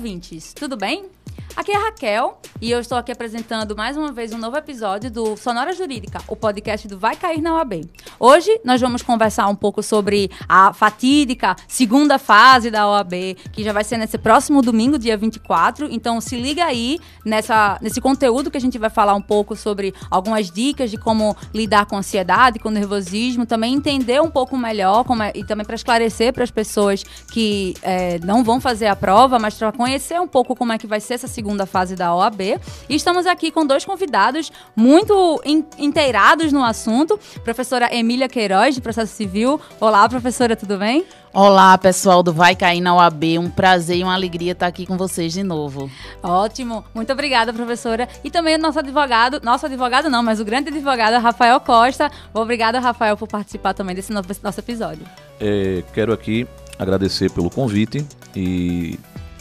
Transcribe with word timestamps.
ouvintes, 0.00 0.54
tudo 0.54 0.78
bem? 0.78 1.10
Aqui 1.56 1.72
é 1.72 1.76
a 1.76 1.80
Raquel 1.86 2.38
e 2.60 2.70
eu 2.70 2.80
estou 2.80 2.96
aqui 2.96 3.10
apresentando 3.10 3.76
mais 3.76 3.96
uma 3.96 4.12
vez 4.12 4.32
um 4.32 4.38
novo 4.38 4.56
episódio 4.56 5.10
do 5.10 5.36
Sonora 5.36 5.72
Jurídica, 5.74 6.20
o 6.28 6.36
podcast 6.36 6.86
do 6.86 6.98
Vai 6.98 7.16
Cair 7.16 7.42
na 7.42 7.54
OAB. 7.54 7.88
Hoje 8.18 8.60
nós 8.64 8.80
vamos 8.80 9.02
conversar 9.02 9.48
um 9.48 9.54
pouco 9.54 9.82
sobre 9.82 10.30
a 10.48 10.72
fatídica 10.72 11.56
segunda 11.66 12.18
fase 12.18 12.70
da 12.70 12.88
OAB, 12.88 13.36
que 13.52 13.64
já 13.64 13.72
vai 13.72 13.84
ser 13.84 13.98
nesse 13.98 14.16
próximo 14.16 14.62
domingo, 14.62 14.98
dia 14.98 15.16
24. 15.16 15.88
Então 15.90 16.20
se 16.20 16.36
liga 16.36 16.64
aí 16.64 16.98
nessa, 17.24 17.78
nesse 17.82 18.00
conteúdo 18.00 18.50
que 18.50 18.56
a 18.56 18.60
gente 18.60 18.78
vai 18.78 18.90
falar 18.90 19.14
um 19.14 19.22
pouco 19.22 19.56
sobre 19.56 19.92
algumas 20.10 20.50
dicas 20.50 20.90
de 20.90 20.96
como 20.96 21.36
lidar 21.52 21.86
com 21.86 21.96
ansiedade, 21.96 22.58
com 22.58 22.70
nervosismo, 22.70 23.44
também 23.44 23.74
entender 23.74 24.22
um 24.22 24.30
pouco 24.30 24.56
melhor 24.56 25.04
é, 25.22 25.38
e 25.38 25.44
também 25.44 25.66
para 25.66 25.74
esclarecer 25.74 26.32
para 26.32 26.44
as 26.44 26.50
pessoas 26.50 27.02
que 27.02 27.74
é, 27.82 28.18
não 28.20 28.44
vão 28.44 28.60
fazer 28.60 28.86
a 28.86 28.96
prova, 28.96 29.38
mas 29.38 29.54
para 29.54 29.72
conhecer 29.72 30.20
um 30.20 30.28
pouco 30.28 30.54
como 30.54 30.72
é 30.72 30.78
que 30.78 30.86
vai 30.86 31.00
ser 31.00 31.14
essa 31.14 31.28
fase 31.66 31.94
da 31.96 32.14
OAB. 32.14 32.40
E 32.88 32.94
estamos 32.94 33.26
aqui 33.26 33.50
com 33.50 33.66
dois 33.66 33.84
convidados 33.84 34.52
muito 34.74 35.40
in, 35.44 35.64
inteirados 35.78 36.52
no 36.52 36.64
assunto. 36.64 37.18
Professora 37.44 37.94
Emília 37.94 38.28
Queiroz, 38.28 38.74
de 38.74 38.80
Processo 38.80 39.14
Civil. 39.14 39.60
Olá, 39.80 40.08
professora, 40.08 40.56
tudo 40.56 40.78
bem? 40.78 41.04
Olá, 41.32 41.78
pessoal 41.78 42.24
do 42.24 42.32
Vai 42.32 42.56
Cair 42.56 42.80
na 42.80 42.94
OAB. 42.94 43.38
Um 43.38 43.48
prazer 43.48 43.98
e 43.98 44.02
uma 44.02 44.14
alegria 44.14 44.50
estar 44.50 44.66
aqui 44.66 44.84
com 44.84 44.96
vocês 44.96 45.32
de 45.32 45.44
novo. 45.44 45.88
Ótimo. 46.22 46.84
Muito 46.92 47.12
obrigada, 47.12 47.52
professora. 47.52 48.08
E 48.24 48.30
também 48.30 48.56
o 48.56 48.58
nosso 48.58 48.80
advogado, 48.80 49.40
nosso 49.42 49.66
advogado 49.66 50.10
não, 50.10 50.24
mas 50.24 50.40
o 50.40 50.44
grande 50.44 50.70
advogado 50.70 51.20
Rafael 51.22 51.60
Costa. 51.60 52.10
Obrigada, 52.34 52.80
Rafael, 52.80 53.16
por 53.16 53.28
participar 53.28 53.74
também 53.74 53.94
desse 53.94 54.12
novo, 54.12 54.28
nosso 54.42 54.58
episódio. 54.58 55.06
É, 55.38 55.84
quero 55.94 56.12
aqui 56.12 56.48
agradecer 56.78 57.30
pelo 57.30 57.48
convite 57.48 58.04
e 58.34 58.98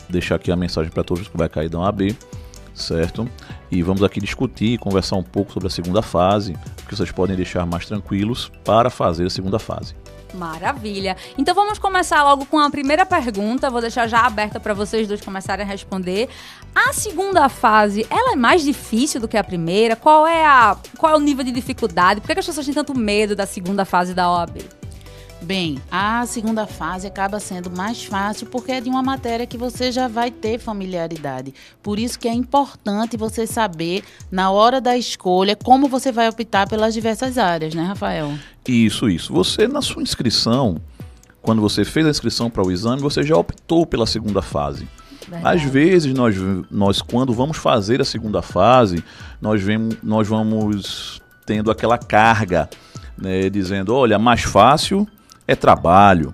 deixar 0.10 0.36
aqui 0.36 0.52
a 0.52 0.56
mensagem 0.56 0.92
para 0.92 1.04
todos 1.04 1.28
que 1.28 1.38
vai 1.38 1.48
cair 1.48 1.70
da 1.70 1.80
OAB, 1.80 2.16
certo? 2.74 3.30
E 3.72 3.82
vamos 3.84 4.04
aqui 4.04 4.20
discutir 4.20 4.74
e 4.74 4.78
conversar 4.78 5.16
um 5.16 5.24
pouco 5.24 5.52
sobre 5.54 5.68
a 5.68 5.72
segunda 5.72 6.02
fase, 6.02 6.56
que 6.88 6.96
vocês 6.96 7.12
podem 7.12 7.36
deixar 7.36 7.66
mais 7.66 7.86
tranquilos 7.86 8.52
para 8.64 8.90
fazer 8.90 9.26
a 9.26 9.30
segunda 9.30 9.60
fase. 9.60 9.96
Maravilha. 10.34 11.18
Então 11.38 11.56
vamos 11.56 11.80
começar 11.80 12.24
logo 12.24 12.46
com 12.46 12.60
a 12.60 12.70
primeira 12.70 13.06
pergunta. 13.06 13.70
Vou 13.70 13.82
deixar 13.82 14.08
já 14.08 14.26
aberta 14.26 14.60
para 14.60 14.74
vocês 14.74 15.08
dois 15.08 15.22
começarem 15.22 15.66
a 15.66 15.68
responder. 15.68 16.30
A 16.74 16.94
segunda 16.94 17.50
fase, 17.50 18.06
ela 18.10 18.34
é 18.34 18.36
mais 18.36 18.64
difícil 18.64 19.20
do 19.20 19.28
que 19.28 19.38
a 19.38 19.44
primeira? 19.44 19.96
Qual 19.96 20.28
é 20.28 20.46
a 20.46 20.78
qual 20.98 21.14
é 21.14 21.18
o 21.18 21.20
nível 21.20 21.44
de 21.44 21.52
dificuldade? 21.52 22.22
Por 22.22 22.28
que 22.28 22.40
as 22.40 22.46
pessoas 22.46 22.66
têm 22.66 22.76
tanto 22.76 22.96
medo 22.98 23.36
da 23.36 23.46
segunda 23.46 23.86
fase 23.86 24.14
da 24.14 24.30
OAB? 24.32 24.79
Bem, 25.42 25.80
a 25.90 26.26
segunda 26.26 26.68
fase 26.68 27.08
acaba 27.08 27.40
sendo 27.40 27.72
mais 27.72 28.04
fácil 28.04 28.48
porque 28.48 28.74
é 28.74 28.82
de 28.82 28.90
uma 28.90 29.02
matéria 29.02 29.48
que 29.48 29.58
você 29.58 29.92
já 29.92 30.08
vai 30.08 30.30
ter 30.30 30.60
familiaridade. 30.60 31.54
Por 31.82 31.98
isso 31.98 32.20
que 32.20 32.28
é 32.28 32.34
importante 32.34 33.16
você 33.16 33.48
saber, 33.48 34.04
na 34.30 34.52
hora 34.52 34.82
da 34.82 34.98
escolha, 34.98 35.56
como 35.56 35.88
você 35.88 36.12
vai 36.12 36.28
optar 36.28 36.68
pelas 36.68 36.94
diversas 36.94 37.38
áreas, 37.38 37.74
né, 37.74 37.84
Rafael? 37.84 38.34
Isso, 38.68 39.10
isso. 39.10 39.34
Você, 39.34 39.68
na 39.68 39.82
sua 39.82 40.04
inscrição, 40.04 40.80
quando 41.42 41.62
você 41.62 41.86
fez 41.86 42.06
a 42.06 42.10
inscrição 42.10 42.50
para 42.50 42.64
o 42.64 42.72
exame, 42.72 43.02
você 43.02 43.24
já 43.24 43.38
optou 43.38 43.86
pela 43.86 44.06
segunda 44.06 44.42
fase. 44.42 44.88
Verdade. 45.28 45.56
Às 45.56 45.64
vezes, 45.64 46.14
nós, 46.14 46.36
nós, 46.70 47.02
quando 47.02 47.34
vamos 47.34 47.58
fazer 47.58 48.02
a 48.02 48.06
segunda 48.06 48.42
fase, 48.42 49.04
nós, 49.42 49.62
vemos, 49.62 49.96
nós 50.04 50.28
vamos 50.28 51.22
tendo 51.46 51.72
aquela 51.72 51.98
carga, 51.98 52.70
né, 53.18 53.50
dizendo, 53.50 53.96
olha, 53.96 54.20
mais 54.20 54.42
fácil 54.42 55.08
é 55.50 55.56
trabalho, 55.56 56.34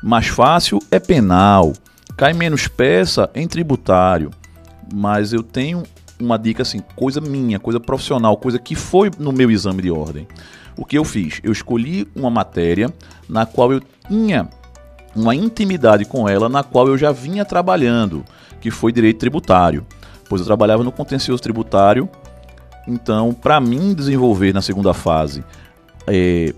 mais 0.00 0.28
fácil 0.28 0.78
é 0.90 1.00
penal, 1.00 1.72
cai 2.16 2.32
menos 2.32 2.68
peça 2.68 3.28
em 3.34 3.48
tributário. 3.48 4.30
Mas 4.92 5.32
eu 5.32 5.42
tenho 5.42 5.82
uma 6.20 6.38
dica 6.38 6.62
assim, 6.62 6.80
coisa 6.94 7.20
minha, 7.20 7.58
coisa 7.58 7.80
profissional, 7.80 8.36
coisa 8.36 8.58
que 8.58 8.76
foi 8.76 9.10
no 9.18 9.32
meu 9.32 9.50
exame 9.50 9.82
de 9.82 9.90
ordem. 9.90 10.28
O 10.76 10.84
que 10.84 10.96
eu 10.96 11.04
fiz? 11.04 11.40
Eu 11.42 11.50
escolhi 11.50 12.06
uma 12.14 12.30
matéria 12.30 12.92
na 13.28 13.44
qual 13.44 13.72
eu 13.72 13.82
tinha 14.06 14.48
uma 15.16 15.34
intimidade 15.34 16.04
com 16.04 16.28
ela, 16.28 16.48
na 16.48 16.62
qual 16.62 16.86
eu 16.86 16.96
já 16.96 17.10
vinha 17.10 17.44
trabalhando, 17.44 18.24
que 18.60 18.70
foi 18.70 18.92
direito 18.92 19.18
tributário. 19.18 19.84
Pois 20.28 20.40
eu 20.40 20.46
trabalhava 20.46 20.84
no 20.84 20.92
contencioso 20.92 21.42
tributário. 21.42 22.08
Então, 22.86 23.32
para 23.32 23.60
mim 23.60 23.94
desenvolver 23.94 24.52
na 24.52 24.60
segunda 24.60 24.92
fase 24.92 25.42
é, 26.06 26.54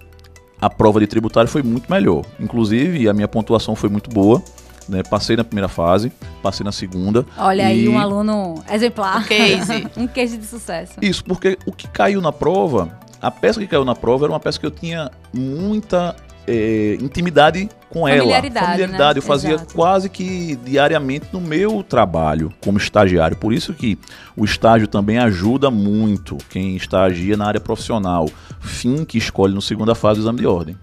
a 0.67 0.71
prova 0.71 0.99
de 0.99 1.07
tributário 1.07 1.49
foi 1.49 1.63
muito 1.63 1.89
melhor. 1.89 2.25
Inclusive, 2.41 3.09
a 3.09 3.13
minha 3.13 3.29
pontuação 3.29 3.77
foi 3.77 3.89
muito 3.89 4.11
boa. 4.11 4.43
Né? 4.89 5.03
Passei 5.09 5.37
na 5.37 5.45
primeira 5.45 5.69
fase, 5.69 6.13
passei 6.43 6.65
na 6.65 6.73
segunda. 6.73 7.25
Olha 7.39 7.63
e... 7.63 7.67
aí, 7.67 7.89
um 7.89 7.99
aluno 7.99 8.57
exemplar. 8.71 9.21
Um 9.21 9.25
case. 9.25 9.89
um 9.97 10.07
case 10.09 10.37
de 10.37 10.45
sucesso. 10.45 10.95
Isso, 11.01 11.25
porque 11.25 11.57
o 11.67 11.73
que 11.73 11.87
caiu 11.87 12.21
na 12.21 12.33
prova, 12.33 12.99
a 13.23 13.31
peça 13.31 13.61
que 13.61 13.67
caiu 13.69 13.85
na 13.85 13.95
prova 13.95 14.27
era 14.27 14.33
uma 14.33 14.41
peça 14.41 14.59
que 14.59 14.67
eu 14.67 14.71
tinha 14.71 15.11
muita 15.33 16.17
é, 16.47 16.97
intimidade 17.01 17.69
com 17.91 18.07
ela. 18.07 18.19
Familiaridade. 18.19 18.87
Né? 18.87 19.13
Eu 19.17 19.23
fazia 19.23 19.55
Exato. 19.55 19.75
quase 19.75 20.09
que 20.09 20.57
diariamente 20.65 21.27
no 21.33 21.41
meu 21.41 21.83
trabalho 21.83 22.53
como 22.61 22.79
estagiário. 22.79 23.37
Por 23.37 23.53
isso 23.53 23.75
que 23.75 23.99
o 24.37 24.45
estágio 24.45 24.87
também 24.87 25.19
ajuda 25.19 25.71
muito 25.71 26.37
quem 26.51 26.77
estagia 26.77 27.37
na 27.37 27.47
área 27.47 27.61
profissional. 27.61 28.29
Fim 28.61 29.05
que 29.05 29.19
escolhe 29.19 29.55
no 29.55 29.63
segunda 29.63 29.95
fase 29.95 30.21
do 30.21 30.25
exame 30.25 30.41
de 30.41 30.47
ordem. 30.47 30.77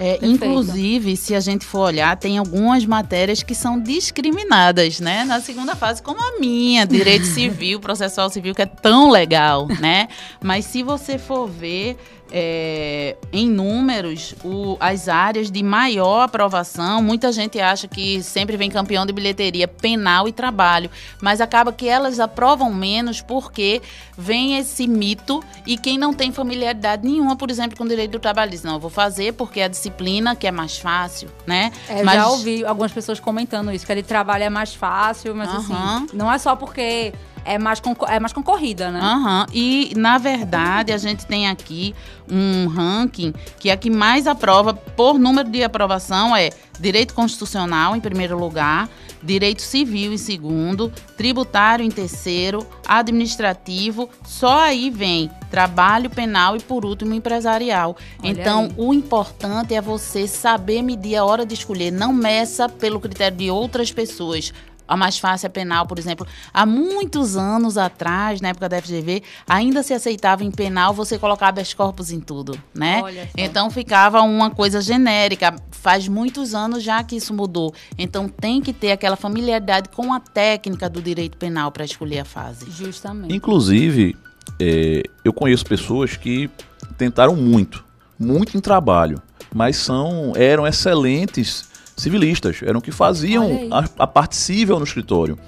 É, 0.00 0.16
inclusive, 0.22 1.16
se 1.16 1.34
a 1.34 1.40
gente 1.40 1.66
for 1.66 1.80
olhar, 1.80 2.16
tem 2.16 2.38
algumas 2.38 2.86
matérias 2.86 3.42
que 3.42 3.52
são 3.52 3.80
discriminadas, 3.80 5.00
né? 5.00 5.24
Na 5.24 5.40
segunda 5.40 5.74
fase, 5.74 6.00
como 6.00 6.20
a 6.22 6.38
minha, 6.38 6.86
direito 6.86 7.26
civil, 7.34 7.80
processual 7.80 8.30
civil, 8.30 8.54
que 8.54 8.62
é 8.62 8.66
tão 8.66 9.10
legal, 9.10 9.66
né? 9.80 10.06
Mas 10.40 10.66
se 10.66 10.84
você 10.84 11.18
for 11.18 11.48
ver, 11.48 11.96
é, 12.30 13.16
em 13.32 13.48
números 13.48 14.34
o, 14.44 14.76
as 14.80 15.08
áreas 15.08 15.50
de 15.50 15.62
maior 15.62 16.22
aprovação. 16.22 17.02
Muita 17.02 17.32
gente 17.32 17.60
acha 17.60 17.88
que 17.88 18.22
sempre 18.22 18.56
vem 18.56 18.70
campeão 18.70 19.06
de 19.06 19.12
bilheteria 19.12 19.66
penal 19.66 20.28
e 20.28 20.32
trabalho, 20.32 20.90
mas 21.20 21.40
acaba 21.40 21.72
que 21.72 21.88
elas 21.88 22.20
aprovam 22.20 22.72
menos 22.72 23.20
porque 23.20 23.80
vem 24.16 24.58
esse 24.58 24.86
mito 24.86 25.42
e 25.66 25.76
quem 25.76 25.98
não 25.98 26.12
tem 26.12 26.32
familiaridade 26.32 27.06
nenhuma, 27.06 27.36
por 27.36 27.50
exemplo, 27.50 27.76
com 27.76 27.84
o 27.84 27.88
direito 27.88 28.12
do 28.12 28.18
trabalho, 28.18 28.50
diz, 28.50 28.62
não, 28.62 28.74
eu 28.74 28.80
vou 28.80 28.90
fazer 28.90 29.32
porque 29.34 29.60
é 29.60 29.64
a 29.64 29.68
disciplina 29.68 30.34
que 30.34 30.46
é 30.46 30.50
mais 30.50 30.78
fácil, 30.78 31.28
né? 31.46 31.72
É, 31.88 32.02
mas... 32.02 32.16
Já 32.16 32.28
ouvi 32.28 32.64
algumas 32.64 32.92
pessoas 32.92 33.20
comentando 33.20 33.72
isso, 33.72 33.86
que 33.86 33.94
de 33.94 34.02
trabalho 34.02 34.44
é 34.44 34.50
mais 34.50 34.74
fácil, 34.74 35.34
mas 35.34 35.50
uhum. 35.50 35.58
assim, 35.58 36.06
não 36.12 36.32
é 36.32 36.38
só 36.38 36.54
porque 36.56 37.12
é 37.48 37.58
mais, 37.58 37.80
é 38.08 38.20
mais 38.20 38.32
concorrida, 38.32 38.90
né? 38.90 39.00
Uhum. 39.00 39.46
E, 39.52 39.92
na 39.96 40.18
verdade, 40.18 40.92
a 40.92 40.98
gente 40.98 41.26
tem 41.26 41.48
aqui 41.48 41.94
um 42.30 42.66
ranking 42.68 43.32
que 43.58 43.70
é 43.70 43.72
a 43.72 43.76
que 43.76 43.90
mais 43.90 44.26
aprova 44.26 44.74
por 44.74 45.18
número 45.18 45.48
de 45.48 45.62
aprovação 45.62 46.36
é 46.36 46.50
direito 46.78 47.14
constitucional 47.14 47.96
em 47.96 48.00
primeiro 48.00 48.38
lugar, 48.38 48.88
direito 49.22 49.62
civil 49.62 50.12
em 50.12 50.18
segundo, 50.18 50.92
tributário 51.16 51.84
em 51.84 51.90
terceiro, 51.90 52.66
administrativo, 52.86 54.08
só 54.24 54.60
aí 54.60 54.90
vem 54.90 55.30
trabalho 55.50 56.10
penal 56.10 56.56
e 56.56 56.60
por 56.60 56.84
último 56.84 57.14
empresarial. 57.14 57.96
Olha 58.22 58.30
então, 58.30 58.64
aí. 58.64 58.74
o 58.76 58.94
importante 58.94 59.74
é 59.74 59.80
você 59.80 60.28
saber 60.28 60.82
medir 60.82 61.16
a 61.16 61.24
hora 61.24 61.44
de 61.44 61.54
escolher, 61.54 61.90
não 61.90 62.12
meça 62.12 62.68
pelo 62.68 63.00
critério 63.00 63.36
de 63.38 63.50
outras 63.50 63.90
pessoas 63.90 64.52
a 64.88 64.96
mais 64.96 65.18
fácil 65.18 65.46
é 65.46 65.50
penal, 65.50 65.86
por 65.86 65.98
exemplo. 65.98 66.26
Há 66.52 66.64
muitos 66.64 67.36
anos 67.36 67.76
atrás, 67.76 68.40
na 68.40 68.48
época 68.48 68.68
da 68.68 68.80
FGV, 68.80 69.22
ainda 69.46 69.82
se 69.82 69.92
aceitava 69.92 70.42
em 70.42 70.50
penal 70.50 70.94
você 70.94 71.18
colocar 71.18 71.48
habeas 71.48 71.74
corpus 71.74 72.10
em 72.10 72.20
tudo, 72.20 72.58
né? 72.74 73.02
Então 73.36 73.70
ficava 73.70 74.22
uma 74.22 74.50
coisa 74.50 74.80
genérica. 74.80 75.54
Faz 75.70 76.08
muitos 76.08 76.54
anos 76.54 76.82
já 76.82 77.04
que 77.04 77.16
isso 77.16 77.34
mudou. 77.34 77.74
Então 77.98 78.28
tem 78.28 78.62
que 78.62 78.72
ter 78.72 78.92
aquela 78.92 79.16
familiaridade 79.16 79.90
com 79.90 80.12
a 80.12 80.18
técnica 80.18 80.88
do 80.88 81.02
direito 81.02 81.36
penal 81.36 81.70
para 81.70 81.84
escolher 81.84 82.20
a 82.20 82.24
fase. 82.24 82.70
Justamente. 82.70 83.34
Inclusive, 83.34 84.16
é, 84.58 85.02
eu 85.24 85.32
conheço 85.32 85.66
pessoas 85.66 86.16
que 86.16 86.50
tentaram 86.96 87.36
muito, 87.36 87.84
muito 88.18 88.56
em 88.56 88.60
trabalho, 88.60 89.20
mas 89.54 89.76
são 89.76 90.32
eram 90.34 90.66
excelentes 90.66 91.68
civilistas, 91.98 92.60
eram 92.62 92.80
que 92.80 92.92
faziam 92.92 93.68
a, 93.70 93.84
a, 94.04 94.06
parte 94.06 94.36
civil 94.36 94.78
no 94.78 94.84
escritório, 94.84 95.38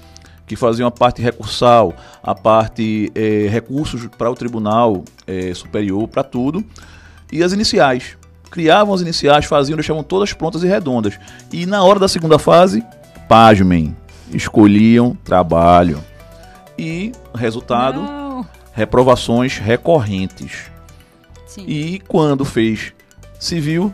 que 0.45 0.55
faziam 0.55 0.87
a 0.87 0.91
parte 0.91 1.21
recursal, 1.21 1.93
a 2.21 2.35
parte 2.35 3.11
é, 3.15 3.47
recursos 3.49 4.05
para 4.17 4.29
o 4.29 4.35
tribunal 4.35 5.03
é, 5.25 5.53
superior, 5.53 6.07
para 6.07 6.23
tudo, 6.23 6.63
e 7.31 7.41
as 7.43 7.53
iniciais. 7.53 8.17
Criavam 8.49 8.93
as 8.93 8.99
iniciais, 8.99 9.45
faziam, 9.45 9.77
deixavam 9.77 10.03
todas 10.03 10.33
prontas 10.33 10.61
e 10.61 10.67
redondas. 10.67 11.17
E 11.53 11.65
na 11.65 11.83
hora 11.83 11.99
da 11.99 12.07
segunda 12.09 12.37
fase, 12.37 12.83
pasmem, 13.29 13.95
escolhiam 14.33 15.15
trabalho. 15.23 16.03
E 16.77 17.13
resultado, 17.33 18.01
Não. 18.01 18.45
reprovações 18.73 19.57
recorrentes. 19.57 20.69
Sim. 21.47 21.63
E 21.65 21.99
quando 22.07 22.43
fez 22.43 22.93
civil, 23.39 23.91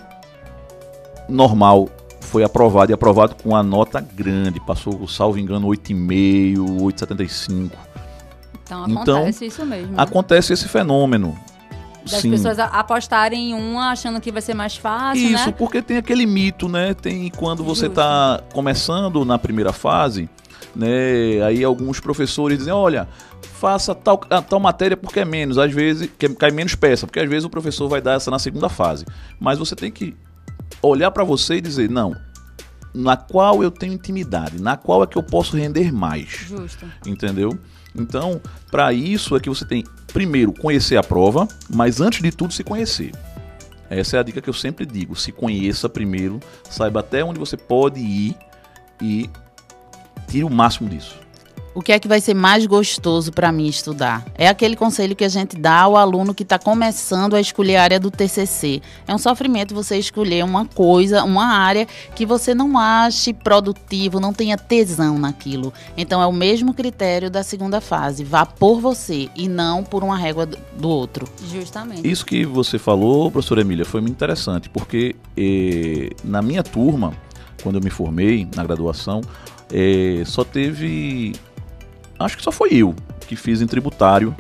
normal 1.30 1.90
foi 2.38 2.44
aprovado 2.44 2.92
e 2.92 2.94
aprovado 2.94 3.34
com 3.36 3.56
a 3.56 3.64
nota 3.64 4.00
grande. 4.00 4.60
Passou, 4.60 5.08
salvo 5.08 5.40
engano, 5.40 5.68
8,5, 5.68 6.56
8,75. 6.82 7.72
Então 8.64 8.86
Então, 8.88 9.16
acontece 9.18 9.46
isso 9.48 9.66
mesmo. 9.66 9.88
né? 9.94 9.96
Acontece 9.98 10.54
esse 10.54 10.68
fenômeno. 10.68 11.36
Das 12.04 12.22
Sim. 12.22 12.30
pessoas 12.30 12.60
apostarem 12.60 13.50
em 13.50 13.54
uma 13.56 13.90
achando 13.92 14.22
que 14.22 14.32
vai 14.32 14.42
ser 14.42 14.54
mais 14.54 14.78
fácil, 14.78 15.24
Isso, 15.32 15.48
né? 15.48 15.56
porque 15.58 15.82
tem 15.82 15.98
aquele 15.98 16.26
mito, 16.28 16.70
né? 16.70 16.94
Tem 16.94 17.30
quando 17.32 17.64
você 17.64 17.88
está 17.88 18.40
começando 18.54 19.26
na 19.26 19.38
primeira 19.40 19.74
fase, 19.74 20.30
né? 20.76 21.42
Aí 21.46 21.64
alguns 21.64 22.00
professores 22.00 22.60
dizem, 22.60 22.72
olha, 22.72 23.08
faça 23.42 23.96
tal, 23.96 24.22
a- 24.30 24.42
tal 24.44 24.60
matéria 24.60 24.96
porque 24.96 25.20
é 25.22 25.26
menos, 25.26 25.58
às 25.58 25.74
vezes 25.74 26.08
que 26.20 26.30
cai 26.30 26.52
menos 26.52 26.76
peça, 26.76 27.06
porque 27.08 27.20
às 27.20 27.28
vezes 27.30 27.46
o 27.46 27.50
professor 27.50 27.90
vai 27.90 28.00
dar 28.00 28.14
essa 28.14 28.30
na 28.30 28.38
segunda 28.40 28.70
fase. 28.70 29.04
Mas 29.40 29.58
você 29.58 29.76
tem 29.76 29.92
que 29.92 30.16
olhar 30.82 31.12
para 31.12 31.24
você 31.26 31.56
e 31.56 31.62
dizer, 31.62 31.90
não, 31.90 32.16
na 32.94 33.16
qual 33.16 33.62
eu 33.62 33.72
tenho 33.72 33.94
intimidade, 33.94 34.62
na 34.62 34.76
qual 34.78 35.04
é 35.04 35.08
que 35.08 35.18
eu 35.18 35.24
posso 35.24 35.56
render 35.56 35.92
mais 35.92 36.28
Justo. 36.48 36.86
entendeu? 37.06 37.58
Então, 37.96 38.42
para 38.70 38.94
isso 38.94 39.36
é 39.36 39.40
que 39.40 39.50
você 39.50 39.66
tem, 39.66 39.84
primeiro, 40.14 40.54
conhecer 40.54 40.98
a 40.98 41.04
prova, 41.04 41.48
mas 41.70 42.00
antes 42.00 42.22
de 42.22 42.32
tudo, 42.32 42.54
se 42.54 42.64
conhecer. 42.64 43.12
Essa 43.90 44.18
é 44.18 44.20
a 44.20 44.24
dica 44.24 44.42
que 44.42 44.50
eu 44.50 44.54
sempre 44.54 44.86
digo: 44.86 45.16
se 45.16 45.32
conheça 45.32 45.88
primeiro, 45.88 46.40
saiba 46.70 47.00
até 47.00 47.24
onde 47.24 47.40
você 47.40 47.58
pode 47.58 48.00
ir 48.00 48.36
e 49.02 49.30
tire 50.28 50.44
o 50.44 50.50
máximo 50.50 50.90
disso. 50.90 51.18
O 51.78 51.82
que 51.84 51.92
é 51.92 52.00
que 52.00 52.08
vai 52.08 52.20
ser 52.20 52.34
mais 52.34 52.66
gostoso 52.66 53.32
para 53.32 53.52
mim 53.52 53.68
estudar? 53.68 54.26
É 54.34 54.48
aquele 54.48 54.76
conselho 54.76 55.16
que 55.16 55.24
a 55.24 55.30
gente 55.30 55.56
dá 55.56 55.82
ao 55.82 55.96
aluno 55.96 56.34
que 56.34 56.42
está 56.42 56.58
começando 56.58 57.36
a 57.36 57.40
escolher 57.40 57.76
a 57.76 57.84
área 57.84 58.00
do 58.00 58.10
TCC. 58.10 58.82
É 59.08 59.14
um 59.14 59.20
sofrimento 59.20 59.76
você 59.76 59.96
escolher 59.96 60.44
uma 60.44 60.66
coisa, 60.66 61.24
uma 61.24 61.46
área 61.46 61.88
que 62.16 62.26
você 62.26 62.56
não 62.56 62.80
ache 62.80 63.32
produtivo, 63.32 64.20
não 64.20 64.34
tenha 64.34 64.58
tesão 64.58 65.20
naquilo. 65.20 65.72
Então 65.96 66.20
é 66.20 66.26
o 66.26 66.34
mesmo 66.34 66.74
critério 66.74 67.30
da 67.30 67.44
segunda 67.44 67.80
fase. 67.80 68.24
Vá 68.24 68.44
por 68.44 68.82
você 68.82 69.30
e 69.36 69.48
não 69.48 69.84
por 69.84 70.04
uma 70.04 70.18
régua 70.18 70.48
do 70.48 70.90
outro. 70.90 71.28
Justamente. 71.48 72.10
Isso 72.10 72.26
que 72.26 72.44
você 72.44 72.80
falou, 72.80 73.30
professora 73.30 73.62
Emília, 73.62 73.86
foi 73.86 74.02
muito 74.02 74.16
interessante, 74.16 74.68
porque 74.68 75.16
eh, 75.38 76.10
na 76.24 76.42
minha 76.42 76.64
turma, 76.64 77.14
quando 77.62 77.76
eu 77.76 77.84
me 77.84 77.92
formei 77.92 78.48
na 78.56 78.64
graduação, 78.64 79.22
eh, 79.72 80.24
só 80.26 80.44
teve. 80.44 81.34
Acho 82.20 82.38
que 82.38 82.44
só 82.44 82.52
foi 82.52 82.74
eu 82.74 82.96
que 83.28 83.36
fiz 83.36 83.62
em 83.62 83.68
tributário 83.68 84.36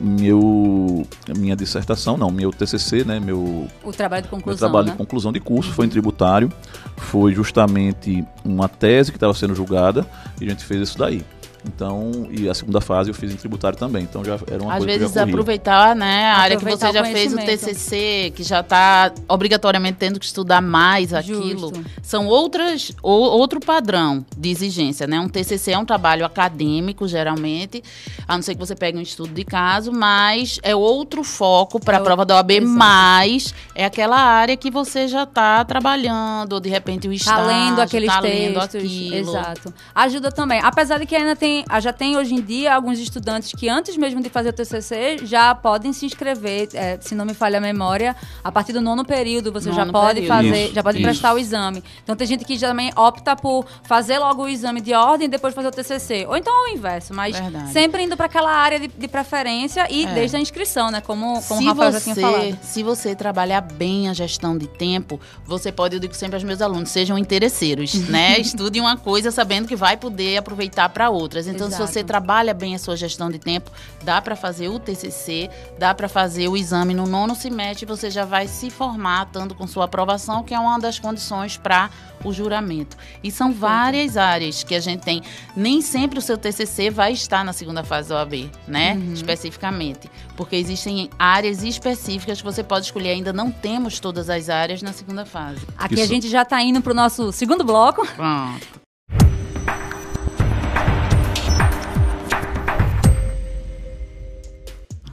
meu 0.00 1.06
minha 1.36 1.56
dissertação, 1.56 2.16
não, 2.16 2.30
meu 2.30 2.50
TCC, 2.50 3.04
né, 3.04 3.18
meu 3.18 3.66
O 3.82 3.92
trabalho 3.92 4.22
de 4.22 4.28
Meu 4.28 4.38
conclusão, 4.38 4.68
trabalho 4.68 4.86
né? 4.86 4.92
de 4.92 4.98
conclusão 4.98 5.32
de 5.32 5.40
curso 5.40 5.72
foi 5.72 5.86
em 5.86 5.88
tributário. 5.88 6.52
Foi 6.96 7.34
justamente 7.34 8.24
uma 8.44 8.68
tese 8.68 9.10
que 9.10 9.16
estava 9.16 9.34
sendo 9.34 9.54
julgada 9.54 10.06
e 10.40 10.44
a 10.44 10.50
gente 10.50 10.64
fez 10.64 10.82
isso 10.82 10.98
daí. 10.98 11.24
Então, 11.66 12.28
e 12.30 12.48
a 12.48 12.54
segunda 12.54 12.80
fase 12.80 13.10
eu 13.10 13.14
fiz 13.14 13.32
em 13.32 13.36
tributário 13.36 13.78
também. 13.78 14.02
Então 14.04 14.24
já 14.24 14.38
era 14.50 14.62
uma 14.62 14.72
Às 14.74 14.78
coisa 14.78 14.86
que 14.86 14.94
eu 14.94 14.98
vezes 15.00 15.14
já 15.14 15.20
corria. 15.22 15.34
aproveitar, 15.34 15.96
né, 15.96 16.26
a 16.26 16.36
área 16.38 16.56
que 16.56 16.64
você 16.64 16.92
já 16.92 17.04
fez 17.04 17.32
o. 17.32 17.36
TCC, 17.36 18.32
que 18.34 18.42
já 18.42 18.60
está 18.60 19.12
obrigatoriamente 19.28 19.98
tendo 19.98 20.18
que 20.20 20.26
estudar 20.26 20.60
mais 20.60 21.12
aquilo. 21.12 21.68
Justo. 21.74 21.84
São 22.02 22.26
outras, 22.26 22.92
ou, 23.02 23.20
outro 23.38 23.60
padrão 23.60 24.24
de 24.36 24.48
exigência, 24.50 25.06
né? 25.06 25.18
Um 25.20 25.28
TCC 25.28 25.72
é 25.72 25.78
um 25.78 25.84
trabalho 25.84 26.24
acadêmico, 26.24 27.06
geralmente, 27.08 27.82
a 28.26 28.34
não 28.36 28.42
ser 28.42 28.54
que 28.54 28.60
você 28.60 28.74
pegue 28.74 28.98
um 28.98 29.02
estudo 29.02 29.32
de 29.32 29.44
caso, 29.44 29.92
mas 29.92 30.58
é 30.62 30.74
outro 30.74 31.22
foco 31.24 31.78
para 31.80 31.98
a 31.98 32.00
É 32.00 32.04
prova 32.04 32.24
da 32.24 32.36
OAB, 32.36 32.50
exato. 32.52 32.70
mas 32.78 33.54
é 33.74 33.84
aquela 33.84 34.16
área 34.18 34.56
que 34.56 34.70
você 34.70 35.08
já 35.08 35.22
está 35.24 35.64
trabalhando, 35.64 36.52
ou 36.54 36.60
de 36.60 36.68
repente 36.68 37.06
o 37.06 37.10
Tá 37.10 37.14
estágio, 37.16 37.46
lendo 37.46 37.80
aqueles 37.80 38.08
tá 38.12 38.20
lendo 38.20 38.54
textos. 38.60 38.74
aquilo. 38.76 39.16
Exato. 39.30 39.74
Ajuda 39.94 40.30
também. 40.30 40.60
Apesar 40.62 40.98
de 40.98 41.06
que 41.06 41.14
ainda 41.16 41.34
tem, 41.36 41.55
ah, 41.68 41.80
já 41.80 41.92
tem 41.92 42.16
hoje 42.16 42.34
em 42.34 42.40
dia 42.40 42.74
alguns 42.74 42.98
estudantes 42.98 43.52
que 43.52 43.68
antes 43.68 43.96
mesmo 43.96 44.20
de 44.20 44.28
fazer 44.28 44.50
o 44.50 44.52
TCC 44.52 45.18
já 45.22 45.54
podem 45.54 45.92
se 45.92 46.04
inscrever, 46.06 46.68
é, 46.74 46.98
se 47.00 47.14
não 47.14 47.24
me 47.24 47.34
falha 47.34 47.58
a 47.58 47.60
memória, 47.60 48.14
a 48.42 48.50
partir 48.52 48.72
do 48.72 48.80
nono 48.80 49.04
período 49.04 49.52
você 49.52 49.70
já 49.72 49.84
Nono 49.84 49.92
pode 49.92 50.20
período. 50.22 50.28
fazer, 50.36 50.64
Isso, 50.66 50.74
já 50.74 50.82
pode 50.82 50.98
isso. 50.98 51.06
prestar 51.06 51.34
o 51.34 51.38
exame. 51.38 51.82
Então 52.02 52.16
tem 52.16 52.26
gente 52.26 52.44
que 52.44 52.56
já 52.58 52.68
também 52.68 52.90
opta 52.96 53.34
por 53.36 53.66
fazer 53.84 54.18
logo 54.18 54.44
o 54.44 54.48
exame 54.48 54.80
de 54.80 54.92
ordem 54.94 55.26
e 55.26 55.30
depois 55.30 55.54
fazer 55.54 55.68
o 55.68 55.70
TCC. 55.70 56.26
Ou 56.28 56.36
então 56.36 56.52
o 56.64 56.68
inverso, 56.68 57.14
mas 57.14 57.38
Verdade. 57.38 57.72
sempre 57.72 58.02
indo 58.02 58.16
para 58.16 58.26
aquela 58.26 58.50
área 58.52 58.78
de, 58.80 58.88
de 58.88 59.08
preferência 59.08 59.86
e 59.90 60.04
É. 60.04 60.14
desde 60.14 60.36
a 60.36 60.40
inscrição, 60.40 60.90
né? 60.90 61.00
Como, 61.00 61.40
como 61.42 61.60
o 61.60 61.62
se 61.62 61.68
Rafael 61.68 61.92
já 61.92 62.00
tinha 62.00 62.14
você, 62.14 62.20
falado. 62.20 62.58
se 62.62 62.82
você 62.82 63.14
trabalhar 63.14 63.60
bem 63.60 64.08
a 64.08 64.12
gestão 64.12 64.56
de 64.56 64.66
tempo, 64.66 65.20
você 65.44 65.70
pode, 65.70 65.94
eu 65.96 66.00
digo 66.00 66.14
sempre 66.14 66.36
aos 66.36 66.44
meus 66.44 66.60
alunos, 66.60 66.90
sejam 66.90 67.16
interesseiros, 67.18 67.94
né? 68.08 68.38
Estude 68.40 68.80
uma 68.80 68.96
coisa 68.96 69.30
sabendo 69.30 69.68
que 69.68 69.76
vai 69.76 69.96
poder 69.96 70.36
aproveitar 70.38 70.88
para 70.88 71.10
outras. 71.36 71.46
Então, 71.46 71.68
Exato. 71.68 71.86
se 71.86 71.92
você 71.92 72.04
trabalha 72.04 72.54
bem 72.54 72.74
a 72.74 72.78
sua 72.78 72.96
gestão 72.96 73.30
de 73.30 73.38
tempo, 73.38 73.70
dá 74.02 74.20
para 74.20 74.34
fazer 74.34 74.68
o 74.68 74.78
TCC, 74.78 75.50
dá 75.78 75.94
para 75.94 76.08
fazer 76.08 76.48
o 76.48 76.56
exame 76.56 76.94
no 76.94 77.06
nono 77.06 77.34
semestre, 77.34 77.84
você 77.84 78.10
já 78.10 78.24
vai 78.24 78.48
se 78.48 78.70
formar, 78.70 79.26
estando 79.26 79.54
com 79.54 79.66
sua 79.66 79.84
aprovação, 79.84 80.42
que 80.42 80.54
é 80.54 80.58
uma 80.58 80.78
das 80.78 80.98
condições 80.98 81.56
para 81.56 81.90
o 82.24 82.32
juramento. 82.32 82.96
E 83.22 83.30
são 83.30 83.52
várias 83.52 84.16
áreas 84.16 84.64
que 84.64 84.74
a 84.74 84.80
gente 84.80 85.02
tem. 85.02 85.22
Nem 85.54 85.80
sempre 85.80 86.18
o 86.18 86.22
seu 86.22 86.38
TCC 86.38 86.90
vai 86.90 87.12
estar 87.12 87.44
na 87.44 87.52
segunda 87.52 87.84
fase 87.84 88.08
da 88.08 88.16
OAB, 88.16 88.50
né? 88.66 88.94
Uhum. 88.94 89.12
Especificamente. 89.12 90.10
Porque 90.36 90.56
existem 90.56 91.10
áreas 91.18 91.62
específicas 91.62 92.38
que 92.38 92.44
você 92.44 92.62
pode 92.62 92.86
escolher. 92.86 93.10
Ainda 93.10 93.32
não 93.32 93.50
temos 93.50 94.00
todas 94.00 94.28
as 94.30 94.48
áreas 94.48 94.82
na 94.82 94.92
segunda 94.92 95.24
fase. 95.24 95.60
Aqui 95.76 95.94
Isso. 95.94 96.04
a 96.04 96.06
gente 96.06 96.28
já 96.28 96.44
tá 96.44 96.60
indo 96.62 96.80
pro 96.80 96.94
nosso 96.94 97.30
segundo 97.32 97.64
bloco. 97.64 98.06
Pronto. 98.14 98.86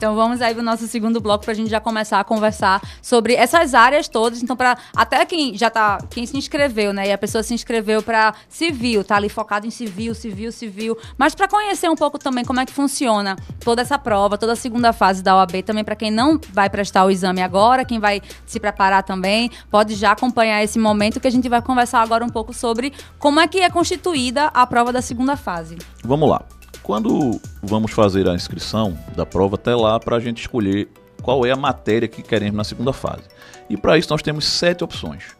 Então 0.04 0.14
vamos 0.14 0.42
aí 0.42 0.52
pro 0.52 0.62
nosso 0.62 0.86
segundo 0.86 1.18
bloco 1.18 1.46
pra 1.46 1.54
gente 1.54 1.70
já 1.70 1.80
começar 1.80 2.20
a 2.20 2.24
conversar 2.24 2.82
sobre 3.00 3.32
essas 3.32 3.72
áreas 3.72 4.06
todas. 4.06 4.42
Então, 4.42 4.54
para 4.54 4.76
até 4.94 5.24
quem 5.24 5.56
já 5.56 5.70
tá, 5.70 5.96
quem 6.10 6.26
se 6.26 6.36
inscreveu, 6.36 6.92
né? 6.92 7.08
E 7.08 7.12
a 7.12 7.16
pessoa 7.16 7.42
se 7.42 7.54
inscreveu 7.54 8.02
para 8.02 8.34
civil, 8.46 9.02
tá 9.02 9.16
ali 9.16 9.30
focado 9.30 9.66
em 9.66 9.70
civil, 9.70 10.14
civil, 10.14 10.52
civil. 10.52 10.98
Mas 11.16 11.34
para 11.34 11.48
conhecer 11.48 11.88
um 11.88 11.96
pouco 11.96 12.18
também 12.18 12.44
como 12.44 12.60
é 12.60 12.66
que 12.66 12.72
funciona 12.74 13.34
toda 13.60 13.80
essa 13.80 13.98
prova, 13.98 14.36
toda 14.36 14.52
a 14.52 14.56
segunda 14.56 14.92
fase 14.92 15.22
da 15.22 15.36
OAB, 15.38 15.62
também 15.62 15.82
para 15.82 15.96
quem 15.96 16.10
não 16.10 16.38
vai 16.52 16.68
prestar 16.68 17.06
o 17.06 17.10
exame 17.10 17.40
agora, 17.40 17.82
quem 17.82 17.98
vai 17.98 18.20
se 18.44 18.60
preparar 18.60 19.04
também, 19.04 19.50
pode 19.70 19.94
já 19.94 20.12
acompanhar 20.12 20.62
esse 20.62 20.78
momento 20.78 21.18
que 21.18 21.28
a 21.28 21.32
gente 21.32 21.48
vai 21.48 21.62
conversar 21.62 22.02
agora 22.02 22.22
um 22.22 22.28
pouco 22.28 22.52
sobre 22.52 22.92
como 23.18 23.40
é 23.40 23.48
que 23.48 23.60
é 23.60 23.70
constituída 23.70 24.50
a 24.52 24.66
prova 24.66 24.92
da 24.92 25.00
segunda 25.00 25.34
fase. 25.34 25.78
Vamos 26.04 26.28
lá. 26.28 26.44
Quando 26.84 27.40
vamos 27.62 27.92
fazer 27.92 28.28
a 28.28 28.34
inscrição 28.34 28.96
da 29.16 29.24
prova, 29.24 29.54
até 29.54 29.74
lá 29.74 29.98
para 29.98 30.16
a 30.16 30.20
gente 30.20 30.42
escolher 30.42 30.86
qual 31.22 31.46
é 31.46 31.50
a 31.50 31.56
matéria 31.56 32.06
que 32.06 32.22
queremos 32.22 32.54
na 32.54 32.62
segunda 32.62 32.92
fase. 32.92 33.22
E 33.70 33.76
para 33.76 33.96
isso 33.96 34.10
nós 34.10 34.20
temos 34.20 34.44
sete 34.44 34.84
opções. 34.84 35.34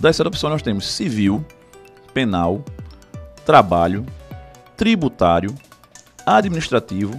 Das 0.00 0.16
sete 0.16 0.26
opções 0.26 0.52
nós 0.52 0.62
temos 0.62 0.84
civil, 0.90 1.46
penal, 2.12 2.64
trabalho, 3.46 4.04
tributário, 4.76 5.54
administrativo, 6.26 7.18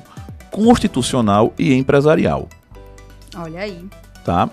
constitucional 0.52 1.54
e 1.58 1.74
empresarial. 1.74 2.50
Olha 3.34 3.62
aí. 3.62 3.88
tá? 4.26 4.50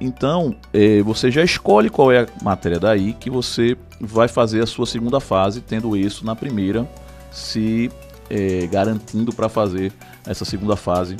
Então, 0.00 0.56
eh, 0.72 1.02
você 1.02 1.30
já 1.30 1.44
escolhe 1.44 1.90
qual 1.90 2.10
é 2.10 2.22
a 2.22 2.26
matéria 2.42 2.80
daí 2.80 3.12
que 3.12 3.28
você 3.28 3.76
vai 4.00 4.28
fazer 4.28 4.62
a 4.62 4.66
sua 4.66 4.86
segunda 4.86 5.20
fase, 5.20 5.60
tendo 5.60 5.94
isso 5.94 6.24
na 6.24 6.34
primeira, 6.34 6.88
se 7.30 7.90
eh, 8.30 8.66
garantindo 8.70 9.32
para 9.32 9.48
fazer 9.48 9.92
essa 10.26 10.44
segunda 10.44 10.76
fase. 10.76 11.16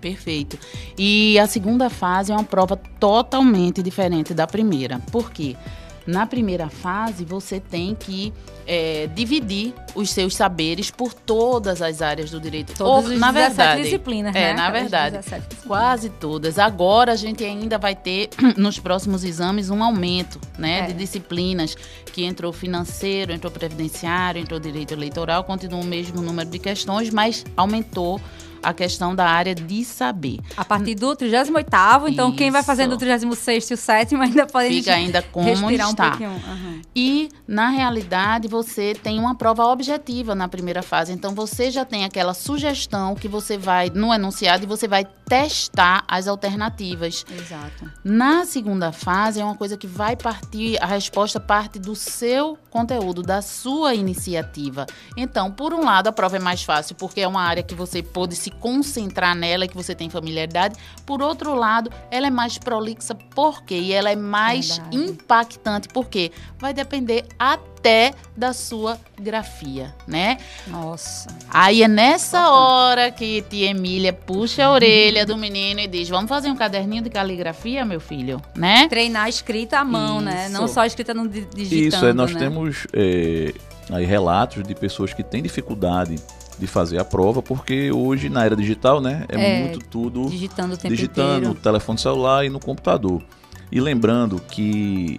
Perfeito. 0.00 0.58
E 0.98 1.38
a 1.38 1.46
segunda 1.46 1.88
fase 1.88 2.32
é 2.32 2.34
uma 2.34 2.42
prova 2.44 2.76
totalmente 2.76 3.82
diferente 3.82 4.34
da 4.34 4.46
primeira. 4.46 4.98
Por 5.12 5.30
quê? 5.30 5.56
Na 6.04 6.26
primeira 6.26 6.68
fase, 6.68 7.24
você 7.24 7.60
tem 7.60 7.94
que 7.94 8.32
é, 8.66 9.08
dividir 9.14 9.74
os 9.94 10.10
seus 10.10 10.34
saberes 10.34 10.90
por 10.90 11.12
todas 11.12 11.82
as 11.82 12.00
áreas 12.02 12.30
do 12.30 12.40
direito. 12.40 12.72
Todos 12.74 13.10
Ou, 13.10 13.18
na 13.18 13.30
17 13.32 13.32
verdade, 13.56 13.82
disciplinas, 13.82 14.34
é, 14.36 14.40
né? 14.40 14.52
na 14.54 14.62
Aquelas 14.68 14.80
verdade, 14.82 15.16
17 15.16 15.40
disciplinas. 15.42 15.66
Quase 15.66 16.08
todas. 16.10 16.58
Agora 16.58 17.12
a 17.12 17.16
gente 17.16 17.44
ainda 17.44 17.78
vai 17.78 17.94
ter 17.94 18.30
nos 18.56 18.78
próximos 18.78 19.24
exames 19.24 19.70
um 19.70 19.82
aumento, 19.82 20.40
né, 20.58 20.80
É. 20.80 20.86
de 20.86 20.92
disciplinas 20.94 21.74
que 22.12 22.24
entrou 22.24 22.52
financeiro, 22.52 23.32
entrou 23.32 23.50
previdenciário, 23.50 24.40
entrou 24.40 24.58
direito 24.60 24.92
eleitoral, 24.92 25.44
continua 25.44 25.80
o 25.80 25.84
mesmo 25.84 26.20
número 26.22 26.48
de 26.48 26.58
questões, 26.58 27.10
mas 27.10 27.44
aumentou 27.56 28.20
a 28.62 28.72
questão 28.72 29.14
da 29.14 29.26
área 29.26 29.54
de 29.54 29.84
saber. 29.84 30.38
A 30.56 30.64
partir 30.64 30.94
do 30.94 31.14
38 31.14 31.62
então 32.08 32.32
quem 32.32 32.50
vai 32.50 32.62
fazendo 32.62 32.92
o 32.92 32.96
36 32.96 33.70
e 33.70 33.74
o 33.74 33.76
7 33.76 34.14
ainda 34.14 34.46
pode 34.46 34.68
Fica 34.68 34.94
ainda 34.94 35.22
como 35.22 35.46
respirar 35.46 35.90
está. 35.90 36.06
um 36.06 36.10
pouquinho. 36.10 36.30
Uhum. 36.30 36.82
E, 36.94 37.28
na 37.46 37.70
realidade, 37.70 38.48
você 38.48 38.94
tem 38.94 39.18
uma 39.18 39.34
prova 39.34 39.64
objetiva 39.66 40.34
na 40.34 40.48
primeira 40.48 40.82
fase. 40.82 41.12
Então, 41.12 41.34
você 41.34 41.70
já 41.70 41.84
tem 41.84 42.04
aquela 42.04 42.34
sugestão 42.34 43.14
que 43.14 43.28
você 43.28 43.56
vai, 43.56 43.90
no 43.90 44.12
enunciado, 44.12 44.64
e 44.64 44.66
você 44.66 44.86
vai 44.86 45.06
testar 45.26 46.04
as 46.06 46.28
alternativas. 46.28 47.24
Exato. 47.30 47.90
Na 48.04 48.44
segunda 48.44 48.92
fase, 48.92 49.40
é 49.40 49.44
uma 49.44 49.56
coisa 49.56 49.76
que 49.76 49.86
vai 49.86 50.14
partir, 50.14 50.76
a 50.82 50.86
resposta 50.86 51.40
parte 51.40 51.78
do 51.78 51.96
seu 51.96 52.58
conteúdo, 52.68 53.22
da 53.22 53.40
sua 53.40 53.94
iniciativa. 53.94 54.86
Então, 55.16 55.50
por 55.50 55.72
um 55.72 55.84
lado, 55.84 56.08
a 56.08 56.12
prova 56.12 56.36
é 56.36 56.40
mais 56.40 56.62
fácil, 56.62 56.94
porque 56.96 57.22
é 57.22 57.28
uma 57.28 57.42
área 57.42 57.62
que 57.62 57.74
você 57.74 58.02
pode 58.02 58.36
se 58.36 58.50
concentrar 58.60 59.34
nela, 59.34 59.66
que 59.66 59.74
você 59.74 59.94
tem 59.94 60.08
familiaridade. 60.10 60.76
Por 61.06 61.20
outro 61.22 61.54
lado, 61.54 61.90
ela 62.10 62.26
é 62.26 62.30
mais 62.30 62.58
prolixa, 62.58 63.14
por 63.14 63.62
quê? 63.64 63.74
E 63.76 63.92
ela 63.92 64.10
é 64.10 64.16
mais 64.16 64.76
Verdade. 64.78 64.96
impactante, 64.96 65.88
porque 65.88 66.30
vai 66.58 66.72
depender 66.72 67.24
até 67.38 68.12
da 68.36 68.52
sua 68.52 68.98
grafia, 69.20 69.94
né? 70.06 70.38
Nossa. 70.68 71.28
Aí 71.50 71.82
é 71.82 71.88
nessa 71.88 72.48
hora 72.50 73.10
que 73.10 73.42
tia 73.42 73.70
Emília 73.70 74.12
puxa 74.12 74.64
a 74.64 74.70
orelha 74.70 75.26
do 75.26 75.36
menino 75.36 75.80
e 75.80 75.86
diz: 75.88 76.08
Vamos 76.08 76.28
fazer 76.28 76.48
um 76.50 76.56
caderninho 76.56 77.02
de 77.02 77.10
caligrafia, 77.10 77.84
meu 77.84 78.00
filho, 78.00 78.40
né? 78.54 78.86
Treinar 78.88 79.24
a 79.24 79.28
escrita 79.28 79.78
à 79.78 79.84
mão, 79.84 80.20
né? 80.20 80.44
Isso. 80.46 80.52
Não 80.52 80.68
só 80.68 80.80
a 80.82 80.86
escrita 80.86 81.12
no 81.12 81.28
di- 81.28 81.46
digitando, 81.54 81.96
Isso, 81.96 82.06
é, 82.06 82.12
nós 82.12 82.32
né? 82.32 82.38
temos 82.40 82.86
é, 82.92 83.52
aí 83.90 84.04
relatos 84.04 84.62
de 84.62 84.74
pessoas 84.74 85.12
que 85.12 85.22
têm 85.24 85.42
dificuldade 85.42 86.16
de 86.58 86.66
fazer 86.66 86.98
a 87.00 87.04
prova, 87.04 87.42
porque 87.42 87.90
hoje 87.92 88.28
na 88.28 88.44
era 88.44 88.54
digital, 88.56 89.00
né, 89.00 89.24
é, 89.28 89.58
É, 89.58 89.60
muito 89.62 89.78
tudo 89.80 90.26
digitando 90.28 90.74
o 90.74 90.76
tempo 90.76 90.94
digitando 90.94 91.38
inteiro. 91.38 91.54
telefone 91.60 91.98
celular 91.98 92.44
e 92.44 92.48
no 92.50 92.60
computador. 92.60 93.22
E 93.70 93.80
lembrando 93.80 94.40
que 94.50 95.18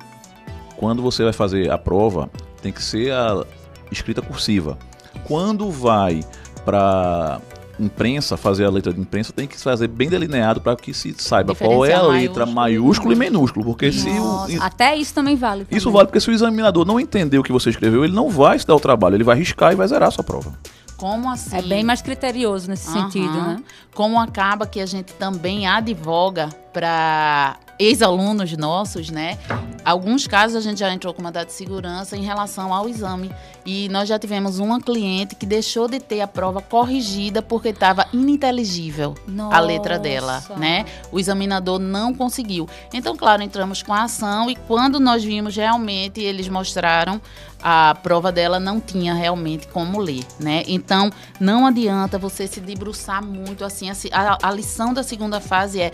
quando 0.78 1.02
você 1.02 1.24
vai 1.24 1.34
fazer 1.34 1.72
a 1.72 1.78
prova, 1.78 2.30
tem 2.62 2.72
que 2.72 2.84
ser 2.84 3.12
a 3.12 3.44
escrita 3.92 4.22
cursiva. 4.22 4.78
Quando 5.25 5.70
vai 5.72 6.22
para 6.66 7.40
imprensa, 7.80 8.38
fazer 8.38 8.66
a 8.66 8.70
letra 8.70 8.94
de 8.94 9.00
imprensa, 9.02 9.34
tem 9.34 9.48
que 9.48 9.60
fazer 9.60 9.88
bem 9.88 10.08
delineado 10.08 10.62
para 10.62 10.75
que 10.75 10.94
se 10.94 11.13
saiba 11.18 11.56
qual 11.56 11.84
é 11.86 11.94
a 11.94 12.04
letra 12.04 12.46
maiúsculo 12.46 13.13
e 13.13 13.16
minúsculo, 13.16 13.66
porque 13.66 13.92
se 13.92 14.10
o, 14.10 14.13
Nossa, 14.13 14.63
até 14.63 14.96
isso 14.96 15.13
também 15.13 15.36
vale. 15.36 15.62
isso 15.72 15.86
também. 15.86 15.94
vale 15.94 16.08
porque 16.08 16.20
se 16.20 16.30
o 16.30 16.34
examinador 16.34 16.86
não 16.86 17.00
entender 17.00 17.38
o 17.40 17.44
que 17.44 17.52
você 17.52 17.72
escreveu, 17.72 18.04
ele 18.06 18.13
não 18.13 18.30
vai 18.30 18.58
se 18.60 18.68
dar 18.68 18.75
o 18.75 18.80
trabalho, 18.80 19.16
ele 19.16 19.24
vai 19.24 19.36
riscar 19.38 19.74
e 19.74 19.75
vai 19.75 19.88
zerar 19.88 20.10
a 20.10 20.12
sua 20.12 20.24
prova. 20.24 20.54
Como 20.98 21.30
assim? 21.30 21.58
É 21.58 21.62
bem 21.62 21.84
mais 21.84 22.02
criterioso 22.02 22.70
nesse 22.70 22.90
Aham. 22.90 23.04
sentido, 23.04 23.34
né? 23.34 23.64
Como 23.94 24.20
acaba 24.20 24.66
que 24.66 24.80
a 24.80 24.86
gente 24.86 25.14
também 25.14 25.68
advoga 25.68 26.50
para 26.72 27.58
ex-alunos 27.78 28.56
nossos, 28.58 29.10
né? 29.10 29.38
Alguns 29.84 30.26
casos 30.28 30.56
a 30.56 30.62
gente 30.62 30.80
já 30.80 30.92
entrou 30.94 31.14
com 31.14 31.22
mandado 31.22 31.48
de 31.48 31.54
segurança 31.54 32.16
em 32.16 32.24
relação 32.24 32.74
ao 32.74 32.88
exame. 32.88 33.32
E 33.66 33.90
nós 33.90 34.10
já 34.10 34.18
tivemos 34.18 34.60
uma 34.60 34.80
cliente 34.80 35.36
que 35.36 35.46
deixou 35.46 35.88
de 35.88 36.00
ter 36.00 36.22
a 36.22 36.28
prova 36.28 36.62
corrigida 36.62 37.42
porque 37.42 37.70
estava 37.70 38.08
ininteligível 38.14 39.16
a 39.52 39.60
letra 39.60 39.98
dela, 40.00 40.36
Nossa. 40.36 40.56
né? 40.56 40.86
O 41.12 41.20
examinador 41.20 41.80
não 41.80 42.14
conseguiu. 42.14 42.68
Então, 42.94 43.16
claro, 43.16 43.42
entramos 43.42 43.82
com 43.82 43.94
a 43.94 44.04
ação 44.04 44.50
e 44.50 44.56
quando 44.56 45.00
nós 45.00 45.24
vimos 45.24 45.56
realmente, 45.56 46.22
eles 46.22 46.48
mostraram 46.48 47.22
a 47.63 47.96
prova 47.96 48.29
dela 48.29 48.60
não 48.60 48.79
tinha 48.82 49.13
realmente 49.13 49.67
como 49.67 50.00
ler, 50.00 50.25
né? 50.38 50.63
Então, 50.67 51.10
não 51.39 51.65
adianta 51.65 52.17
você 52.17 52.46
se 52.46 52.60
debruçar 52.60 53.24
muito 53.25 53.63
assim. 53.63 53.89
assim, 53.89 54.10
a, 54.12 54.38
a 54.41 54.51
lição 54.51 54.93
da 54.93 55.01
segunda 55.01 55.39
fase 55.39 55.79
é 55.79 55.91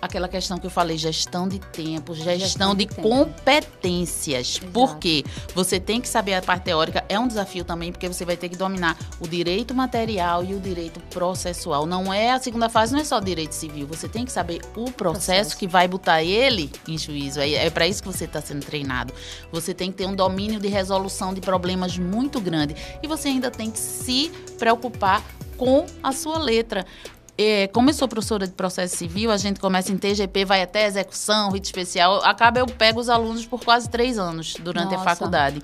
aquela 0.00 0.26
questão 0.26 0.58
que 0.58 0.66
eu 0.66 0.70
falei, 0.70 0.98
gestão 0.98 1.46
de 1.46 1.60
tempo, 1.60 2.12
gestão, 2.12 2.38
Gestão 2.38 2.74
de, 2.74 2.86
de 2.86 2.94
tempo. 2.94 3.08
competências. 3.08 4.56
Exato. 4.58 4.72
Por 4.72 4.96
quê? 4.98 5.24
Você 5.54 5.78
tem 5.78 6.00
que 6.00 6.08
saber 6.08 6.34
a 6.34 6.42
parte 6.42 6.64
teórica, 6.64 7.04
é 7.08 7.16
um 7.18 7.28
desafio 7.28 7.64
também, 7.64 7.92
porque 7.92 8.08
você 8.08 8.24
vai 8.24 8.36
ter 8.36 8.48
que 8.48 8.56
dominar 8.56 8.96
o 9.20 9.28
direito 9.28 9.72
material 9.72 10.42
e 10.42 10.54
o 10.54 10.60
direito 10.60 10.98
processual. 11.10 11.86
Não 11.86 12.12
é 12.12 12.32
a 12.32 12.40
segunda 12.40 12.68
fase, 12.68 12.92
não 12.92 13.00
é 13.00 13.04
só 13.04 13.20
direito 13.20 13.52
civil, 13.52 13.86
você 13.86 14.08
tem 14.08 14.24
que 14.24 14.32
saber 14.32 14.60
o 14.74 14.90
processo, 14.90 15.12
Processo. 15.22 15.56
que 15.56 15.68
vai 15.68 15.86
botar 15.86 16.22
ele 16.24 16.70
em 16.88 16.98
juízo. 16.98 17.38
É, 17.38 17.52
é 17.66 17.70
para 17.70 17.86
isso 17.86 18.02
que 18.02 18.08
você 18.08 18.24
está 18.24 18.40
sendo 18.40 18.64
treinado. 18.66 19.12
Você 19.52 19.72
tem 19.72 19.92
que 19.92 19.98
ter 19.98 20.06
um 20.06 20.16
domínio 20.16 20.58
de 20.58 20.66
resolução 20.68 21.11
de 21.34 21.40
problemas 21.40 21.98
muito 21.98 22.40
grande 22.40 22.74
e 23.02 23.06
você 23.06 23.28
ainda 23.28 23.50
tem 23.50 23.70
que 23.70 23.78
se 23.78 24.30
preocupar 24.58 25.22
com 25.56 25.86
a 26.02 26.12
sua 26.12 26.38
letra. 26.38 26.84
É, 27.36 27.66
como 27.68 27.88
eu 27.88 27.94
sou 27.94 28.06
professora 28.06 28.46
de 28.46 28.52
processo 28.52 28.96
civil, 28.96 29.30
a 29.30 29.36
gente 29.36 29.58
começa 29.58 29.90
em 29.90 29.96
TGP, 29.96 30.44
vai 30.44 30.62
até 30.62 30.86
execução, 30.86 31.50
rito 31.50 31.64
especial. 31.64 32.22
Acaba 32.24 32.58
eu 32.58 32.66
pego 32.66 33.00
os 33.00 33.08
alunos 33.08 33.46
por 33.46 33.64
quase 33.64 33.88
três 33.88 34.18
anos 34.18 34.54
durante 34.60 34.94
a 34.94 34.98
Nossa. 34.98 35.04
faculdade. 35.04 35.62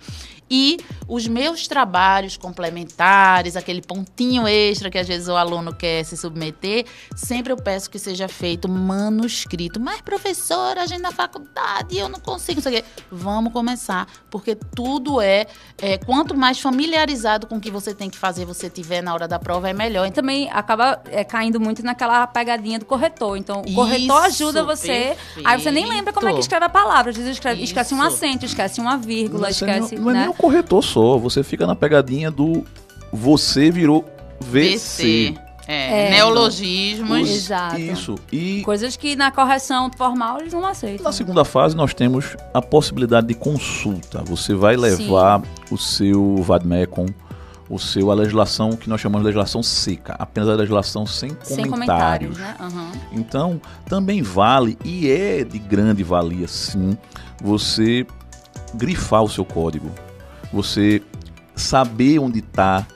E 0.51 0.79
os 1.07 1.27
meus 1.27 1.67
trabalhos 1.67 2.37
complementares, 2.37 3.57
aquele 3.57 3.83
pontinho 3.83 4.47
extra 4.47 4.91
que 4.91 4.99
às 4.99 5.07
vezes 5.07 5.29
o 5.29 5.37
aluno 5.37 5.75
quer 5.75 6.05
se 6.05 6.17
submeter, 6.17 6.87
sempre 7.17 7.53
eu 7.53 7.57
peço 7.57 7.91
que 7.91 7.99
seja 7.99 8.29
feito 8.29 8.69
manuscrito. 8.69 9.81
Mas, 9.81 10.01
professora, 10.01 10.83
a 10.83 10.87
gente 10.87 11.01
na 11.01 11.13
faculdade, 11.13 11.97
eu 11.97 12.09
não 12.09 12.21
consigo. 12.21 12.57
Não 12.57 12.63
sei 12.63 12.79
o 12.79 12.83
quê. 12.83 12.89
Vamos 13.11 13.53
começar, 13.53 14.07
porque 14.31 14.55
tudo 14.55 15.21
é, 15.21 15.47
é. 15.81 15.99
Quanto 15.99 16.37
mais 16.37 16.61
familiarizado 16.61 17.47
com 17.47 17.57
o 17.57 17.61
que 17.61 17.71
você 17.71 17.95
tem 17.95 18.09
que 18.11 18.19
fazer 18.19 18.45
você 18.45 18.71
tiver 18.71 19.03
na 19.03 19.13
hora 19.15 19.29
da 19.29 19.39
prova, 19.39 19.69
é 19.69 19.73
melhor. 19.73 20.07
E 20.07 20.11
também 20.11 20.49
acaba 20.51 21.01
é, 21.11 21.25
caindo 21.25 21.61
muito 21.61 21.83
naquela 21.83 22.27
pegadinha 22.27 22.79
do 22.79 22.85
corretor. 22.85 23.37
Então, 23.37 23.63
o 23.63 23.75
corretor 23.75 24.27
Isso, 24.29 24.45
ajuda 24.45 24.65
você. 24.65 25.17
Aí 25.45 25.61
você 25.61 25.71
nem 25.71 25.87
lembra 25.87 26.13
como 26.13 26.29
é 26.29 26.33
que 26.33 26.41
escreve 26.41 26.65
a 26.65 26.69
palavra. 26.69 27.11
Às 27.11 27.17
vezes 27.17 27.33
escreve, 27.33 27.63
esquece 27.63 27.95
um 27.95 28.03
acento, 28.03 28.45
esquece 28.45 28.81
uma 28.81 28.97
vírgula, 28.97 29.53
Você 29.53 29.65
esquece. 29.65 29.97
não, 29.97 30.05
não 30.05 30.11
é 30.11 30.15
né? 30.15 30.29
Corretor 30.39 30.83
só, 30.83 31.19
você 31.19 31.43
fica 31.43 31.67
na 31.67 31.75
pegadinha 31.75 32.31
do 32.31 32.65
você 33.13 33.71
virou 33.71 34.05
VC. 34.41 35.35
É, 35.71 36.07
É. 36.07 36.11
neologismos. 36.13 37.21
Os- 37.21 37.31
Exato. 37.31 37.79
Isso. 37.79 38.15
E 38.33 38.63
Coisas 38.63 38.97
que 38.97 39.15
na 39.15 39.31
correção 39.31 39.91
formal 39.99 40.41
eles 40.41 40.53
não 40.55 40.65
aceitam. 40.65 41.05
na 41.05 41.13
segunda 41.13 41.45
fase 41.45 41.77
nós 41.77 41.93
temos 41.93 42.37
a 42.55 42.63
possibilidade 42.63 43.27
de 43.27 43.35
consulta. 43.35 44.23
Você 44.25 44.55
vai 44.55 44.77
levar 44.77 45.43
o 45.71 45.77
seu 45.77 46.37
vadmecum, 46.39 47.05
o 47.69 47.79
seu 47.79 48.11
a 48.11 48.15
legislação 48.15 48.71
que 48.71 48.89
nós 48.89 48.99
chamamos 48.99 49.25
de 49.25 49.27
legislação 49.27 49.63
seca, 49.63 50.17
apenas 50.19 50.49
a 50.49 50.55
legislação 50.55 51.05
sem 51.05 51.31
comentários. 51.35 51.55
Sem 51.55 51.69
comentários, 51.71 52.39
né? 52.39 52.57
Aham. 52.59 52.93
Então, 53.13 53.61
também 53.87 54.23
vale 54.23 54.79
e 54.83 55.11
é 55.11 55.45
de 55.45 55.59
grande 55.59 56.03
valia, 56.03 56.49
sim, 56.49 56.97
você 57.43 58.07
grifar 58.75 59.23
o 59.23 59.29
seu 59.29 59.45
código. 59.45 59.91
Você 60.53 61.03
saber 61.55 62.19
onde 62.19 62.39
está 62.41 62.87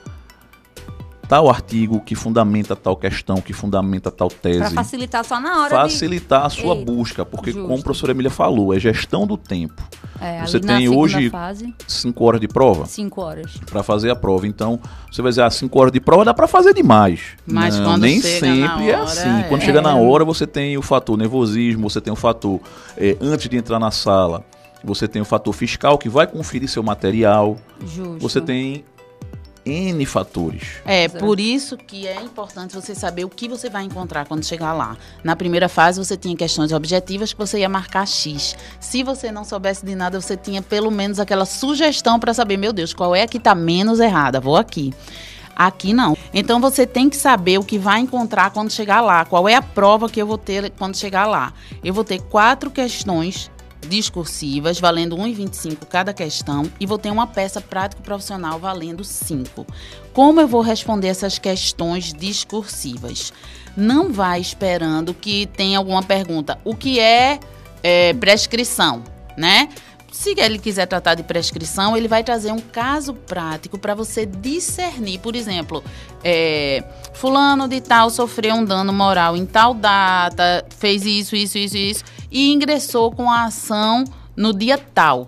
tal 1.27 1.49
artigo 1.49 1.99
que 2.01 2.15
fundamenta 2.15 2.75
tal 2.75 2.95
questão, 2.95 3.37
que 3.41 3.53
fundamenta 3.53 4.11
tal 4.11 4.27
Pra 4.27 4.37
tese. 4.39 4.73
facilitar 4.75 5.23
só 5.25 5.39
na 5.39 5.61
hora 5.61 5.69
Facilitar 5.69 6.45
a 6.45 6.49
sua 6.49 6.75
Eita, 6.75 6.91
busca, 6.91 7.25
porque 7.25 7.51
justo. 7.51 7.67
como 7.67 7.79
a 7.79 7.83
professora 7.83 8.11
Emília 8.11 8.29
falou, 8.29 8.73
é 8.73 8.79
gestão 8.79 9.25
do 9.25 9.37
tempo. 9.37 9.81
de. 9.81 10.03
É, 10.25 10.45
você 10.45 10.59
tem 10.59 10.87
hoje- 10.87 11.29
fase, 11.29 11.73
Cinco 11.87 12.23
horas 12.25 12.39
de 12.39 12.47
prova 12.47 12.85
cinco 12.85 13.21
horas. 13.21 13.57
para 13.69 13.81
fazer 13.83 14.09
a 14.11 14.15
prova. 14.15 14.45
Então, 14.47 14.79
você 15.11 15.21
vai 15.21 15.31
dizer, 15.31 15.41
ah, 15.41 15.49
cinco 15.49 15.79
horas 15.79 15.91
de 15.91 15.99
prova 15.99 16.23
dá 16.23 16.33
para 16.33 16.47
fazer 16.47 16.73
demais. 16.73 17.21
Mas 17.45 17.77
Não, 17.77 17.85
quando 17.85 18.01
nem 18.03 18.21
chega 18.21 18.39
sempre 18.39 18.59
na 18.59 18.83
é 18.83 18.93
hora, 18.95 19.03
assim. 19.03 19.43
Quando 19.49 19.61
é. 19.61 19.65
chega 19.65 19.81
na 19.81 19.95
hora, 19.95 20.23
você 20.23 20.45
tem 20.47 20.77
o 20.77 20.81
fator 20.81 21.17
nervosismo, 21.17 21.89
você 21.89 21.99
tem 21.99 22.13
o 22.13 22.15
fator 22.15 22.61
é, 22.95 23.17
antes 23.19 23.49
de 23.49 23.57
entrar 23.57 23.79
na 23.79 23.91
sala, 23.91 24.45
você 24.83 25.07
tem 25.07 25.21
o 25.21 25.25
fator 25.25 25.53
fiscal 25.53 25.97
que 25.97 26.09
vai 26.09 26.27
conferir 26.27 26.69
seu 26.69 26.83
material. 26.83 27.57
Justo. 27.85 28.19
Você 28.19 28.41
tem 28.41 28.83
N 29.65 30.05
fatores. 30.05 30.63
É, 30.85 31.05
Exato. 31.05 31.23
por 31.23 31.39
isso 31.39 31.77
que 31.77 32.05
é 32.05 32.21
importante 32.21 32.75
você 32.75 32.93
saber 32.93 33.23
o 33.23 33.29
que 33.29 33.47
você 33.47 33.69
vai 33.69 33.83
encontrar 33.83 34.25
quando 34.25 34.43
chegar 34.43 34.73
lá. 34.73 34.97
Na 35.23 35.35
primeira 35.35 35.69
fase, 35.69 36.03
você 36.03 36.17
tinha 36.17 36.35
questões 36.35 36.71
objetivas 36.71 37.31
que 37.31 37.39
você 37.39 37.59
ia 37.59 37.69
marcar 37.69 38.05
X. 38.05 38.55
Se 38.79 39.03
você 39.03 39.31
não 39.31 39.45
soubesse 39.45 39.85
de 39.85 39.95
nada, 39.95 40.19
você 40.19 40.35
tinha 40.35 40.61
pelo 40.61 40.91
menos 40.91 41.19
aquela 41.19 41.45
sugestão 41.45 42.19
para 42.19 42.33
saber, 42.33 42.57
meu 42.57 42.73
Deus, 42.73 42.93
qual 42.93 43.15
é 43.15 43.23
a 43.23 43.27
que 43.27 43.37
está 43.37 43.55
menos 43.55 43.99
errada? 43.99 44.39
Vou 44.39 44.57
aqui. 44.57 44.93
Aqui 45.55 45.93
não. 45.93 46.17
Então 46.33 46.59
você 46.59 46.85
tem 46.85 47.09
que 47.09 47.15
saber 47.15 47.59
o 47.59 47.63
que 47.63 47.77
vai 47.77 47.99
encontrar 47.99 48.49
quando 48.51 48.71
chegar 48.71 49.01
lá. 49.01 49.23
Qual 49.23 49.47
é 49.47 49.55
a 49.55 49.61
prova 49.61 50.09
que 50.09 50.19
eu 50.19 50.25
vou 50.25 50.37
ter 50.37 50.71
quando 50.71 50.97
chegar 50.97 51.27
lá? 51.27 51.53
Eu 51.83 51.93
vou 51.93 52.03
ter 52.03 52.19
quatro 52.21 52.71
questões 52.71 53.51
discursivas, 53.87 54.79
valendo 54.79 55.15
1,25 55.17 55.85
cada 55.87 56.13
questão, 56.13 56.69
e 56.79 56.85
vou 56.85 56.97
ter 56.97 57.11
uma 57.11 57.27
peça 57.27 57.61
prático-profissional 57.61 58.59
valendo 58.59 59.03
5. 59.03 59.65
Como 60.13 60.41
eu 60.41 60.47
vou 60.47 60.61
responder 60.61 61.07
essas 61.07 61.39
questões 61.39 62.13
discursivas? 62.13 63.33
Não 63.75 64.11
vai 64.11 64.39
esperando 64.39 65.13
que 65.13 65.47
tenha 65.47 65.77
alguma 65.77 66.03
pergunta. 66.03 66.59
O 66.63 66.75
que 66.75 66.99
é, 66.99 67.39
é, 67.81 68.13
prescrição, 68.13 69.03
né? 69.37 69.69
Se 70.13 70.35
ele 70.37 70.59
quiser 70.59 70.85
tratar 70.85 71.15
de 71.15 71.23
prescrição, 71.23 71.97
ele 71.97 72.07
vai 72.07 72.23
trazer 72.23 72.51
um 72.51 72.59
caso 72.59 73.15
prático 73.15 73.79
para 73.79 73.95
você 73.95 74.27
discernir. 74.27 75.17
Por 75.17 75.35
exemplo, 75.35 75.83
é, 76.23 76.83
fulano 77.15 77.67
de 77.67 77.81
tal 77.81 78.11
sofreu 78.11 78.53
um 78.53 78.63
dano 78.63 78.93
moral 78.93 79.35
em 79.35 79.43
tal 79.43 79.73
data, 79.73 80.63
fez 80.77 81.03
isso, 81.03 81.35
isso, 81.35 81.57
isso, 81.57 81.75
isso, 81.75 82.03
e 82.29 82.53
ingressou 82.53 83.11
com 83.11 83.27
a 83.27 83.45
ação 83.45 84.03
no 84.37 84.53
dia 84.53 84.77
tal. 84.77 85.25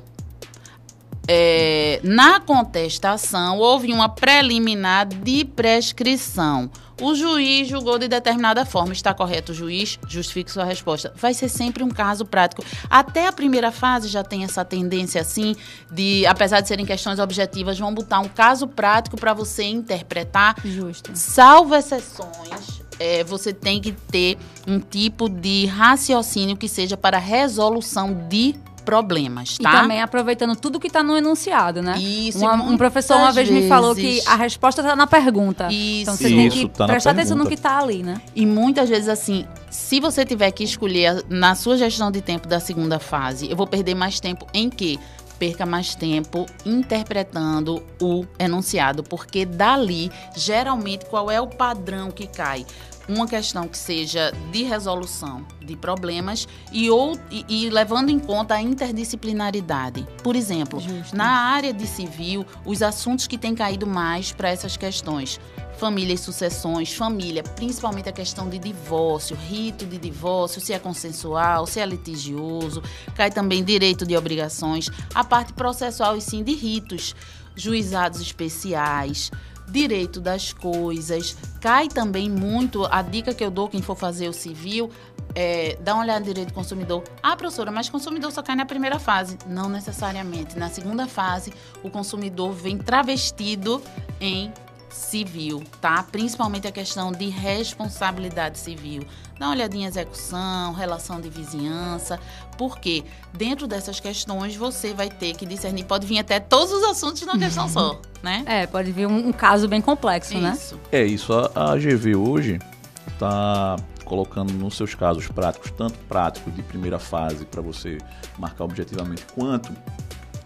É, 1.28 2.00
na 2.04 2.40
contestação, 2.40 3.58
houve 3.58 3.92
uma 3.92 4.08
preliminar 4.08 5.08
de 5.08 5.46
prescrição. 5.46 6.70
O 7.02 7.14
juiz 7.14 7.68
julgou 7.68 8.00
de 8.00 8.08
determinada 8.08 8.66
forma. 8.66 8.94
Está 8.94 9.14
correto 9.14 9.52
o 9.52 9.56
juiz? 9.56 10.00
Justifique 10.08 10.52
sua 10.52 10.64
resposta. 10.64 11.14
Vai 11.16 11.34
ser 11.34 11.50
sempre 11.50 11.84
um 11.84 11.90
caso 11.90 12.26
prático. 12.26 12.64
Até 12.90 13.28
a 13.28 13.32
primeira 13.32 13.72
fase 13.72 14.08
já 14.08 14.24
tem 14.24 14.44
essa 14.44 14.64
tendência 14.64 15.22
assim 15.22 15.56
de, 15.92 16.26
apesar 16.26 16.62
de 16.62 16.68
serem 16.68 16.86
questões 16.86 17.20
objetivas, 17.20 17.78
vão 17.78 17.94
botar 17.94 18.20
um 18.20 18.30
caso 18.30 18.68
prático 18.68 19.18
para 19.18 19.34
você 19.34 19.64
interpretar. 19.64 20.56
Justo. 20.64 21.12
Salvo 21.14 21.76
exceções. 21.76 22.82
É, 22.98 23.26
você 23.26 23.54
tem 23.54 23.82
que 23.82 23.92
ter 23.92 24.38
um 24.66 24.80
tipo 24.80 25.28
de 25.28 25.66
raciocínio 25.66 26.56
que 26.56 26.70
seja 26.70 26.96
para 26.96 27.18
resolução 27.18 28.14
de 28.30 28.56
problemas, 28.86 29.58
tá? 29.58 29.70
E 29.70 29.74
também 29.82 30.02
aproveitando 30.02 30.56
tudo 30.56 30.80
que 30.80 30.88
está 30.88 31.02
no 31.04 31.18
enunciado, 31.18 31.82
né? 31.82 31.98
Isso, 31.98 32.40
Uma- 32.40 32.54
um 32.54 32.78
professor 32.78 33.18
uma 33.18 33.32
vez 33.32 33.50
me 33.50 33.68
falou 33.68 33.96
que 33.96 34.22
a 34.26 34.36
resposta 34.36 34.82
está 34.82 34.96
na 34.96 35.08
pergunta. 35.08 35.68
Isso. 35.72 36.04
Então 36.04 36.16
você 36.16 36.24
tem 36.30 36.48
Isso, 36.48 36.58
que 36.58 36.68
tá 36.70 36.86
prestar 36.86 37.12
atenção 37.12 37.36
no 37.36 37.48
que 37.48 37.56
está 37.56 37.80
ali, 37.80 38.04
né? 38.04 38.22
E 38.36 38.46
muitas 38.46 38.88
vezes, 38.88 39.10
assim, 39.10 39.46
se 39.70 40.00
você 40.00 40.24
tiver 40.24 40.52
que 40.52 40.64
escolher 40.64 41.24
na 41.28 41.56
sua 41.56 41.76
gestão 41.78 42.12
de 42.12 42.22
tempo 42.22 42.48
da 42.48 42.60
segunda 42.60 43.00
fase, 43.00 43.50
eu 43.50 43.58
vou 43.58 43.68
perder 43.68 43.96
mais 43.96 44.20
tempo 44.20 44.46
em 44.54 44.70
quê? 44.70 44.98
Perca 45.40 45.66
mais 45.66 45.96
tempo 45.96 46.46
interpretando 46.66 47.84
o 48.02 48.26
enunciado, 48.40 49.04
porque 49.04 49.46
dali, 49.46 50.10
geralmente, 50.36 51.06
qual 51.06 51.30
é 51.30 51.42
o 51.42 51.48
padrão 51.48 52.10
que 52.10 52.26
cai? 52.26 52.66
Uma 53.08 53.28
questão 53.28 53.68
que 53.68 53.78
seja 53.78 54.32
de 54.52 54.64
resolução 54.64 55.46
de 55.62 55.76
problemas 55.76 56.48
e, 56.72 56.90
ou, 56.90 57.18
e, 57.30 57.46
e 57.48 57.70
levando 57.70 58.10
em 58.10 58.20
conta 58.20 58.56
a 58.56 58.62
interdisciplinaridade. 58.62 60.08
Por 60.24 60.36
exemplo, 60.36 60.80
Justo. 60.80 61.16
na 61.16 61.28
área 61.28 61.74
de 61.74 61.86
civil, 61.86 62.46
os 62.66 62.82
assuntos 62.82 63.28
que 63.28 63.38
têm 63.38 63.54
caído 63.54 63.86
mais 63.86 64.32
para 64.32 64.50
essas 64.50 64.76
questões 64.76 65.40
família 65.76 66.14
e 66.14 66.18
sucessões, 66.18 66.94
família, 66.94 67.44
principalmente 67.44 68.10
a 68.10 68.12
questão 68.12 68.50
de 68.50 68.58
divórcio, 68.58 69.36
rito 69.36 69.86
de 69.86 69.98
divórcio, 69.98 70.62
se 70.62 70.74
é 70.74 70.80
consensual, 70.80 71.66
se 71.68 71.80
é 71.80 71.86
litigioso, 71.86 72.82
cai 73.14 73.30
também 73.30 73.64
direito 73.64 74.06
de 74.06 74.16
obrigações, 74.16 74.90
a 75.14 75.24
parte 75.24 75.54
processual 75.54 76.18
e 76.18 76.22
sim 76.22 76.44
de 76.44 76.54
ritos, 76.54 77.16
juizados 77.56 78.22
especiais, 78.22 79.32
direito 79.68 80.22
das 80.22 80.54
coisas, 80.54 81.36
cai 81.60 81.88
também 81.88 82.30
muito, 82.30 82.86
a 82.86 83.02
dica 83.02 83.34
que 83.34 83.44
eu 83.44 83.52
dou 83.52 83.68
quem 83.68 83.82
for 83.82 83.96
fazer 83.96 84.28
o 84.28 84.34
civil, 84.34 84.90
é, 85.34 85.78
dá 85.82 85.94
uma 85.94 86.04
olhada 86.04 86.22
no 86.22 86.26
direito 86.26 86.50
do 86.50 86.54
consumidor. 86.54 87.04
Ah, 87.22 87.36
professora, 87.36 87.70
mas 87.72 87.90
consumidor 87.90 88.32
só 88.32 88.42
cai 88.42 88.56
na 88.56 88.66
primeira 88.66 89.00
fase. 89.00 89.38
Não 89.48 89.68
necessariamente. 89.68 90.58
Na 90.58 90.70
segunda 90.70 91.08
fase, 91.08 91.54
o 91.84 91.90
consumidor 91.90 92.54
vem 92.54 92.78
travestido 92.78 93.82
em 94.22 94.54
civil, 94.96 95.62
tá? 95.82 96.04
Principalmente 96.04 96.68
a 96.68 96.72
questão 96.72 97.12
de 97.12 97.28
responsabilidade 97.28 98.58
civil. 98.58 99.06
Dá 99.38 99.48
uma 99.48 99.56
olhadinha 99.56 99.86
em 99.86 99.90
execução, 99.90 100.74
relação 100.74 101.20
de 101.20 101.30
vizinhança, 101.30 102.18
porque 102.58 103.04
dentro 103.34 103.68
dessas 103.68 104.00
questões 104.00 104.56
você 104.56 104.94
vai 104.94 105.10
ter 105.10 105.36
que 105.36 105.46
discernir, 105.46 105.84
pode 105.84 106.08
vir 106.08 106.20
até 106.20 106.40
todos 106.40 106.72
os 106.72 106.84
assuntos 106.84 107.22
numa 107.24 107.38
questão 107.38 107.68
só, 107.68 108.00
né? 108.24 108.44
É, 108.46 108.66
pode 108.66 108.92
vir 108.94 109.06
um, 109.06 109.28
um 109.28 109.34
caso 109.34 109.68
bem 109.68 109.82
complexo, 109.82 110.40
né? 110.40 110.54
Isso. 110.56 110.80
É 110.92 111.04
isso, 111.04 111.34
a, 111.34 111.52
a 111.54 111.74
AGV 111.74 112.16
hoje 112.16 112.60
está 113.08 113.76
colocando 114.06 114.54
nos 114.54 114.78
seus 114.78 114.96
casos 114.96 115.28
práticos, 115.28 115.72
tanto 115.72 116.00
práticos 116.08 116.56
de 116.56 116.64
primeira 116.64 117.00
fase 117.00 117.44
para 117.44 117.62
você 117.62 117.98
marcar 118.38 118.64
objetivamente, 118.64 119.26
quanto 119.34 119.74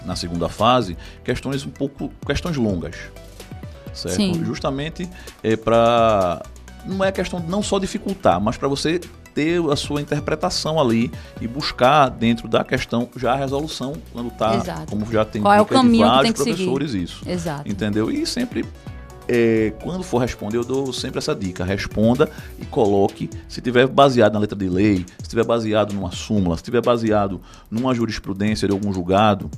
na 0.04 0.16
segunda 0.16 0.50
fase, 0.50 0.98
questões 1.24 1.66
um 1.66 1.70
pouco 1.70 2.10
questões 2.26 2.56
longas, 2.58 2.96
certo? 3.94 4.16
Sim. 4.16 4.44
Justamente 4.44 5.10
é 5.44 5.56
para 5.56 6.42
não 6.86 7.04
é 7.04 7.12
questão 7.12 7.40
de 7.42 7.48
não 7.48 7.62
só 7.62 7.78
dificultar, 7.78 8.40
mas 8.40 8.58
para 8.58 8.68
você 8.68 9.00
ter 9.34 9.62
a 9.70 9.76
sua 9.76 10.02
interpretação 10.02 10.80
ali 10.80 11.12
e 11.40 11.48
buscar 11.48 12.10
dentro 12.10 12.48
da 12.48 12.64
questão 12.64 13.08
já 13.16 13.34
a 13.34 13.36
resolução 13.36 13.94
quando 14.12 14.32
tá, 14.32 14.56
Exato. 14.56 14.88
como 14.88 15.06
já 15.12 15.24
tem 15.24 15.42
Qual 15.42 15.54
é 15.54 15.62
o 15.62 15.66
de 15.66 15.70
caminho 15.72 16.06
que 16.06 16.10
vários 16.10 16.24
tem 16.24 16.34
que 16.34 16.40
seguir. 16.40 16.66
professores 16.66 16.94
isso. 16.94 17.30
Exato. 17.30 17.70
Entendeu? 17.70 18.10
E 18.10 18.26
sempre, 18.26 18.66
é, 19.28 19.74
quando 19.84 20.04
for 20.04 20.18
responder, 20.20 20.58
eu 20.58 20.64
dou 20.64 20.92
sempre 20.92 21.20
essa 21.20 21.36
dica. 21.36 21.64
Responda 21.64 22.30
e 22.60 22.66
coloque, 22.66 23.30
se 23.48 23.62
tiver 23.62 23.88
baseado 23.88 24.34
na 24.34 24.40
letra 24.40 24.58
de 24.58 24.68
lei, 24.68 25.06
se 25.22 25.30
tiver 25.30 25.46
baseado 25.46 25.94
numa 25.94 26.12
súmula, 26.12 26.58
se 26.58 26.64
tiver 26.64 26.82
baseado 26.82 27.40
numa 27.70 27.94
jurisprudência 27.94 28.68
de 28.68 28.74
algum 28.74 28.92
julgado, 28.92 29.50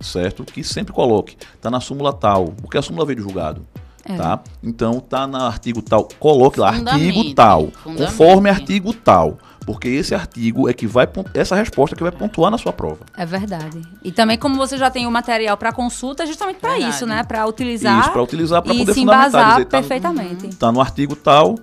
certo? 0.00 0.44
Que 0.44 0.62
sempre 0.64 0.92
coloque. 0.92 1.36
Tá 1.60 1.70
na 1.70 1.80
súmula 1.80 2.12
tal, 2.12 2.52
porque 2.60 2.78
a 2.78 2.82
súmula 2.82 3.04
veio 3.06 3.16
do 3.16 3.22
julgado. 3.22 3.66
É. 4.04 4.16
Tá? 4.16 4.40
Então 4.62 5.00
tá 5.00 5.26
no 5.26 5.36
artigo 5.36 5.82
tal, 5.82 6.08
coloque 6.18 6.58
lá 6.58 6.70
artigo 6.70 7.34
tal, 7.34 7.68
conforme 7.84 8.48
artigo 8.48 8.94
tal, 8.94 9.36
porque 9.66 9.86
esse 9.88 10.14
artigo 10.14 10.66
é 10.66 10.72
que 10.72 10.86
vai 10.86 11.06
essa 11.34 11.54
resposta 11.54 11.94
que 11.94 12.02
vai 12.02 12.10
pontuar 12.10 12.50
na 12.50 12.56
sua 12.56 12.72
prova. 12.72 13.00
É 13.14 13.26
verdade. 13.26 13.82
E 14.02 14.10
também 14.10 14.38
como 14.38 14.56
você 14.56 14.78
já 14.78 14.90
tem 14.90 15.06
o 15.06 15.10
material 15.10 15.58
para 15.58 15.72
consulta, 15.72 16.22
é 16.22 16.26
justamente 16.26 16.56
para 16.58 16.78
isso, 16.78 17.04
né? 17.04 17.22
Para 17.22 17.44
utilizar 17.46 18.00
Isso 18.00 18.10
para 18.12 18.22
utilizar 18.22 18.62
para 18.62 18.72
poder 18.72 18.94
se 18.94 19.00
fundamentar, 19.00 19.28
embasar 19.28 19.52
dizer, 19.56 19.64
tá 19.66 19.76
no- 19.76 19.82
perfeitamente. 19.88 20.56
tá 20.56 20.72
no 20.72 20.80
artigo 20.80 21.14
tal, 21.14 21.56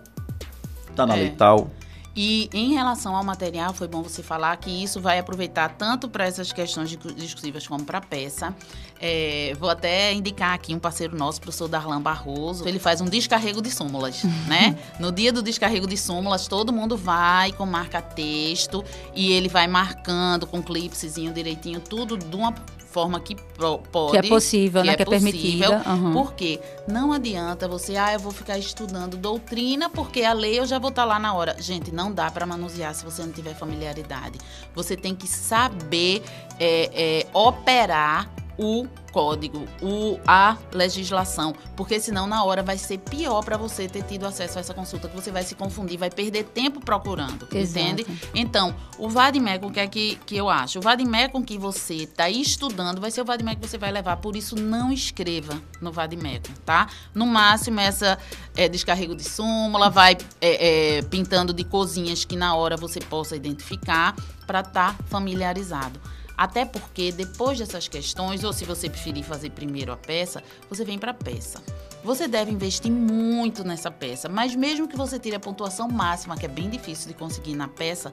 tá 0.96 1.06
na 1.08 1.16
É. 1.16 1.20
lei 1.22 1.30
tal. 1.32 1.72
E 2.16 2.50
em 2.54 2.74
relação 2.74 3.14
ao 3.14 3.24
material, 3.24 3.74
foi 3.74 3.90
bom 3.90 4.02
você 4.02 4.24
falar 4.24 4.56
que 4.56 4.70
isso 4.70 5.02
vai 5.02 5.20
aproveitar 5.20 5.76
tanto 5.78 6.08
para 6.08 6.26
essas 6.26 6.54
questões 6.54 6.90
discu- 6.90 7.14
discursivas 7.14 7.68
como 7.68 7.84
para 7.84 7.98
a 7.98 8.02
peça. 8.02 8.56
É, 9.02 9.54
vou 9.60 9.70
até 9.70 10.14
indicar 10.14 10.54
aqui 10.54 10.74
um 10.74 10.80
parceiro 10.80 11.18
nosso, 11.18 11.40
o 11.40 11.42
professor 11.42 11.68
Darlan 11.68 12.02
Barroso. 12.02 12.66
Ele 12.66 12.80
faz 12.80 13.02
um 13.02 13.06
descarrego 13.06 13.62
de 13.62 13.70
súmulas, 13.70 14.24
né? 14.48 14.78
No 14.98 15.12
dia 15.12 15.34
do 15.34 15.42
descarrego 15.42 15.86
de 15.86 15.98
súmulas, 15.98 16.48
todo 16.48 16.72
mundo 16.72 16.96
vai 16.96 17.52
com 17.52 17.66
marca-texto 17.66 18.82
e 19.14 19.34
ele 19.34 19.50
vai 19.50 19.68
marcando 19.68 20.48
com 20.48 20.64
clipsezinho 20.64 21.34
direitinho, 21.34 21.82
tudo 21.82 22.18
de 22.18 22.36
uma 22.36 22.54
forma 22.96 23.20
que 23.20 23.36
pode. 23.36 24.12
Que 24.12 24.18
é 24.18 24.22
possível, 24.22 24.82
né? 24.82 24.96
Que 24.96 25.02
é 25.02 25.06
possível, 25.06 25.32
permitida. 25.32 25.76
Aham. 25.86 26.14
Porque 26.14 26.62
não 26.88 27.12
adianta 27.12 27.68
você, 27.68 27.98
ah, 27.98 28.14
eu 28.14 28.20
vou 28.22 28.32
ficar 28.32 28.58
estudando 28.58 29.18
doutrina 29.18 29.90
porque 29.90 30.24
a 30.24 30.32
lei 30.32 30.58
eu 30.58 30.66
já 30.66 30.80
vou 30.80 30.92
estar 30.92 31.04
lá 31.04 31.20
na 31.20 31.34
hora. 31.34 31.58
Gente, 31.60 31.92
não 31.94 32.10
dá 32.14 32.32
para 32.32 32.46
manusear 32.46 32.96
se 32.96 33.04
você 33.04 33.22
não 33.22 33.34
tiver 33.34 33.54
familiaridade. 33.54 34.40
Você 34.74 34.96
tem 34.96 35.14
que 35.14 35.28
saber 35.28 36.24
é, 36.58 36.90
é, 36.94 37.28
operar 37.34 38.30
o 38.58 38.88
código, 39.12 39.66
o, 39.82 40.20
a 40.28 40.58
legislação, 40.74 41.56
porque 41.76 42.00
senão 42.00 42.28
na 42.28 42.44
hora 42.44 42.62
vai 42.62 42.78
ser 42.78 42.98
pior 42.98 43.44
para 43.44 43.58
você 43.58 43.88
ter 43.88 44.04
tido 44.04 44.26
acesso 44.26 44.58
a 44.58 44.62
essa 44.62 44.74
consulta, 44.74 45.08
que 45.08 45.16
você 45.16 45.32
vai 45.32 45.44
se 45.44 45.56
confundir, 45.56 45.98
vai 45.98 46.10
perder 46.10 46.44
tempo 46.44 46.82
procurando, 46.82 47.48
Exato. 47.54 47.80
entende? 47.80 48.06
Então, 48.34 48.76
o 48.98 49.10
Vademecum, 49.10 49.68
o 49.68 49.72
que 49.72 49.80
é 49.80 49.88
que, 49.88 50.16
que 50.26 50.36
eu 50.36 50.50
acho? 50.50 50.80
O 50.80 50.82
Vademecum 50.82 51.42
que 51.42 51.58
você 51.58 51.94
está 51.96 52.30
estudando 52.30 53.00
vai 53.00 53.10
ser 53.10 53.22
o 53.22 53.26
Vademecum 53.26 53.62
que 53.62 53.70
você 53.70 53.78
vai 53.78 53.92
levar, 53.92 54.18
por 54.18 54.36
isso 54.36 54.56
não 54.56 54.92
escreva 54.92 55.62
no 55.82 55.92
Vademecum, 55.92 56.54
tá? 56.66 56.90
No 57.14 57.26
máximo, 57.26 57.80
essa 57.80 58.18
é, 58.56 58.68
descarrego 58.68 59.16
de 59.16 59.24
súmula, 59.24 59.90
vai 59.90 60.18
é, 60.42 60.98
é, 60.98 61.02
pintando 61.04 61.54
de 61.54 61.64
cozinhas 61.64 62.26
que 62.26 62.36
na 62.36 62.56
hora 62.56 62.76
você 62.76 63.00
possa 63.00 63.36
identificar 63.36 64.14
para 64.46 64.60
estar 64.60 64.96
familiarizado. 65.06 66.00
Até 66.38 66.66
porque 66.66 67.12
depois 67.12 67.58
dessas 67.60 67.88
questões, 67.88 68.44
ou 68.44 68.52
se 68.52 68.66
você 68.66 68.90
preferir 68.90 69.24
fazer 69.24 69.52
primeiro 69.52 69.92
a 69.92 69.98
peça, 69.98 70.44
você 70.70 70.84
vem 70.84 71.00
para 71.00 71.12
a 71.12 71.14
peça. 71.14 71.62
Você 72.04 72.28
deve 72.28 72.52
investir 72.52 72.92
muito 72.92 73.64
nessa 73.64 73.90
peça, 73.90 74.30
mas 74.30 74.54
mesmo 74.56 74.88
que 74.88 74.98
você 74.98 75.18
tire 75.18 75.36
a 75.36 75.40
pontuação 75.40 75.88
máxima, 75.88 76.38
que 76.38 76.46
é 76.46 76.50
bem 76.50 76.70
difícil 76.70 77.08
de 77.08 77.14
conseguir 77.14 77.56
na 77.56 77.68
peça, 77.68 78.12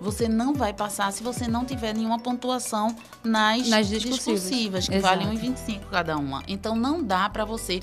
você 0.00 0.28
não 0.28 0.52
vai 0.54 0.72
passar 0.72 1.12
se 1.12 1.22
você 1.22 1.46
não 1.48 1.64
tiver 1.64 1.94
nenhuma 1.94 2.18
pontuação 2.18 2.94
nas, 3.22 3.68
Nas 3.68 3.88
discursivas. 3.88 4.42
discursivas, 4.42 4.88
que 4.88 4.94
Exato. 4.96 5.18
valem 5.24 5.38
1,25 5.38 5.80
cada 5.90 6.16
uma. 6.16 6.42
Então 6.48 6.74
não 6.76 7.02
dá 7.02 7.28
para 7.30 7.44
você, 7.44 7.80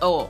ó, 0.00 0.28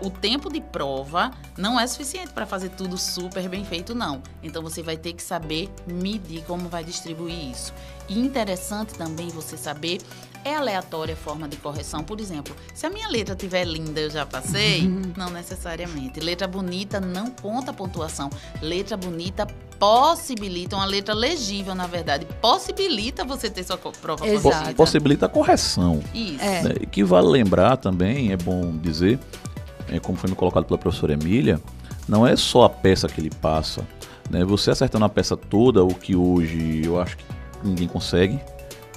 o 0.00 0.10
tempo 0.10 0.50
de 0.50 0.60
prova 0.60 1.30
não 1.56 1.78
é 1.78 1.86
suficiente 1.86 2.32
para 2.32 2.46
fazer 2.46 2.70
tudo 2.70 2.96
super 2.96 3.48
bem 3.48 3.64
feito, 3.64 3.94
não. 3.94 4.22
Então 4.42 4.62
você 4.62 4.82
vai 4.82 4.96
ter 4.96 5.12
que 5.12 5.22
saber 5.22 5.68
medir 5.86 6.42
como 6.44 6.68
vai 6.68 6.82
distribuir 6.82 7.50
isso. 7.50 7.72
E 8.08 8.18
interessante 8.18 8.94
também 8.94 9.28
você 9.28 9.56
saber 9.56 10.00
é 10.44 10.54
aleatória 10.56 11.14
a 11.14 11.16
forma 11.16 11.46
de 11.46 11.56
correção. 11.56 12.02
Por 12.02 12.18
exemplo, 12.18 12.56
se 12.74 12.86
a 12.86 12.90
minha 12.90 13.08
letra 13.08 13.34
tiver 13.34 13.64
linda, 13.64 14.00
eu 14.00 14.10
já 14.10 14.24
passei? 14.24 14.82
não 15.16 15.30
necessariamente. 15.30 16.18
Letra 16.18 16.48
bonita 16.48 16.98
não 16.98 17.30
conta 17.30 17.72
pontuação. 17.72 18.30
Letra 18.62 18.96
bonita 18.96 19.46
possibilita, 19.78 20.76
uma 20.76 20.84
letra 20.84 21.14
legível, 21.14 21.74
na 21.74 21.86
verdade, 21.86 22.26
possibilita 22.40 23.24
você 23.24 23.48
ter 23.48 23.64
sua 23.64 23.78
prova 23.78 24.28
Exato. 24.28 24.74
Possibilita 24.74 25.24
a 25.24 25.28
correção. 25.28 26.02
Isso. 26.14 26.44
É. 26.44 26.62
Né? 26.64 26.74
Que 26.90 27.02
vale 27.02 27.28
lembrar 27.28 27.78
também, 27.78 28.30
é 28.30 28.36
bom 28.36 28.76
dizer, 28.76 29.18
como 29.98 30.16
foi 30.18 30.30
me 30.30 30.36
colocado 30.36 30.64
pela 30.64 30.78
professora 30.78 31.12
Emília, 31.14 31.60
não 32.08 32.26
é 32.26 32.36
só 32.36 32.64
a 32.64 32.70
peça 32.70 33.08
que 33.08 33.20
ele 33.20 33.30
passa. 33.30 33.86
Né? 34.30 34.44
Você 34.44 34.70
acertando 34.70 35.04
a 35.04 35.08
peça 35.08 35.36
toda, 35.36 35.82
o 35.82 35.92
que 35.94 36.14
hoje 36.14 36.82
eu 36.84 37.00
acho 37.00 37.16
que 37.16 37.24
ninguém 37.64 37.88
consegue. 37.88 38.38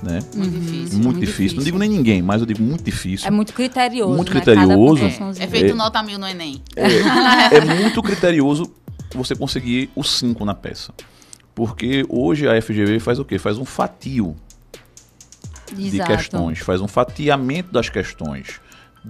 Né? 0.03 0.19
Muito 0.35 0.53
Uhum. 0.53 0.59
difícil. 0.59 0.99
Muito, 0.99 1.19
difícil. 1.21 1.57
Não 1.57 1.63
digo 1.63 1.77
nem 1.79 1.89
ninguém, 1.89 2.21
mas 2.21 2.41
eu 2.41 2.45
digo 2.45 2.61
muito 2.61 2.83
difícil. 2.83 3.25
É 3.27 3.31
muito 3.31 3.53
criterioso. 3.53 4.13
Muito 4.15 4.33
né? 4.33 4.41
criterioso. 4.41 5.05
É, 5.05 5.43
é 5.43 5.47
feito 5.47 5.71
É. 5.71 5.73
nota 5.73 6.03
mil 6.03 6.19
no 6.19 6.27
Enem. 6.27 6.61
É, 6.75 7.55
é 7.57 7.61
muito 7.81 8.03
criterioso 8.03 8.69
você 9.15 9.33
conseguir 9.35 9.89
o 9.95 10.03
5 10.03 10.43
na 10.43 10.53
peça. 10.53 10.91
Porque 11.55 12.05
hoje 12.09 12.47
a 12.47 12.59
FGV 12.61 12.99
faz 12.99 13.17
o 13.19 13.23
quê? 13.23 13.39
Faz 13.39 13.57
um 13.57 13.63
fatio 13.65 14.35
de 15.73 15.87
Exato. 15.95 16.11
questões, 16.11 16.59
faz 16.59 16.81
um 16.81 16.87
fatiamento 16.87 17.71
das 17.71 17.89
questões. 17.89 18.59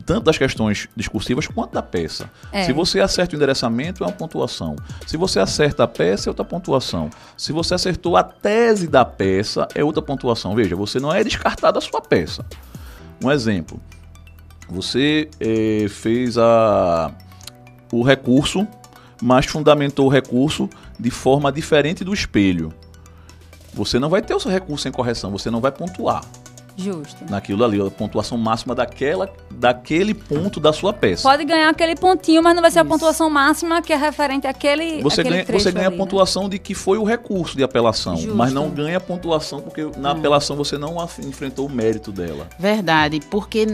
Tanto 0.06 0.26
das 0.26 0.38
questões 0.38 0.88
discursivas 0.96 1.46
quanto 1.46 1.74
da 1.74 1.84
peça. 1.84 2.30
É. 2.52 2.64
Se 2.64 2.74
você 2.74 3.00
acerta 3.00 3.36
o 3.36 3.38
endereçamento, 3.38 4.04
é 4.04 4.08
uma 4.08 4.14
pontuação. 4.14 4.76
Se 5.06 5.18
você 5.18 5.40
acerta 5.40 5.84
a 5.84 5.88
peça, 5.88 6.30
é 6.30 6.32
outra 6.32 6.44
pontuação. 6.44 7.12
Se 7.38 7.52
você 7.52 7.76
acertou 7.76 8.18
a 8.18 8.24
tese 8.24 8.88
da 8.88 9.06
peça, 9.06 9.68
é 9.76 9.84
outra 9.84 10.02
pontuação. 10.02 10.56
Veja, 10.56 10.76
você 10.76 11.00
não 11.00 11.14
é 11.14 11.24
descartado 11.24 11.78
a 11.78 11.82
sua 11.82 12.02
peça. 12.02 12.44
Um 13.24 13.32
exemplo. 13.32 13.80
Você 14.68 15.30
eh, 15.40 15.88
fez 15.90 16.38
a, 16.40 17.12
o 17.92 18.02
recurso, 18.02 18.68
mas 19.22 19.46
fundamentou 19.46 20.08
o 20.08 20.10
recurso 20.10 20.68
de 21.00 21.12
forma 21.12 21.52
diferente 21.52 22.04
do 22.04 22.14
espelho. 22.14 22.74
Você 23.76 24.00
não 24.00 24.10
vai 24.10 24.24
ter 24.24 24.34
o 24.34 24.40
seu 24.40 24.50
recurso 24.50 24.88
em 24.88 24.92
correção, 24.92 25.30
você 25.32 25.52
não 25.52 25.62
vai 25.62 25.72
pontuar 25.72 26.22
Justo. 26.76 27.26
naquilo 27.30 27.64
ali, 27.64 27.80
a 27.80 27.90
pontuação 27.90 28.38
máxima 28.38 28.74
daquela, 28.74 29.30
daquele 29.52 30.14
ponto 30.14 30.60
da 30.60 30.74
sua 30.74 30.94
peça. 30.94 31.24
Pode 31.28 31.46
ganhar 31.46 31.70
aquele 31.70 31.96
pontinho, 31.96 32.42
mas 32.42 32.56
não 32.56 32.62
vai 32.62 32.72
ser 32.72 32.80
a 32.80 32.82
Isso. 32.82 32.90
pontuação 32.90 33.30
máxima 33.30 33.82
que 33.82 33.94
é 33.94 33.96
referente 33.98 34.48
àquele. 34.48 35.02
Você 35.02 35.22
àquele 35.22 35.36
ganha, 35.36 35.46
trecho 35.46 35.64
você 35.64 35.72
ganha 35.72 35.88
ali, 35.88 35.96
a 35.96 35.98
né? 35.98 36.04
pontuação 36.04 36.50
de 36.50 36.60
que 36.60 36.74
foi 36.74 36.98
o 36.98 37.04
recurso 37.04 37.56
de 37.56 37.64
apelação, 37.64 38.16
Justo. 38.16 38.36
mas 38.36 38.52
não 38.54 38.70
ganha 38.70 38.98
a 38.98 39.02
pontuação 39.02 39.62
porque 39.62 39.90
na 39.98 40.12
apelação 40.12 40.56
você 40.56 40.78
não 40.78 40.96
enfrentou 41.26 41.68
o 41.68 41.70
mérito 41.70 42.12
dela. 42.12 42.48
Verdade, 42.58 43.20
porque 43.30 43.66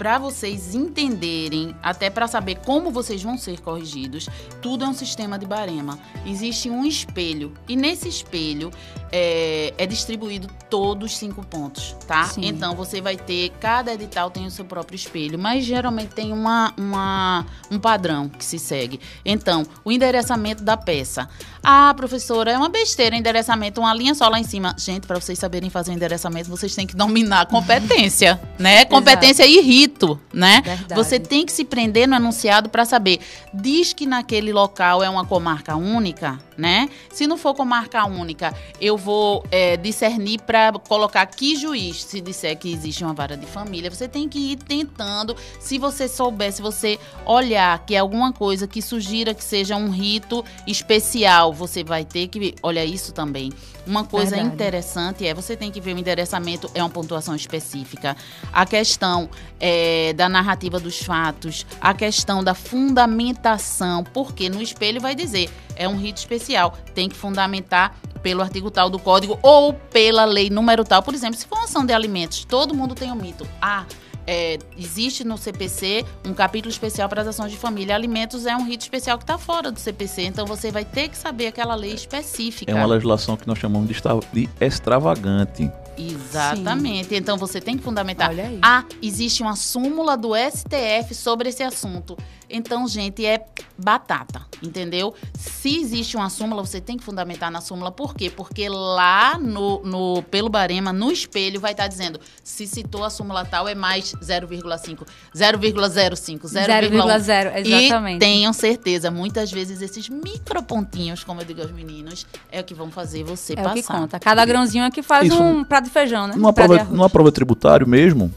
para 0.00 0.16
vocês 0.16 0.74
entenderem, 0.74 1.76
até 1.82 2.08
para 2.08 2.26
saber 2.26 2.54
como 2.64 2.90
vocês 2.90 3.22
vão 3.22 3.36
ser 3.36 3.60
corrigidos, 3.60 4.30
tudo 4.62 4.82
é 4.82 4.88
um 4.88 4.94
sistema 4.94 5.38
de 5.38 5.44
barema. 5.44 5.98
Existe 6.24 6.70
um 6.70 6.86
espelho 6.86 7.52
e 7.68 7.76
nesse 7.76 8.08
espelho 8.08 8.70
é, 9.12 9.74
é 9.76 9.86
distribuído 9.86 10.48
todos 10.70 11.12
os 11.12 11.18
cinco 11.18 11.44
pontos, 11.44 11.94
tá? 12.06 12.24
Sim. 12.24 12.46
Então 12.46 12.74
você 12.74 13.02
vai 13.02 13.16
ter 13.18 13.50
cada 13.60 13.92
edital 13.92 14.30
tem 14.30 14.46
o 14.46 14.50
seu 14.50 14.64
próprio 14.64 14.96
espelho, 14.96 15.38
mas 15.38 15.64
geralmente 15.64 16.14
tem 16.14 16.32
uma, 16.32 16.72
uma 16.78 17.44
um 17.70 17.78
padrão 17.78 18.26
que 18.30 18.44
se 18.44 18.58
segue. 18.58 19.00
Então 19.22 19.64
o 19.84 19.92
endereçamento 19.92 20.62
da 20.62 20.78
peça. 20.78 21.28
Ah, 21.62 21.92
professora, 21.94 22.52
é 22.52 22.56
uma 22.56 22.70
besteira 22.70 23.14
endereçamento, 23.14 23.82
uma 23.82 23.92
linha 23.92 24.14
só 24.14 24.28
lá 24.28 24.40
em 24.40 24.44
cima. 24.44 24.74
Gente, 24.78 25.06
para 25.06 25.20
vocês 25.20 25.38
saberem 25.38 25.68
fazer 25.68 25.92
endereçamento, 25.92 26.48
vocês 26.48 26.74
têm 26.74 26.86
que 26.86 26.96
dominar 26.96 27.42
a 27.42 27.46
competência, 27.46 28.40
né? 28.58 28.86
Competência 28.90 29.46
e 29.46 29.60
rito, 29.90 30.18
né? 30.32 30.62
Verdade. 30.64 30.94
Você 30.94 31.18
tem 31.18 31.44
que 31.44 31.52
se 31.52 31.64
prender 31.64 32.08
no 32.08 32.14
enunciado 32.14 32.68
para 32.68 32.84
saber. 32.84 33.20
Diz 33.52 33.92
que 33.92 34.06
naquele 34.06 34.52
local 34.52 35.02
é 35.02 35.10
uma 35.10 35.24
comarca 35.24 35.76
única, 35.76 36.38
né? 36.56 36.88
Se 37.12 37.26
não 37.26 37.36
for 37.36 37.54
comarca 37.54 38.04
única, 38.06 38.54
eu 38.80 38.96
vou 38.96 39.44
é, 39.50 39.76
discernir 39.76 40.40
para 40.42 40.72
colocar 40.72 41.26
que 41.26 41.56
juiz. 41.56 42.02
Se 42.04 42.20
disser 42.20 42.56
que 42.56 42.72
existe 42.72 43.04
uma 43.04 43.12
vara 43.12 43.36
de 43.36 43.46
família, 43.46 43.90
você 43.90 44.08
tem 44.08 44.28
que 44.28 44.52
ir 44.52 44.56
tentando. 44.56 45.36
Se 45.58 45.78
você 45.78 46.08
souber, 46.08 46.52
se 46.52 46.62
você 46.62 46.98
olhar 47.26 47.84
que 47.84 47.94
é 47.94 47.98
alguma 47.98 48.32
coisa 48.32 48.66
que 48.66 48.80
sugira 48.80 49.34
que 49.34 49.42
seja 49.42 49.76
um 49.76 49.90
rito 49.90 50.44
especial, 50.66 51.52
você 51.52 51.82
vai 51.82 52.04
ter 52.04 52.28
que 52.28 52.54
olha 52.62 52.84
isso 52.84 53.12
também. 53.12 53.50
Uma 53.90 54.04
coisa 54.04 54.36
Verdade. 54.36 54.54
interessante 54.54 55.26
é 55.26 55.34
você 55.34 55.56
tem 55.56 55.68
que 55.68 55.80
ver 55.80 55.96
o 55.96 55.98
endereçamento 55.98 56.70
é 56.74 56.80
uma 56.80 56.88
pontuação 56.88 57.34
específica. 57.34 58.16
A 58.52 58.64
questão 58.64 59.28
é, 59.58 60.12
da 60.12 60.28
narrativa 60.28 60.78
dos 60.78 61.02
fatos, 61.02 61.66
a 61.80 61.92
questão 61.92 62.44
da 62.44 62.54
fundamentação, 62.54 64.04
porque 64.04 64.48
no 64.48 64.62
espelho 64.62 65.00
vai 65.00 65.16
dizer 65.16 65.50
é 65.74 65.88
um 65.88 65.96
rito 65.96 66.18
especial, 66.18 66.78
tem 66.94 67.08
que 67.08 67.16
fundamentar 67.16 67.96
pelo 68.22 68.42
artigo 68.42 68.70
tal 68.70 68.88
do 68.88 68.98
código 68.98 69.40
ou 69.42 69.72
pela 69.72 70.24
lei 70.24 70.50
número 70.50 70.84
tal. 70.84 71.02
Por 71.02 71.12
exemplo, 71.12 71.36
se 71.36 71.46
for 71.46 71.56
uma 71.56 71.64
ação 71.64 71.84
de 71.84 71.92
alimentos, 71.92 72.44
todo 72.44 72.72
mundo 72.72 72.94
tem 72.94 73.10
um 73.10 73.16
mito. 73.16 73.44
Ah, 73.60 73.84
é, 74.26 74.58
existe 74.78 75.24
no 75.24 75.36
CPC 75.38 76.04
um 76.26 76.32
capítulo 76.34 76.70
especial 76.70 77.08
para 77.08 77.22
as 77.22 77.28
ações 77.28 77.50
de 77.50 77.56
família. 77.58 77.94
Alimentos 77.94 78.46
é 78.46 78.56
um 78.56 78.64
rito 78.64 78.82
especial 78.82 79.18
que 79.18 79.24
está 79.24 79.38
fora 79.38 79.70
do 79.72 79.78
CPC, 79.80 80.22
então 80.22 80.46
você 80.46 80.70
vai 80.70 80.84
ter 80.84 81.08
que 81.08 81.16
saber 81.16 81.48
aquela 81.48 81.74
lei 81.74 81.94
específica. 81.94 82.70
É 82.70 82.74
uma 82.74 82.86
legislação 82.86 83.36
que 83.36 83.46
nós 83.46 83.58
chamamos 83.58 83.86
de, 83.88 83.94
extra- 83.94 84.18
de 84.32 84.48
extravagante. 84.60 85.70
Exatamente. 85.98 87.14
Então 87.14 87.36
você 87.36 87.60
tem 87.60 87.76
que 87.76 87.82
fundamentar. 87.82 88.30
Olha 88.30 88.44
aí. 88.46 88.58
Ah, 88.62 88.84
existe 89.02 89.42
uma 89.42 89.56
súmula 89.56 90.16
do 90.16 90.30
STF 90.34 91.14
sobre 91.14 91.48
esse 91.50 91.62
assunto. 91.62 92.16
Então, 92.50 92.86
gente, 92.88 93.24
é 93.24 93.44
batata, 93.78 94.42
entendeu? 94.62 95.14
Se 95.38 95.78
existe 95.80 96.16
uma 96.16 96.28
súmula, 96.28 96.64
você 96.64 96.80
tem 96.80 96.96
que 96.96 97.04
fundamentar 97.04 97.50
na 97.50 97.60
súmula. 97.60 97.90
Por 97.92 98.14
quê? 98.14 98.28
Porque 98.28 98.68
lá 98.68 99.38
no, 99.38 99.82
no 99.84 100.22
pelo 100.24 100.48
barema, 100.48 100.92
no 100.92 101.10
espelho, 101.12 101.60
vai 101.60 101.72
estar 101.72 101.86
dizendo 101.86 102.18
se 102.42 102.66
citou 102.66 103.04
a 103.04 103.10
súmula 103.10 103.44
tal 103.44 103.68
é 103.68 103.74
mais 103.74 104.12
0,5, 104.16 105.06
0,05, 105.34 106.44
0,1. 106.46 106.90
0,0, 106.90 107.56
exatamente. 107.66 108.16
E 108.16 108.18
tenham 108.18 108.52
certeza, 108.52 109.10
muitas 109.10 109.50
vezes 109.50 109.80
esses 109.80 110.08
micropontinhos, 110.08 111.22
como 111.24 111.40
eu 111.40 111.44
digo 111.44 111.62
aos 111.62 111.70
meninos, 111.72 112.26
é 112.50 112.60
o 112.60 112.64
que 112.64 112.74
vão 112.74 112.90
fazer 112.90 113.22
você 113.24 113.52
É 113.54 113.56
passar. 113.56 113.70
o 113.70 113.74
que 113.74 113.82
conta. 113.82 114.18
Cada 114.20 114.44
grãozinho 114.44 114.84
é 114.84 114.90
que 114.90 115.02
faz 115.02 115.28
Isso- 115.28 115.40
um 115.42 115.64
prato 115.64 115.84
de 115.84 115.90
feijão, 115.90 116.26
né? 116.26 116.34
Numa 116.36 116.50
Um 116.50 116.52
prova, 116.52 116.84
numa 116.84 117.08
prova 117.10 117.30
tributário 117.32 117.86
mesmo, 117.86 118.32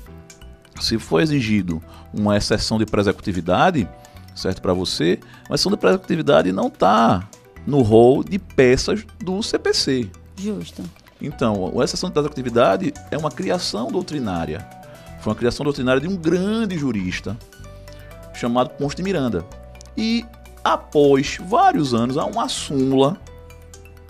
se 0.80 0.98
for 0.98 1.22
exigido 1.22 1.82
uma 2.14 2.38
exceção 2.38 2.78
de 2.78 2.86
pré-executividade, 2.86 3.88
certo 4.36 4.62
para 4.62 4.74
você, 4.74 5.20
uma 5.48 5.56
exceção 5.56 5.72
de 5.72 5.78
pré-executividade 5.78 6.52
não 6.52 6.68
está 6.68 7.28
no 7.66 7.82
rol 7.82 8.24
de 8.24 8.38
peças 8.40 9.06
do 9.20 9.42
CPC. 9.42 10.10
Justo. 10.38 10.84
Então, 11.22 11.72
a 11.80 11.84
exceção 11.84 12.10
de 12.10 12.14
pré-executividade 12.14 12.94
é 13.10 13.18
uma 13.18 13.32
criação 13.32 13.92
doutrinária. 13.92 14.68
Foi 15.22 15.32
uma 15.32 15.38
criação 15.38 15.64
doutrinária 15.64 16.02
de 16.02 16.08
um 16.08 16.18
grande 16.18 16.78
jurista 16.78 17.38
chamado 18.34 18.72
Ponte 18.72 18.96
de 18.96 19.04
Miranda. 19.04 19.46
E 19.96 20.26
após 20.64 21.38
vários 21.48 21.94
anos, 21.94 22.18
há 22.18 22.26
uma 22.26 22.50
súmula 22.50 23.18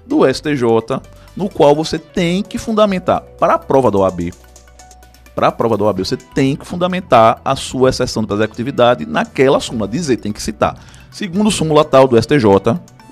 do 0.06 0.28
STJ 0.32 1.02
no 1.36 1.50
qual 1.50 1.76
você 1.76 1.98
tem 1.98 2.44
que 2.44 2.58
fundamentar 2.58 3.22
para 3.40 3.56
a 3.56 3.60
prova 3.60 3.92
da 3.92 4.00
OAB. 4.00 4.34
Para 5.36 5.48
a 5.48 5.52
prova 5.52 5.78
da 5.78 5.86
OAB, 5.86 6.00
você 6.00 6.16
tem 6.18 6.56
que 6.56 6.66
fundamentar 6.66 7.42
a 7.44 7.56
sua 7.56 7.90
exceção 7.90 8.24
de 8.24 8.34
executividade 8.34 9.06
naquela 9.06 9.60
súmula. 9.60 9.88
Dizer, 9.88 10.18
tem 10.18 10.32
que 10.32 10.42
citar. 10.42 10.78
Segundo 11.12 11.50
súmula 11.50 11.84
tal 11.84 12.08
do 12.08 12.22
STJ, 12.22 12.46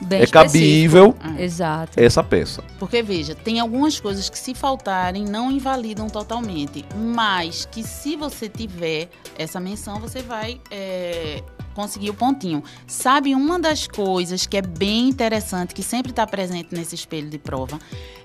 Bem 0.01 0.21
é 0.23 0.27
cabível 0.27 1.15
Exato. 1.37 1.91
essa 1.95 2.23
peça. 2.23 2.63
Porque, 2.79 3.03
veja, 3.03 3.35
tem 3.35 3.59
algumas 3.59 3.99
coisas 3.99 4.29
que, 4.29 4.37
se 4.37 4.55
faltarem, 4.55 5.25
não 5.25 5.51
invalidam 5.51 6.07
totalmente. 6.07 6.83
Mas 6.95 7.67
que, 7.69 7.83
se 7.83 8.15
você 8.15 8.49
tiver 8.49 9.09
essa 9.37 9.59
menção, 9.59 9.99
você 9.99 10.23
vai 10.23 10.59
é, 10.71 11.43
conseguir 11.73 12.09
o 12.09 12.13
pontinho. 12.13 12.63
Sabe, 12.87 13.33
uma 13.35 13.59
das 13.59 13.87
coisas 13.87 14.45
que 14.45 14.57
é 14.57 14.61
bem 14.61 15.09
interessante, 15.09 15.73
que 15.73 15.83
sempre 15.83 16.11
está 16.11 16.25
presente 16.25 16.73
nesse 16.73 16.95
espelho 16.95 17.29
de 17.29 17.37
prova, 17.37 17.79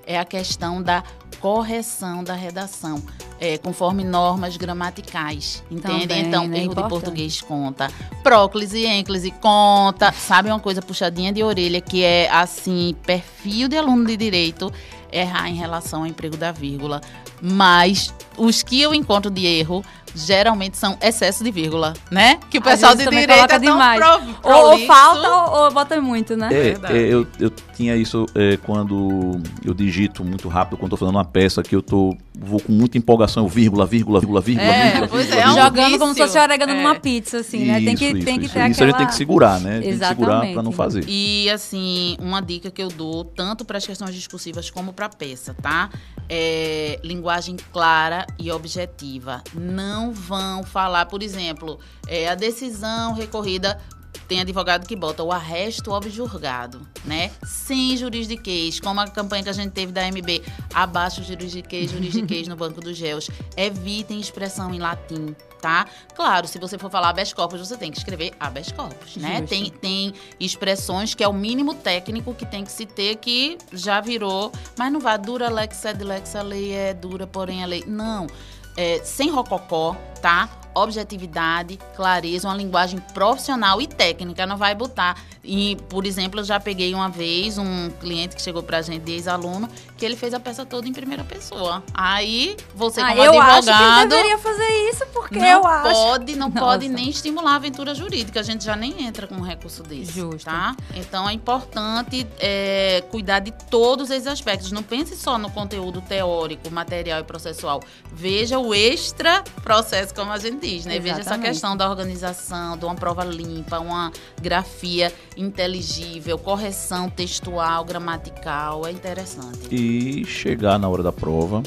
é 0.05 0.17
a 0.17 0.25
questão 0.25 0.81
da 0.81 1.03
correção 1.39 2.23
da 2.23 2.33
redação, 2.33 3.03
é, 3.39 3.57
conforme 3.57 4.03
normas 4.03 4.55
gramaticais. 4.55 5.63
Entende? 5.69 6.07
Também, 6.07 6.25
então, 6.25 6.47
né? 6.47 6.57
erro 6.57 6.67
de 6.67 6.71
Importante. 6.71 6.89
português 6.89 7.41
conta, 7.41 7.91
próclise 8.23 8.79
e 8.79 8.85
ênclise 8.85 9.31
conta. 9.31 10.11
Sabe 10.11 10.49
uma 10.49 10.59
coisa 10.59 10.81
puxadinha 10.81 11.31
de 11.31 11.43
orelha 11.43 11.81
que 11.81 12.03
é 12.03 12.29
assim, 12.29 12.95
perfil 13.05 13.67
de 13.67 13.77
aluno 13.77 14.05
de 14.05 14.15
direito 14.15 14.71
errar 15.11 15.49
em 15.49 15.55
relação 15.55 16.01
ao 16.01 16.07
emprego 16.07 16.37
da 16.37 16.51
vírgula. 16.51 17.01
Mas 17.41 18.13
os 18.37 18.63
que 18.63 18.81
eu 18.81 18.93
encontro 18.93 19.29
de 19.31 19.45
erro 19.45 19.83
geralmente 20.17 20.77
são 20.77 20.97
excesso 21.01 21.43
de 21.43 21.51
vírgula, 21.51 21.93
né? 22.09 22.39
Que 22.49 22.57
o 22.57 22.61
pessoal 22.61 22.95
de 22.95 23.05
direito 23.05 23.51
é 23.51 23.59
demais. 23.59 23.99
Pro, 23.99 24.51
ou, 24.51 24.71
ou 24.71 24.79
falta 24.85 25.29
ou, 25.29 25.63
ou, 25.63 25.71
bota 25.71 25.99
muito, 26.01 26.35
né? 26.35 26.49
É, 26.51 26.77
é 26.91 26.97
eu, 26.97 27.27
eu 27.39 27.51
tinha 27.75 27.95
isso 27.95 28.25
é, 28.33 28.57
quando 28.57 29.39
eu 29.63 29.73
digito 29.73 30.23
muito 30.23 30.47
rápido, 30.47 30.77
quando 30.77 30.93
estou 30.93 30.97
fazendo 30.97 31.15
uma 31.15 31.25
peça 31.25 31.61
que 31.61 31.75
eu 31.75 31.81
tô, 31.81 32.15
vou 32.37 32.59
com 32.59 32.71
muita 32.71 32.97
empolgação, 32.97 33.47
vírgula, 33.47 33.85
vírgula, 33.85 34.19
vírgula, 34.19 34.41
vírgula, 34.41 34.67
é, 34.67 34.83
vírgula, 34.89 35.07
pois 35.07 35.25
vírgula, 35.25 35.41
é, 35.41 35.45
vírgula. 35.45 35.65
Jogando 35.65 35.85
vício. 35.85 35.99
como 35.99 36.13
se 36.13 36.21
fosse 36.21 36.39
orégano 36.39 36.71
É. 36.71 36.75
numa 36.75 36.95
pizza, 36.95 37.37
assim, 37.39 37.65
né? 37.65 37.79
Tem 37.81 37.95
que, 37.95 38.05
Isso, 38.05 38.25
tem 38.25 38.39
que 38.39 38.45
isso, 38.45 38.53
ter. 38.53 38.69
Isso 38.69 38.83
aquela... 38.83 38.85
a 38.85 38.87
gente 38.87 38.97
tem 38.97 39.07
que 39.07 39.15
segurar, 39.15 39.59
né? 39.59 39.79
Tem 39.81 39.99
que 39.99 40.05
segurar 40.05 40.31
Exatamente. 40.31 40.53
para 40.53 40.63
não 40.63 40.71
fazer. 40.71 41.03
E 41.07 41.49
assim, 41.49 42.17
uma 42.19 42.41
dica 42.41 42.71
que 42.71 42.81
eu 42.81 42.89
dou, 42.89 43.23
tanto 43.23 43.63
para 43.63 43.77
as 43.77 43.85
questões 43.85 44.15
discursivas 44.15 44.71
como 44.71 44.93
para 44.93 45.09
peça, 45.09 45.55
tá? 45.61 45.89
É 46.29 46.99
linguagem 47.03 47.26
clara 47.71 48.25
e 48.39 48.51
objetiva. 48.51 49.43
Não 49.53 50.11
vão 50.11 50.63
falar, 50.63 51.05
por 51.07 51.21
exemplo, 51.21 51.79
é, 52.07 52.29
a 52.29 52.35
decisão 52.35 53.13
recorrida. 53.13 53.79
Tem 54.27 54.41
advogado 54.41 54.85
que 54.85 54.95
bota 54.95 55.23
o 55.23 55.31
arresto 55.31 55.91
objurgado, 55.91 56.85
né? 57.05 57.31
Sem 57.45 57.95
juridiquês, 57.95 58.79
como 58.79 58.99
a 58.99 59.07
campanha 59.07 59.43
que 59.43 59.49
a 59.49 59.53
gente 59.53 59.71
teve 59.71 59.91
da 59.91 60.05
MB. 60.05 60.43
Abaixo 60.73 61.23
juridiquês, 61.23 61.91
juridiquês 61.91 62.47
no 62.49 62.55
banco 62.55 62.81
dos 62.81 62.99
réus. 62.99 63.29
Evitem 63.55 64.19
expressão 64.19 64.73
em 64.73 64.79
latim, 64.79 65.33
tá? 65.61 65.85
Claro, 66.13 66.47
se 66.47 66.59
você 66.59 66.77
for 66.77 66.91
falar 66.91 67.09
habeas 67.09 67.31
corpus, 67.31 67.59
você 67.59 67.77
tem 67.77 67.89
que 67.89 67.97
escrever 67.97 68.33
habeas 68.37 68.71
corpus, 68.71 69.15
né? 69.15 69.37
Justo. 69.37 69.47
Tem, 69.47 69.69
tem 69.69 70.13
expressões 70.39 71.13
que 71.13 71.23
é 71.23 71.27
o 71.27 71.33
mínimo 71.33 71.73
técnico 71.73 72.33
que 72.33 72.45
tem 72.45 72.65
que 72.65 72.71
se 72.71 72.85
ter, 72.85 73.15
que 73.15 73.57
já 73.71 74.01
virou, 74.01 74.51
mas 74.77 74.91
não 74.91 74.99
vai, 74.99 75.17
dura 75.17 75.49
lex 75.49 75.77
sed 75.77 76.03
lex, 76.03 76.35
a 76.35 76.41
lei 76.41 76.73
é 76.73 76.93
dura, 76.93 77.25
porém 77.25 77.63
a 77.63 77.65
lei. 77.65 77.83
Não. 77.87 78.27
É, 78.75 79.01
sem 79.03 79.29
rococó, 79.29 79.95
tá? 80.21 80.49
Objetividade, 80.77 81.79
clareza, 81.95 82.47
uma 82.47 82.55
linguagem 82.55 82.99
profissional 83.13 83.81
e 83.81 83.87
técnica, 83.87 84.45
não 84.45 84.57
vai 84.57 84.75
botar. 84.75 85.15
E, 85.43 85.77
por 85.89 86.05
exemplo, 86.05 86.41
eu 86.41 86.43
já 86.43 86.59
peguei 86.59 86.93
uma 86.93 87.09
vez 87.09 87.57
um 87.57 87.89
cliente 88.01 88.35
que 88.35 88.41
chegou 88.41 88.61
pra 88.61 88.81
gente, 88.81 89.09
ex-aluno, 89.09 89.69
que 89.97 90.05
ele 90.05 90.15
fez 90.15 90.33
a 90.33 90.39
peça 90.39 90.65
toda 90.65 90.87
em 90.87 90.93
primeira 90.93 91.23
pessoa. 91.23 91.81
Aí, 91.93 92.55
você 92.75 92.99
Ah, 93.01 93.09
como 93.09 93.23
eu 93.23 93.41
acho 93.41 93.69
advogado... 93.69 94.09
que 94.09 94.15
ele 94.15 94.23
deveria 94.23 94.37
fazer 94.37 94.89
isso, 94.89 95.05
porque 95.13 95.39
eu 95.39 95.65
acho... 95.65 95.89
pode, 95.89 96.35
não 96.35 96.49
Nossa. 96.49 96.59
pode 96.59 96.89
nem 96.89 97.09
estimular 97.09 97.53
a 97.53 97.55
aventura 97.55 97.95
jurídica. 97.95 98.41
A 98.41 98.43
gente 98.43 98.65
já 98.65 98.75
nem 98.75 99.05
entra 99.05 99.25
com 99.25 99.35
um 99.35 99.41
recurso 99.41 99.81
desse. 99.83 100.11
Justo. 100.11 100.45
Tá? 100.45 100.75
Então 100.93 101.27
é 101.29 101.33
importante 101.33 102.27
é, 102.39 103.03
cuidar 103.09 103.39
de 103.39 103.51
todos 103.69 104.09
esses 104.09 104.27
aspectos. 104.27 104.71
Não 104.71 104.83
pense 104.83 105.15
só 105.15 105.37
no 105.37 105.49
conteúdo 105.49 106.01
teórico, 106.01 106.69
material 106.69 107.21
e 107.21 107.23
processual. 107.23 107.81
Veja 108.11 108.59
o 108.59 108.75
extra 108.75 109.43
processo, 109.63 110.13
como 110.13 110.31
a 110.31 110.37
gente 110.37 110.66
diz, 110.67 110.85
né? 110.85 110.99
Veja 110.99 111.15
essa 111.15 111.21
Exatamente. 111.21 111.47
questão 111.49 111.77
da 111.77 111.89
organização, 111.89 112.77
de 112.77 112.85
uma 112.85 112.95
prova 112.95 113.23
limpa, 113.23 113.79
uma 113.79 114.11
grafia 114.41 115.13
inteligível, 115.35 116.37
correção 116.37 117.09
textual, 117.09 117.85
gramatical. 117.85 118.85
É 118.85 118.91
interessante. 118.91 119.73
E 119.73 120.25
chegar 120.25 120.77
na 120.77 120.89
hora 120.89 121.03
da 121.03 121.11
prova 121.11 121.63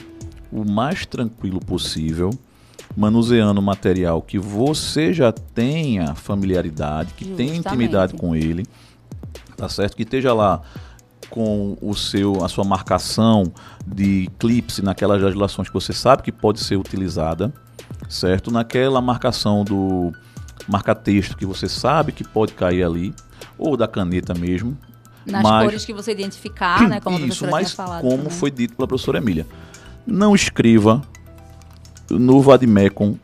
o 0.52 0.68
mais 0.68 1.06
tranquilo 1.06 1.60
possível, 1.60 2.30
manuseando 2.96 3.60
o 3.60 3.62
material 3.62 4.20
que 4.20 4.38
você 4.38 5.12
já 5.12 5.32
tenha 5.32 6.14
familiaridade, 6.14 7.14
que 7.14 7.24
tenha 7.24 7.54
Justamente. 7.54 7.68
intimidade 7.68 8.14
com 8.14 8.34
ele, 8.34 8.66
tá 9.56 9.68
certo? 9.68 9.96
Que 9.96 10.02
esteja 10.02 10.34
lá 10.34 10.60
com 11.30 11.78
o 11.80 11.94
seu 11.94 12.44
a 12.44 12.48
sua 12.48 12.64
marcação 12.64 13.52
de 13.86 14.28
clipse 14.38 14.82
naquelas 14.82 15.22
legislações 15.22 15.68
que 15.68 15.74
você 15.74 15.92
sabe 15.92 16.24
que 16.24 16.32
pode 16.32 16.58
ser 16.58 16.76
utilizada, 16.76 17.52
certo? 18.08 18.50
Naquela 18.50 19.00
marcação 19.00 19.64
do 19.64 20.12
marca-texto 20.68 21.36
que 21.36 21.46
você 21.46 21.68
sabe 21.68 22.12
que 22.12 22.22
pode 22.24 22.52
cair 22.54 22.82
ali, 22.84 23.14
ou 23.58 23.76
da 23.76 23.88
caneta 23.88 24.34
mesmo, 24.34 24.76
Nas 25.26 25.42
mas- 25.42 25.64
cores 25.64 25.84
que 25.84 25.92
você 25.92 26.12
identificar, 26.12 26.88
né? 26.88 27.00
Como 27.00 27.16
a 27.16 27.20
isso, 27.20 27.26
professora 27.40 27.50
mas 27.52 27.72
falado. 27.72 28.02
como 28.02 28.16
também. 28.18 28.30
foi 28.30 28.50
dito 28.50 28.74
pela 28.76 28.86
professora 28.88 29.18
Emília. 29.18 29.46
Não 30.06 30.34
escreva 30.34 31.02
no 32.10 32.40
Vadmecum 32.40 33.16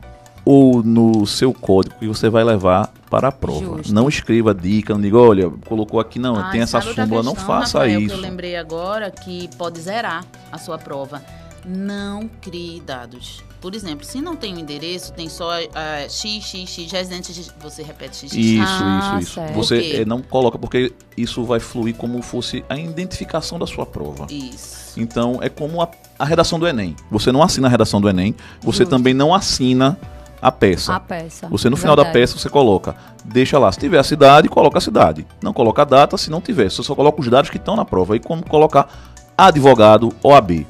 ou 0.45 0.81
no 0.81 1.25
seu 1.25 1.53
código 1.53 1.95
que 1.99 2.07
você 2.07 2.29
vai 2.29 2.43
levar 2.43 2.87
para 3.09 3.27
a 3.27 3.31
prova. 3.31 3.77
Justo. 3.77 3.93
Não 3.93 4.07
escreva 4.07 4.53
dica, 4.53 4.93
não 4.93 5.01
diga, 5.01 5.17
olha, 5.17 5.49
colocou 5.65 5.99
aqui, 5.99 6.19
não, 6.19 6.37
Ah, 6.37 6.49
tem 6.51 6.61
essa 6.61 6.77
outra 6.77 7.03
súmula, 7.03 7.23
não 7.23 7.35
faça 7.35 7.79
Rafael, 7.79 7.99
isso. 8.01 8.09
Que 8.15 8.15
eu 8.15 8.21
lembrei 8.21 8.55
agora 8.55 9.11
que 9.11 9.49
pode 9.57 9.79
zerar 9.81 10.23
a 10.51 10.57
sua 10.57 10.77
prova. 10.77 11.21
Não 11.65 12.29
crie 12.41 12.79
dados. 12.79 13.43
Por 13.59 13.73
exemplo, 13.73 14.05
se 14.05 14.21
não 14.21 14.35
tem 14.35 14.53
o 14.53 14.59
endereço, 14.59 15.11
tem 15.13 15.27
só 15.27 15.49
ah, 15.73 16.05
x, 16.07 16.43
x, 16.45 16.69
x, 16.69 16.91
residente, 16.91 17.33
X, 17.33 17.51
você 17.59 17.81
repete 17.81 18.15
x, 18.17 18.31
x, 18.31 18.33
x. 18.33 18.45
Isso, 18.45 18.63
Ah, 18.63 19.17
isso, 19.17 19.23
isso. 19.23 19.33
certo. 19.33 19.53
Você 19.55 20.01
eh, 20.01 20.05
não 20.05 20.21
coloca, 20.21 20.59
porque 20.59 20.93
isso 21.17 21.43
vai 21.43 21.59
fluir 21.59 21.95
como 21.95 22.21
fosse 22.21 22.63
a 22.69 22.77
identificação 22.77 23.57
da 23.57 23.65
sua 23.65 23.85
prova. 23.85 24.27
Isso. 24.29 24.99
Então, 24.99 25.39
é 25.41 25.49
como 25.49 25.81
a, 25.81 25.89
a 26.19 26.23
redação 26.25 26.59
do 26.59 26.67
Enem. 26.67 26.95
Você 27.09 27.31
não 27.31 27.41
assina 27.41 27.67
a 27.67 27.71
redação 27.71 27.99
do 27.99 28.07
Enem, 28.07 28.35
você 28.61 28.79
Justo. 28.83 28.89
também 28.95 29.13
não 29.15 29.33
assina 29.33 29.97
a 30.39 30.51
peça. 30.51 30.93
A 30.93 30.99
peça. 30.99 31.47
Você 31.49 31.67
no 31.67 31.75
final 31.75 31.95
da 31.95 32.03
Verdade. 32.03 32.21
peça 32.21 32.37
você 32.37 32.49
coloca, 32.49 32.95
deixa 33.25 33.57
lá, 33.57 33.71
se 33.71 33.79
tiver 33.79 33.97
a 33.97 34.03
cidade, 34.03 34.47
coloca 34.47 34.77
a 34.77 34.81
cidade. 34.81 35.25
Não 35.41 35.51
coloca 35.51 35.81
a 35.81 35.85
data, 35.85 36.15
se 36.15 36.29
não 36.29 36.39
tiver, 36.41 36.69
você 36.69 36.83
só 36.83 36.93
coloca 36.93 37.19
os 37.19 37.27
dados 37.27 37.49
que 37.49 37.57
estão 37.57 37.75
na 37.75 37.83
prova. 37.83 38.15
E 38.15 38.19
como 38.19 38.45
colocar 38.47 38.87
advogado 39.35 40.13
OAB. 40.23 40.65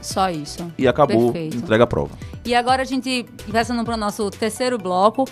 Só 0.00 0.30
isso. 0.30 0.72
E 0.78 0.88
acabou, 0.88 1.32
Perfeito. 1.32 1.58
entrega 1.58 1.84
a 1.84 1.86
prova. 1.86 2.10
E 2.50 2.54
agora 2.56 2.82
a 2.82 2.84
gente, 2.84 3.26
passando 3.52 3.84
para 3.84 3.94
o 3.94 3.96
nosso 3.96 4.28
terceiro 4.28 4.76
bloco. 4.76 5.24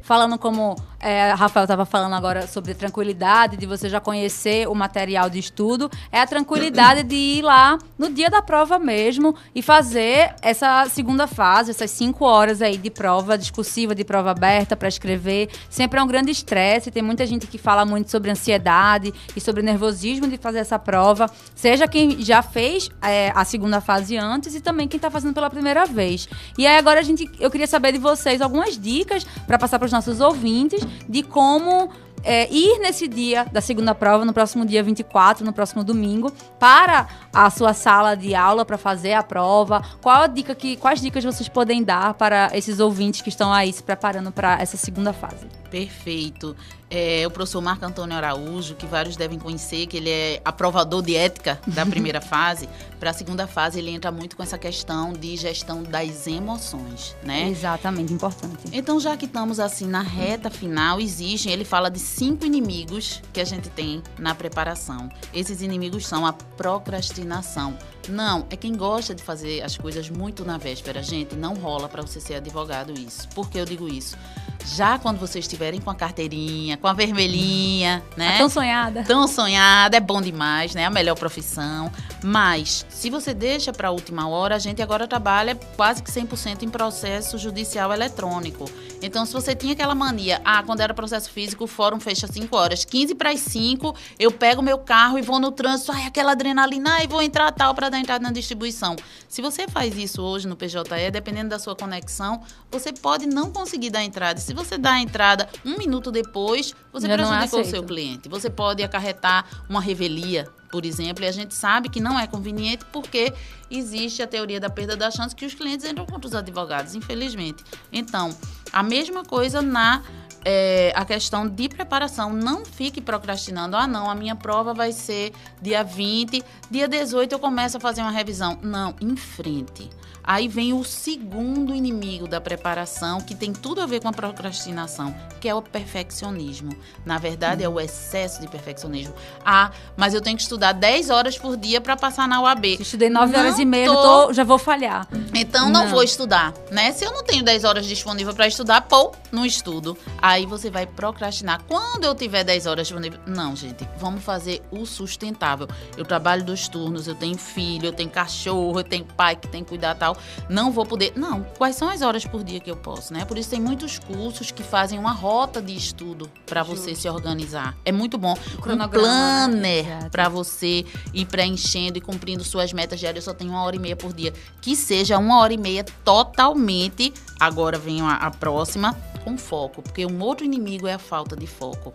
Falando 0.00 0.38
como 0.38 0.76
é, 1.02 1.32
Rafael 1.32 1.64
estava 1.64 1.84
falando 1.84 2.14
agora 2.14 2.46
sobre 2.46 2.74
tranquilidade, 2.74 3.56
de 3.56 3.66
você 3.66 3.88
já 3.88 4.00
conhecer 4.00 4.68
o 4.68 4.74
material 4.74 5.28
de 5.28 5.38
estudo, 5.38 5.90
é 6.12 6.20
a 6.20 6.26
tranquilidade 6.26 7.02
de 7.02 7.16
ir 7.16 7.42
lá 7.42 7.76
no 7.98 8.08
dia 8.08 8.30
da 8.30 8.40
prova 8.40 8.78
mesmo 8.78 9.34
e 9.52 9.60
fazer 9.60 10.34
essa 10.40 10.86
segunda 10.88 11.26
fase, 11.26 11.72
essas 11.72 11.90
cinco 11.90 12.24
horas 12.24 12.62
aí 12.62 12.76
de 12.76 12.88
prova 12.88 13.36
discursiva, 13.36 13.94
de 13.94 14.04
prova 14.04 14.30
aberta 14.30 14.76
para 14.76 14.88
escrever. 14.88 15.50
Sempre 15.68 15.98
é 15.98 16.02
um 16.02 16.06
grande 16.06 16.30
estresse, 16.30 16.90
tem 16.90 17.02
muita 17.02 17.26
gente 17.26 17.48
que 17.48 17.58
fala 17.58 17.84
muito 17.84 18.08
sobre 18.08 18.30
ansiedade 18.30 19.12
e 19.34 19.40
sobre 19.40 19.60
nervosismo 19.60 20.28
de 20.28 20.36
fazer 20.36 20.60
essa 20.60 20.78
prova, 20.78 21.28
seja 21.54 21.88
quem 21.88 22.22
já 22.22 22.42
fez 22.42 22.88
é, 23.02 23.32
a 23.34 23.44
segunda 23.44 23.80
fase 23.80 24.16
antes 24.16 24.54
e 24.54 24.60
também 24.60 24.86
quem 24.86 24.98
está 24.98 25.10
fazendo 25.10 25.34
pela 25.34 25.50
primeira 25.50 25.84
vez. 25.84 26.28
E 26.56 26.64
aí 26.64 26.78
agora 26.78 27.00
a 27.00 27.02
gente, 27.02 27.28
eu 27.40 27.50
queria 27.50 27.66
saber 27.66 27.90
de 27.90 27.98
vocês 27.98 28.40
algumas 28.40 28.78
dicas 28.78 29.24
para 29.48 29.58
passar 29.58 29.80
para 29.80 29.86
os 29.86 29.92
nossos 29.92 30.20
ouvintes 30.20 30.91
de 31.08 31.22
como 31.22 31.90
é, 32.24 32.48
ir 32.52 32.78
nesse 32.78 33.08
dia 33.08 33.44
da 33.44 33.60
segunda 33.60 33.94
prova, 33.94 34.24
no 34.24 34.32
próximo 34.32 34.64
dia 34.64 34.82
24, 34.82 35.44
no 35.44 35.52
próximo 35.52 35.82
domingo, 35.82 36.32
para 36.58 37.08
a 37.32 37.50
sua 37.50 37.74
sala 37.74 38.14
de 38.14 38.34
aula 38.34 38.64
para 38.64 38.78
fazer 38.78 39.14
a 39.14 39.22
prova. 39.22 39.82
Qual 40.00 40.22
a 40.22 40.26
dica 40.26 40.54
que, 40.54 40.76
quais 40.76 41.00
dicas 41.00 41.24
vocês 41.24 41.48
podem 41.48 41.82
dar 41.82 42.14
para 42.14 42.50
esses 42.54 42.78
ouvintes 42.80 43.20
que 43.20 43.28
estão 43.28 43.52
aí 43.52 43.72
se 43.72 43.82
preparando 43.82 44.30
para 44.30 44.60
essa 44.60 44.76
segunda 44.76 45.12
fase? 45.12 45.46
Perfeito. 45.70 46.56
É, 46.94 47.26
o 47.26 47.30
professor 47.30 47.62
Marco 47.62 47.86
Antônio 47.86 48.14
Araújo, 48.14 48.74
que 48.74 48.84
vários 48.84 49.16
devem 49.16 49.38
conhecer, 49.38 49.86
que 49.86 49.96
ele 49.96 50.10
é 50.10 50.42
aprovador 50.44 51.00
de 51.00 51.16
ética 51.16 51.58
da 51.66 51.86
primeira 51.86 52.20
fase. 52.22 52.68
Para 53.00 53.10
a 53.10 53.14
segunda 53.14 53.46
fase, 53.46 53.78
ele 53.78 53.90
entra 53.90 54.12
muito 54.12 54.36
com 54.36 54.42
essa 54.42 54.58
questão 54.58 55.14
de 55.14 55.34
gestão 55.38 55.82
das 55.82 56.26
emoções, 56.26 57.16
né? 57.24 57.48
Exatamente, 57.48 58.12
importante. 58.12 58.64
Então, 58.70 59.00
já 59.00 59.16
que 59.16 59.24
estamos 59.24 59.58
assim 59.58 59.86
na 59.86 60.02
reta 60.02 60.50
final, 60.50 61.00
existem, 61.00 61.50
ele 61.50 61.64
fala 61.64 61.88
de 61.88 61.98
cinco 61.98 62.44
inimigos 62.44 63.22
que 63.32 63.40
a 63.40 63.44
gente 63.44 63.70
tem 63.70 64.02
na 64.18 64.34
preparação. 64.34 65.08
Esses 65.32 65.62
inimigos 65.62 66.06
são 66.06 66.26
a 66.26 66.32
procrastinação. 66.34 67.74
Não, 68.06 68.46
é 68.50 68.56
quem 68.56 68.76
gosta 68.76 69.14
de 69.14 69.22
fazer 69.22 69.62
as 69.62 69.78
coisas 69.78 70.10
muito 70.10 70.44
na 70.44 70.58
véspera. 70.58 71.02
Gente, 71.02 71.34
não 71.36 71.54
rola 71.54 71.88
para 71.88 72.02
você 72.02 72.20
ser 72.20 72.34
advogado 72.34 72.92
isso. 72.92 73.28
Por 73.30 73.48
que 73.48 73.58
eu 73.58 73.64
digo 73.64 73.88
isso? 73.88 74.18
Já 74.66 74.98
quando 74.98 75.18
vocês 75.18 75.44
estiverem 75.44 75.80
com 75.80 75.90
a 75.90 75.94
carteirinha, 75.94 76.76
com 76.76 76.86
a 76.86 76.92
vermelhinha, 76.92 78.02
né? 78.16 78.36
A 78.36 78.38
tão 78.38 78.48
sonhada. 78.48 79.04
Tão 79.04 79.28
sonhada, 79.28 79.96
é 79.96 80.00
bom 80.00 80.20
demais, 80.20 80.74
né? 80.74 80.86
A 80.86 80.90
melhor 80.90 81.16
profissão. 81.16 81.90
Mas, 82.22 82.86
se 82.88 83.10
você 83.10 83.34
deixa 83.34 83.72
para 83.72 83.88
a 83.88 83.90
última 83.90 84.28
hora, 84.28 84.54
a 84.54 84.58
gente 84.58 84.80
agora 84.80 85.06
trabalha 85.08 85.58
quase 85.76 86.02
que 86.02 86.10
100% 86.10 86.62
em 86.62 86.68
processo 86.68 87.36
judicial 87.36 87.92
eletrônico. 87.92 88.64
Então, 89.02 89.26
se 89.26 89.32
você 89.32 89.54
tinha 89.54 89.72
aquela 89.72 89.94
mania, 89.94 90.40
ah, 90.44 90.62
quando 90.62 90.80
era 90.80 90.94
processo 90.94 91.30
físico, 91.30 91.64
o 91.64 91.66
fórum 91.66 91.98
fecha 91.98 92.26
5 92.26 92.56
horas, 92.56 92.84
15 92.84 93.16
para 93.16 93.30
as 93.30 93.40
5, 93.40 93.94
eu 94.18 94.30
pego 94.30 94.62
meu 94.62 94.78
carro 94.78 95.18
e 95.18 95.22
vou 95.22 95.40
no 95.40 95.50
trânsito, 95.50 95.90
ai, 95.90 96.06
aquela 96.06 96.32
adrenalina, 96.32 96.94
ai, 96.94 97.08
vou 97.08 97.20
entrar 97.20 97.50
tal 97.50 97.74
para 97.74 97.88
dar 97.88 97.98
entrada 97.98 98.22
na 98.22 98.30
distribuição. 98.30 98.94
Se 99.28 99.42
você 99.42 99.66
faz 99.66 99.96
isso 99.96 100.22
hoje 100.22 100.46
no 100.46 100.54
PJE, 100.54 101.10
dependendo 101.10 101.50
da 101.50 101.58
sua 101.58 101.74
conexão, 101.74 102.42
você 102.70 102.92
pode 102.92 103.26
não 103.26 103.50
conseguir 103.50 103.90
dar 103.90 104.04
entrada. 104.04 104.38
Se 104.52 104.54
você 104.54 104.76
dá 104.76 104.92
a 104.92 105.00
entrada 105.00 105.48
um 105.64 105.78
minuto 105.78 106.12
depois, 106.12 106.74
você 106.92 107.06
Já 107.06 107.14
é 107.14 107.16
prejudicou 107.16 107.60
o 107.62 107.64
seu 107.64 107.82
cliente. 107.82 108.28
Você 108.28 108.50
pode 108.50 108.82
acarretar 108.82 109.46
uma 109.66 109.80
revelia, 109.80 110.46
por 110.70 110.84
exemplo, 110.84 111.24
e 111.24 111.26
a 111.26 111.32
gente 111.32 111.54
sabe 111.54 111.88
que 111.88 111.98
não 111.98 112.20
é 112.20 112.26
conveniente 112.26 112.84
porque 112.92 113.32
existe 113.70 114.22
a 114.22 114.26
teoria 114.26 114.60
da 114.60 114.68
perda 114.68 114.94
da 114.94 115.10
chance 115.10 115.34
que 115.34 115.46
os 115.46 115.54
clientes 115.54 115.86
entram 115.86 116.04
contra 116.04 116.28
os 116.28 116.34
advogados, 116.34 116.94
infelizmente. 116.94 117.64
Então, 117.90 118.28
a 118.70 118.82
mesma 118.82 119.24
coisa 119.24 119.62
na 119.62 120.02
é, 120.44 120.92
a 120.94 121.04
questão 121.04 121.48
de 121.48 121.68
preparação. 121.68 122.32
Não 122.32 122.64
fique 122.64 123.00
procrastinando. 123.00 123.76
Ah, 123.76 123.86
não, 123.86 124.10
a 124.10 124.14
minha 124.14 124.36
prova 124.36 124.74
vai 124.74 124.92
ser 124.92 125.32
dia 125.62 125.82
20, 125.82 126.42
dia 126.70 126.88
18 126.88 127.32
eu 127.32 127.38
começo 127.38 127.78
a 127.78 127.80
fazer 127.80 128.02
uma 128.02 128.10
revisão. 128.10 128.58
Não, 128.60 128.94
em 129.00 129.16
frente. 129.16 129.88
Aí 130.24 130.46
vem 130.48 130.72
o 130.72 130.84
segundo 130.84 131.74
inimigo 131.74 132.28
da 132.28 132.40
preparação, 132.40 133.20
que 133.20 133.34
tem 133.34 133.52
tudo 133.52 133.80
a 133.80 133.86
ver 133.86 134.00
com 134.00 134.08
a 134.08 134.12
procrastinação, 134.12 135.14
que 135.40 135.48
é 135.48 135.54
o 135.54 135.60
perfeccionismo. 135.62 136.70
Na 137.04 137.18
verdade, 137.18 137.62
é 137.64 137.68
o 137.68 137.80
excesso 137.80 138.40
de 138.40 138.48
perfeccionismo. 138.48 139.14
Ah, 139.44 139.70
mas 139.96 140.14
eu 140.14 140.20
tenho 140.20 140.36
que 140.36 140.42
estudar 140.42 140.72
10 140.72 141.10
horas 141.10 141.36
por 141.38 141.56
dia 141.56 141.80
para 141.80 141.96
passar 141.96 142.28
na 142.28 142.40
UAB. 142.42 142.76
Se 142.76 142.82
estudei 142.82 143.08
9 143.10 143.36
horas 143.36 143.58
e 143.58 143.64
meia, 143.64 143.86
já, 143.86 143.94
tô- 143.94 144.26
tô- 144.26 144.32
já 144.32 144.44
vou 144.44 144.58
falhar. 144.58 145.08
Então 145.34 145.68
não, 145.70 145.84
Não. 145.84 145.90
vou 145.90 146.02
estudar, 146.02 146.52
né? 146.70 146.92
Se 146.92 147.04
eu 147.04 147.12
não 147.12 147.24
tenho 147.24 147.42
10 147.44 147.64
horas 147.64 147.86
disponível 147.86 148.34
para 148.34 148.46
estudar, 148.46 148.82
pô, 148.82 149.12
não 149.30 149.44
estudo. 149.44 149.96
Aí 150.20 150.46
você 150.46 150.70
vai 150.70 150.86
procrastinar. 150.86 151.62
Quando 151.66 152.04
eu 152.04 152.14
tiver 152.14 152.44
10 152.44 152.66
horas 152.66 152.86
disponível, 152.86 153.18
não, 153.26 153.56
gente, 153.56 153.88
vamos 153.98 154.22
fazer 154.22 154.62
o 154.70 154.84
sustentável. 154.86 155.66
Eu 155.96 156.04
trabalho 156.04 156.44
dos 156.44 156.68
turnos, 156.68 157.08
eu 157.08 157.14
tenho 157.14 157.36
filho, 157.36 157.86
eu 157.86 157.92
tenho 157.92 158.10
cachorro, 158.10 158.78
eu 158.78 158.84
tenho 158.84 159.04
pai 159.04 159.34
que 159.36 159.48
tem 159.48 159.62
que 159.64 159.70
cuidar 159.70 159.94
tal. 159.94 160.11
Não 160.48 160.70
vou 160.70 160.84
poder. 160.86 161.12
Não, 161.16 161.42
quais 161.56 161.76
são 161.76 161.88
as 161.88 162.02
horas 162.02 162.24
por 162.24 162.42
dia 162.42 162.60
que 162.60 162.70
eu 162.70 162.76
posso, 162.76 163.12
né? 163.12 163.24
Por 163.24 163.38
isso 163.38 163.50
tem 163.50 163.60
muitos 163.60 163.98
cursos 163.98 164.50
que 164.50 164.62
fazem 164.62 164.98
uma 164.98 165.12
rota 165.12 165.60
de 165.60 165.74
estudo 165.76 166.30
para 166.46 166.62
você 166.62 166.94
se 166.94 167.08
organizar. 167.08 167.76
É 167.84 167.92
muito 167.92 168.18
bom. 168.18 168.36
Um 168.66 168.76
né? 168.76 168.88
planner 168.88 169.86
Exato. 169.86 170.10
para 170.10 170.28
você 170.28 170.84
ir 171.12 171.26
preenchendo 171.26 171.98
e 171.98 172.00
cumprindo 172.00 172.44
suas 172.44 172.72
metas 172.72 173.00
diárias. 173.00 173.26
Eu 173.26 173.32
só 173.32 173.36
tenho 173.36 173.50
uma 173.50 173.62
hora 173.62 173.76
e 173.76 173.78
meia 173.78 173.96
por 173.96 174.12
dia. 174.12 174.32
Que 174.60 174.74
seja 174.74 175.18
uma 175.18 175.40
hora 175.40 175.52
e 175.52 175.58
meia 175.58 175.84
totalmente. 176.04 177.12
Agora 177.38 177.78
vem 177.78 178.00
a, 178.02 178.14
a 178.14 178.30
próxima 178.30 178.96
com 179.24 179.38
foco, 179.38 179.82
porque 179.82 180.04
um 180.04 180.20
outro 180.20 180.44
inimigo 180.44 180.86
é 180.86 180.94
a 180.94 180.98
falta 180.98 181.36
de 181.36 181.46
foco. 181.46 181.92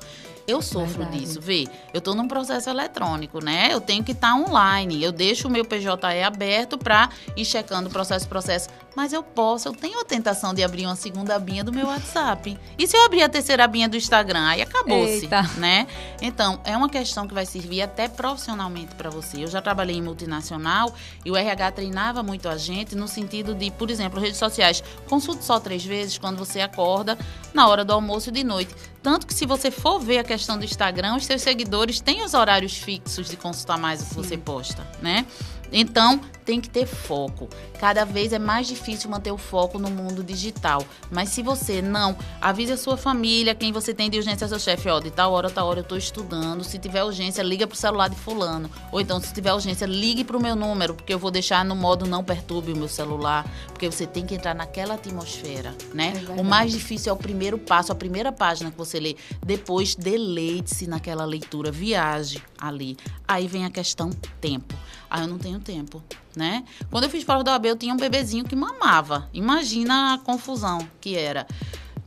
Eu 0.48 0.62
sofro 0.62 1.00
Verdade. 1.00 1.20
disso, 1.20 1.42
vê. 1.42 1.68
Eu 1.94 2.00
tô 2.00 2.16
num 2.16 2.26
processo 2.26 2.70
eletrônico, 2.70 3.44
né? 3.44 3.68
Eu 3.70 3.82
tenho 3.82 4.02
que 4.02 4.14
estar 4.14 4.34
online. 4.34 5.04
Eu 5.04 5.12
deixo 5.12 5.50
o 5.50 5.52
meu 5.52 5.66
PJE 5.66 5.90
aberto 6.26 6.78
para 6.78 7.10
ir 7.36 7.44
checando 7.44 7.90
processo 7.90 8.26
processo, 8.30 8.70
mas 8.96 9.12
eu 9.12 9.22
posso, 9.22 9.68
eu 9.68 9.74
tenho 9.74 10.00
a 10.00 10.06
tentação 10.06 10.54
de 10.54 10.64
abrir 10.64 10.86
uma 10.86 10.96
segunda 10.96 11.36
abinha 11.36 11.66
do 11.66 11.74
meu 11.74 11.88
WhatsApp. 11.88 12.58
E 12.78 12.88
se 12.88 12.96
eu 12.96 13.04
abrir 13.04 13.24
a 13.24 13.30
terceira 13.30 13.66
abinha 13.66 13.90
do 13.90 13.98
Instagram, 13.98 14.48
aí 14.48 14.62
acabou-se, 14.62 15.28
né? 15.58 15.86
Então, 16.22 16.62
é 16.64 16.76
uma 16.78 16.90
questão 16.90 17.28
que 17.28 17.34
vai 17.34 17.46
servir 17.46 17.82
até 17.82 18.08
profissionalmente 18.08 18.96
para 18.96 19.10
você. 19.10 19.44
Eu 19.44 19.48
já 19.48 19.62
trabalhei 19.62 19.98
em 19.98 20.02
multinacional 20.02 20.96
e 21.26 21.30
o 21.30 21.36
RH 21.36 21.74
treinava 21.74 22.24
muito 22.24 22.48
a 22.48 22.56
gente 22.58 22.96
no 22.96 23.08
sentido 23.08 23.54
de, 23.54 23.70
por 23.70 23.92
exemplo, 23.92 24.20
redes 24.20 24.38
sociais. 24.38 24.82
Consulte 25.10 25.44
só 25.44 25.60
três 25.60 25.84
vezes 25.84 26.18
quando 26.18 26.38
você 26.38 26.62
acorda, 26.62 27.18
na 27.54 27.68
hora 27.68 27.84
do 27.84 27.92
almoço 27.92 28.30
e 28.30 28.32
de 28.32 28.44
noite. 28.44 28.74
Tanto 29.04 29.28
que 29.28 29.34
se 29.34 29.46
você 29.46 29.70
for 29.70 30.00
ver 30.00 30.20
a 30.20 30.24
questão 30.24 30.37
do 30.58 30.66
Instagram, 30.66 31.16
os 31.16 31.26
seus 31.26 31.42
seguidores 31.42 32.00
têm 32.00 32.24
os 32.24 32.34
horários 32.34 32.78
fixos 32.78 33.30
de 33.30 33.38
consultar 33.38 33.78
mais 33.78 34.02
o 34.02 34.06
que 34.06 34.14
você 34.16 34.38
posta, 34.38 34.86
né? 35.02 35.26
Então, 35.72 36.22
tem 36.48 36.62
que 36.62 36.70
ter 36.70 36.86
foco. 36.86 37.50
Cada 37.78 38.06
vez 38.06 38.32
é 38.32 38.40
mais 38.40 38.68
difícil 38.68 39.10
manter 39.10 39.32
o 39.32 39.38
foco 39.38 39.78
no 39.78 39.92
mundo 39.92 40.24
digital. 40.24 40.82
Mas 41.12 41.28
se 41.28 41.44
você 41.44 41.82
não, 41.82 42.18
avise 42.40 42.72
a 42.72 42.78
sua 42.78 42.96
família, 42.96 43.54
quem 43.54 43.74
você 43.74 43.94
tem 43.94 44.10
de 44.10 44.18
urgência, 44.18 44.48
seu 44.48 44.58
chefe, 44.58 44.88
ó, 44.88 45.02
de 45.02 45.12
tal 45.12 45.34
hora, 45.34 45.50
tal 45.50 45.68
hora 45.68 45.82
eu 45.82 45.84
tô 45.84 45.98
estudando. 45.98 46.64
Se 46.64 46.80
tiver 46.80 47.04
urgência, 47.04 47.44
liga 47.44 47.68
pro 47.68 47.76
celular 47.76 48.08
de 48.08 48.16
fulano. 48.16 48.72
Ou 48.94 49.02
então, 49.02 49.20
se 49.20 49.34
tiver 49.34 49.54
urgência, 49.54 49.86
ligue 49.86 50.24
pro 50.24 50.40
meu 50.40 50.56
número, 50.56 50.94
porque 50.96 51.14
eu 51.14 51.20
vou 51.20 51.30
deixar 51.30 51.66
no 51.66 51.76
modo 51.76 52.06
não 52.06 52.24
perturbe 52.24 52.72
o 52.72 52.78
meu 52.78 52.88
celular. 52.88 53.46
Porque 53.68 53.92
você 53.92 54.08
tem 54.08 54.26
que 54.26 54.34
entrar 54.34 54.56
naquela 54.56 54.94
atmosfera, 54.94 55.76
né? 55.94 56.14
É 56.30 56.42
o 56.42 56.46
mais 56.46 56.72
difícil 56.72 57.10
é 57.10 57.14
o 57.14 57.18
primeiro 57.18 57.58
passo, 57.58 57.92
a 57.92 57.96
primeira 57.96 58.32
página 58.32 58.72
que 58.72 58.78
você 58.78 59.02
lê. 59.02 59.18
Depois, 59.46 59.96
deleite-se 59.96 60.88
naquela 60.88 61.26
leitura, 61.26 61.74
viaje 61.74 62.42
ali. 62.58 62.96
Aí 63.28 63.50
vem 63.50 63.66
a 63.66 63.70
questão 63.70 64.12
tempo. 64.40 64.74
Ah, 65.10 65.22
eu 65.22 65.28
não 65.28 65.38
tenho 65.38 65.60
tempo, 65.60 66.04
né? 66.38 66.64
Quando 66.90 67.06
eu 67.06 67.10
fiz 67.10 67.24
prova 67.24 67.44
da 67.44 67.54
OAB, 67.54 67.66
eu 67.66 67.76
tinha 67.76 67.94
um 67.94 67.98
bebezinho 67.98 68.46
que 68.46 68.56
mamava. 68.56 69.28
Imagina 69.34 70.14
a 70.14 70.18
confusão 70.20 70.88
que 71.02 71.18
era. 71.18 71.48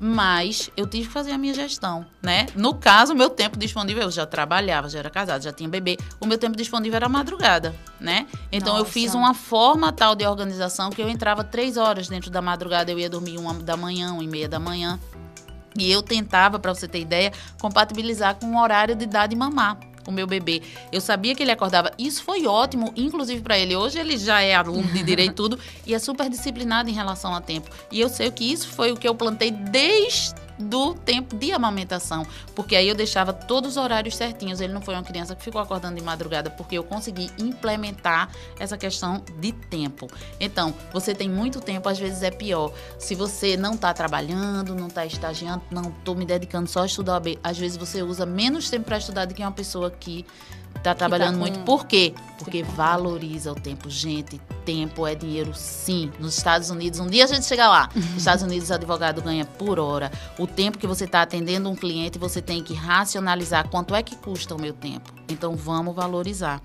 Mas 0.03 0.71
eu 0.79 0.87
tive 0.87 1.07
que 1.07 1.13
fazer 1.13 1.33
a 1.33 1.37
minha 1.37 1.53
gestão, 1.53 2.07
né? 2.23 2.47
No 2.55 2.75
caso, 2.75 3.13
o 3.13 3.17
meu 3.17 3.29
tempo 3.29 3.59
disponível, 3.59 4.05
eu 4.05 4.11
já 4.11 4.25
trabalhava, 4.25 4.89
já 4.89 4.99
era 4.99 5.11
casada, 5.11 5.43
já 5.43 5.53
tinha 5.53 5.69
bebê. 5.69 5.99
O 6.19 6.27
meu 6.27 6.39
tempo 6.39 6.57
disponível 6.57 6.97
era 6.97 7.07
madrugada, 7.07 7.75
né? 8.01 8.27
Então 8.51 8.75
eu 8.77 8.81
Nossa. 8.81 8.93
fiz 8.93 9.13
uma 9.13 9.35
forma 9.35 9.93
tal 9.93 10.15
de 10.15 10.27
organização 10.27 10.89
que 10.89 11.03
eu 11.03 11.09
entrava 11.09 11.45
três 11.45 11.77
horas 11.77 12.09
dentro 12.09 12.31
da 12.31 12.41
madrugada, 12.41 12.91
eu 12.91 12.99
ia 12.99 13.11
dormir 13.11 13.37
uma 13.37 13.53
da 13.53 13.77
manhã, 13.77 14.15
uma 14.15 14.25
e 14.25 14.27
meia 14.27 14.49
da 14.49 14.59
manhã. 14.59 14.99
E 15.79 15.91
eu 15.91 16.03
tentava, 16.03 16.59
para 16.59 16.75
você 16.75 16.89
ter 16.89 17.01
ideia, 17.01 17.31
compatibilizar 17.61 18.37
com 18.37 18.47
o 18.47 18.61
horário 18.61 18.95
de 18.95 19.05
dar 19.05 19.27
de 19.27 19.37
mamar 19.37 19.90
o 20.11 20.13
meu 20.13 20.27
bebê. 20.27 20.63
Eu 20.93 21.01
sabia 21.01 21.35
que 21.35 21.43
ele 21.43 21.51
acordava. 21.51 21.91
Isso 21.99 22.23
foi 22.23 22.47
ótimo, 22.47 22.93
inclusive 22.97 23.41
para 23.41 23.59
ele. 23.59 23.75
Hoje 23.75 23.99
ele 23.99 24.19
já 24.19 24.41
é 24.43 24.55
aluno 24.55 24.87
de 24.93 25.03
direito 25.03 25.35
tudo 25.35 25.59
e 25.87 25.95
é 25.95 25.99
super 25.99 26.29
disciplinado 26.29 26.91
em 26.91 26.93
relação 26.93 27.35
a 27.35 27.41
tempo. 27.41 27.71
E 27.91 28.01
eu 28.01 28.09
sei 28.09 28.31
que 28.31 28.45
isso 28.45 28.69
foi 28.69 28.93
o 28.93 28.97
que 28.97 29.09
eu 29.09 29.15
plantei 29.15 29.51
desde 29.51 30.35
do 30.61 30.95
tempo 30.95 31.37
de 31.37 31.53
amamentação, 31.53 32.27
porque 32.55 32.77
aí 32.77 32.89
eu 32.89 32.95
deixava 32.95 33.33
todos 33.33 33.71
os 33.73 33.77
horários 33.77 34.17
certinhos. 34.17 34.61
Ele 34.61 34.73
não 34.73 34.81
foi 34.81 34.95
uma 34.95 35.03
criança 35.03 35.35
que 35.35 35.43
ficou 35.43 35.61
acordando 35.61 35.97
de 35.97 36.03
madrugada, 36.03 36.51
porque 36.51 36.77
eu 36.77 36.85
consegui 36.85 37.31
implementar 37.39 38.31
essa 38.59 38.77
questão 38.77 39.23
de 39.39 39.53
tempo. 39.53 40.09
Então, 40.39 40.75
você 40.93 41.15
tem 41.15 41.29
muito 41.29 41.61
tempo, 41.61 41.89
às 41.89 41.99
vezes 41.99 42.23
é 42.23 42.31
pior. 42.31 42.73
Se 42.99 43.15
você 43.15 43.57
não 43.57 43.75
está 43.75 43.93
trabalhando, 43.93 44.75
não 44.75 44.89
está 44.89 45.05
estagiando, 45.05 45.63
não 45.71 45.91
estou 45.91 46.15
me 46.15 46.25
dedicando 46.25 46.69
só 46.69 46.83
a 46.83 46.87
estudar 46.87 47.21
às 47.43 47.59
vezes 47.59 47.77
você 47.77 48.03
usa 48.03 48.25
menos 48.25 48.71
tempo 48.71 48.87
para 48.87 48.99
estudar 48.99 49.25
do 49.25 49.35
que 49.35 49.43
uma 49.43 49.53
pessoa 49.53 49.91
que 49.91 50.25
está 50.77 50.95
trabalhando 50.95 51.35
com- 51.35 51.41
muito. 51.41 51.59
Por 51.61 51.87
quê? 51.87 52.15
Porque 52.39 52.63
valoriza 52.63 53.53
o 53.53 53.55
tempo. 53.55 53.91
Gente, 53.91 54.41
tempo 54.65 55.07
é 55.07 55.15
dinheiro 55.15 55.53
sim. 55.55 56.11
Nos 56.19 56.37
Estados 56.39 56.71
Unidos, 56.71 56.99
um 57.01 57.07
dia 57.07 57.25
a 57.25 57.27
gente 57.27 57.45
chega 57.45 57.69
lá. 57.69 57.89
Nos 57.95 58.17
Estados 58.19 58.43
Unidos, 58.43 58.71
o 58.71 58.75
advogado 58.75 59.21
ganha 59.21 59.45
por 59.45 59.79
hora. 59.79 60.11
O 60.39 60.47
tempo 60.47 60.79
que 60.79 60.87
você 60.87 61.05
está 61.05 61.23
atendendo 61.23 61.69
um 61.69 61.77
cliente, 61.77 62.19
você 62.19 62.41
tem 62.41 62.63
que 62.63 62.73
racionalizar 62.75 63.69
quanto 63.69 63.95
é 63.95 64.03
que 64.03 64.17
custa 64.17 64.55
o 64.55 64.61
meu 64.61 64.73
tempo. 64.73 65.13
Então, 65.29 65.55
vamos 65.55 65.95
valorizar. 65.95 66.61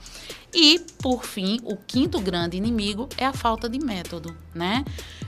E, 0.56 0.80
por 1.02 1.26
fim, 1.26 1.60
o 1.66 1.76
quinto 1.76 2.18
grande 2.22 2.56
inimigo 2.56 3.10
é 3.18 3.26
a 3.26 3.34
falta 3.34 3.68
de 3.68 3.78
método, 3.78 4.34
né? 4.54 4.86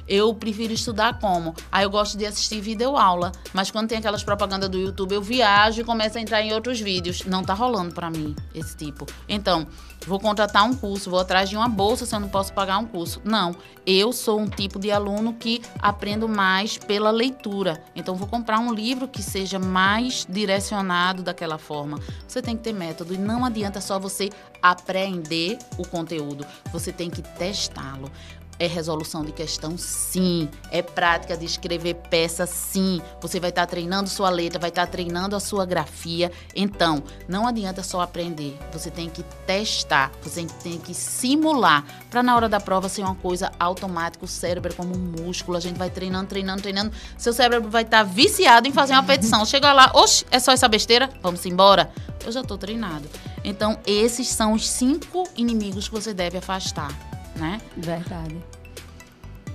Eu 0.08 0.34
prefiro 0.34 0.72
estudar 0.72 1.20
como? 1.20 1.54
Aí 1.70 1.84
eu 1.84 1.90
gosto 1.90 2.18
de 2.18 2.26
assistir 2.26 2.62
videoaula, 2.62 3.34
mas 3.54 3.70
quando 3.70 3.90
tem 3.90 3.98
aquelas 3.98 4.24
propagandas 4.24 4.70
do 4.70 4.78
YouTube, 4.78 5.14
eu 5.14 5.22
viajo 5.22 5.82
e 5.82 5.84
começo 5.84 6.18
a 6.18 6.22
entrar 6.22 6.42
em 6.42 6.54
outros 6.54 6.80
vídeos. 6.80 7.26
Não 7.26 7.44
tá 7.44 7.54
rolando 7.54 7.94
pra 7.94 8.10
mim 8.10 8.34
esse 8.56 8.78
tipo. 8.78 9.06
Então, 9.28 9.68
vou 10.06 10.20
contratar 10.20 10.64
um 10.64 10.76
curso, 10.76 11.10
vou 11.10 11.20
atrás 11.20 11.50
de 11.50 11.58
uma 11.58 11.68
bolsa 11.68 12.06
se 12.06 12.16
eu 12.16 12.20
não 12.20 12.30
posso 12.30 12.54
pagar 12.54 12.78
um 12.78 12.86
curso. 12.86 13.22
Não, 13.24 13.56
eu 13.86 14.12
sou 14.12 14.40
um 14.40 14.48
tipo 14.48 14.80
de 14.80 14.92
aluno 14.92 15.34
que 15.34 15.62
aprendo 15.80 16.28
mais 16.28 16.78
pela 16.78 17.10
leitura. 17.10 17.84
Então, 17.96 18.16
vou 18.16 18.28
comprar 18.28 18.60
um 18.60 18.74
livro 18.74 19.08
que 19.08 19.24
seja 19.24 19.58
mais 19.58 20.26
direcionado 20.30 21.24
daquela 21.24 21.58
forma. 21.58 22.00
Você 22.28 22.42
tem 22.42 22.56
que 22.56 22.64
ter 22.64 22.74
método 22.74 23.14
e 23.14 23.18
não 23.18 23.46
adianta 23.46 23.82
só 23.82 23.98
você 23.98 24.30
aprender 24.62 25.58
o 25.78 25.88
conteúdo, 25.88 26.46
você 26.72 26.92
tem 26.92 27.10
que 27.10 27.22
testá-lo. 27.22 28.12
É 28.60 28.66
resolução 28.66 29.24
de 29.24 29.32
questão, 29.32 29.78
sim. 29.78 30.50
É 30.72 30.82
prática 30.82 31.38
de 31.38 31.46
escrever 31.46 31.94
peça, 32.10 32.46
sim. 32.46 33.02
Você 33.22 33.40
vai 33.40 33.50
estar 33.50 33.66
treinando 33.68 34.10
sua 34.10 34.30
letra, 34.30 34.60
vai 34.60 34.70
estar 34.70 34.88
treinando 34.88 35.36
a 35.36 35.40
sua 35.40 35.66
grafia. 35.66 36.32
Então, 36.56 37.04
não 37.28 37.48
adianta 37.48 37.84
só 37.84 38.02
aprender. 38.02 38.58
Você 38.74 38.90
tem 38.90 39.10
que 39.10 39.24
testar, 39.46 40.12
você 40.22 40.46
tem 40.64 40.80
que 40.80 40.94
simular. 40.94 41.86
Para 42.10 42.24
na 42.24 42.36
hora 42.36 42.50
da 42.50 42.60
prova 42.60 42.90
ser 42.90 43.04
uma 43.04 43.16
coisa 43.16 43.52
automática. 43.60 44.26
O 44.26 44.28
cérebro 44.28 44.72
é 44.72 44.76
como 44.76 44.96
um 44.96 45.24
músculo. 45.24 45.58
A 45.58 45.62
gente 45.62 45.78
vai 45.78 45.90
treinando, 45.90 46.28
treinando, 46.28 46.62
treinando. 46.62 46.92
Seu 47.18 47.34
cérebro 47.34 47.70
vai 47.70 47.84
estar 47.84 48.04
viciado 48.04 48.68
em 48.68 48.72
fazer 48.72 48.94
uma 48.94 49.04
petição. 49.04 49.46
Chega 49.46 49.72
lá, 49.72 49.92
oxe, 49.94 50.26
é 50.32 50.40
só 50.40 50.52
essa 50.52 50.68
besteira? 50.68 51.10
Vamos 51.22 51.46
embora? 51.46 51.92
Eu 52.26 52.32
já 52.32 52.42
estou 52.42 52.58
treinado. 52.58 53.08
Então, 53.44 53.80
esses 53.86 54.28
são 54.28 54.54
os 54.54 54.68
cinco 54.68 55.24
inimigos 55.36 55.88
que 55.88 55.94
você 55.94 56.14
deve 56.14 56.38
afastar, 56.38 56.92
né? 57.38 57.60
Verdade. 57.78 58.36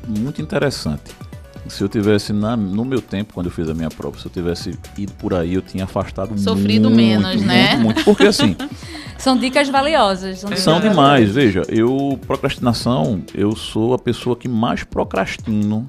Muito 0.06 0.40
interessante. 0.42 1.12
Se 1.68 1.82
eu 1.82 1.88
tivesse 1.88 2.32
na- 2.32 2.56
no 2.56 2.84
meu 2.84 3.00
tempo, 3.00 3.34
quando 3.34 3.46
eu 3.46 3.52
fiz 3.52 3.68
a 3.68 3.74
minha 3.74 3.88
prova, 3.88 4.18
se 4.18 4.26
eu 4.26 4.30
tivesse 4.32 4.76
ido 4.98 5.12
por 5.12 5.32
aí, 5.32 5.54
eu 5.54 5.62
tinha 5.62 5.84
afastado 5.84 6.36
Sofrido 6.36 6.90
muito, 6.90 6.96
menos, 6.96 7.26
muito, 7.36 7.44
né? 7.46 7.76
Muito, 7.76 8.04
porque 8.04 8.26
assim, 8.26 8.56
São 9.16 9.36
dicas 9.38 9.68
valiosas. 9.68 10.40
São, 10.40 10.50
dicas 10.50 10.64
são 10.64 10.74
valiosas. 10.74 10.96
demais. 10.96 11.30
Veja, 11.30 11.62
eu, 11.68 12.18
procrastinação, 12.26 13.22
eu 13.32 13.54
sou 13.54 13.94
a 13.94 13.98
pessoa 13.98 14.34
que 14.34 14.48
mais 14.48 14.82
procrastino. 14.82 15.88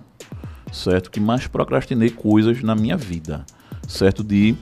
certo? 0.72 1.10
Que 1.10 1.20
mais 1.20 1.48
procrastinei 1.48 2.10
coisas 2.12 2.62
na 2.62 2.76
minha 2.76 2.96
vida, 2.98 3.44
certo? 3.88 4.24
De 4.24 4.56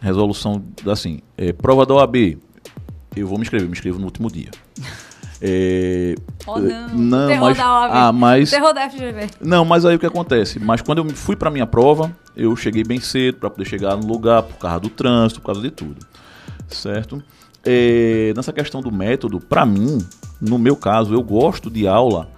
resolução, 0.00 0.62
assim, 0.86 1.20
é, 1.36 1.52
prova 1.52 1.84
da 1.86 1.94
OAB, 1.94 2.38
eu 3.16 3.26
vou 3.26 3.38
me 3.38 3.42
inscrever, 3.42 3.66
me 3.66 3.72
inscrevo 3.72 3.98
no 3.98 4.04
último 4.04 4.30
dia. 4.30 4.50
É, 5.40 6.16
oh, 6.46 6.58
não, 6.58 6.88
não 6.88 7.28
terror 7.28 7.48
mas, 7.48 7.56
da 7.56 7.80
OAB, 7.80 7.90
ah, 7.92 8.12
mas, 8.12 8.50
terror 8.50 8.72
da 8.72 8.90
FGV. 8.90 9.26
Não, 9.40 9.64
mas 9.64 9.84
aí 9.84 9.94
o 9.94 9.98
que 9.98 10.06
acontece? 10.06 10.58
Mas 10.58 10.82
quando 10.82 10.98
eu 10.98 11.10
fui 11.10 11.36
para 11.36 11.50
minha 11.50 11.66
prova, 11.66 12.10
eu 12.36 12.54
cheguei 12.56 12.82
bem 12.82 13.00
cedo 13.00 13.38
para 13.38 13.50
poder 13.50 13.64
chegar 13.64 13.96
no 13.96 14.06
lugar 14.06 14.42
por 14.42 14.56
causa 14.56 14.80
do 14.80 14.88
trânsito, 14.88 15.40
por 15.40 15.46
causa 15.46 15.60
de 15.60 15.70
tudo, 15.70 16.04
certo? 16.66 17.22
É, 17.64 18.32
nessa 18.34 18.52
questão 18.52 18.80
do 18.80 18.90
método, 18.90 19.38
para 19.38 19.64
mim, 19.64 19.98
no 20.40 20.58
meu 20.58 20.74
caso, 20.74 21.14
eu 21.14 21.22
gosto 21.22 21.70
de 21.70 21.86
aula 21.86 22.28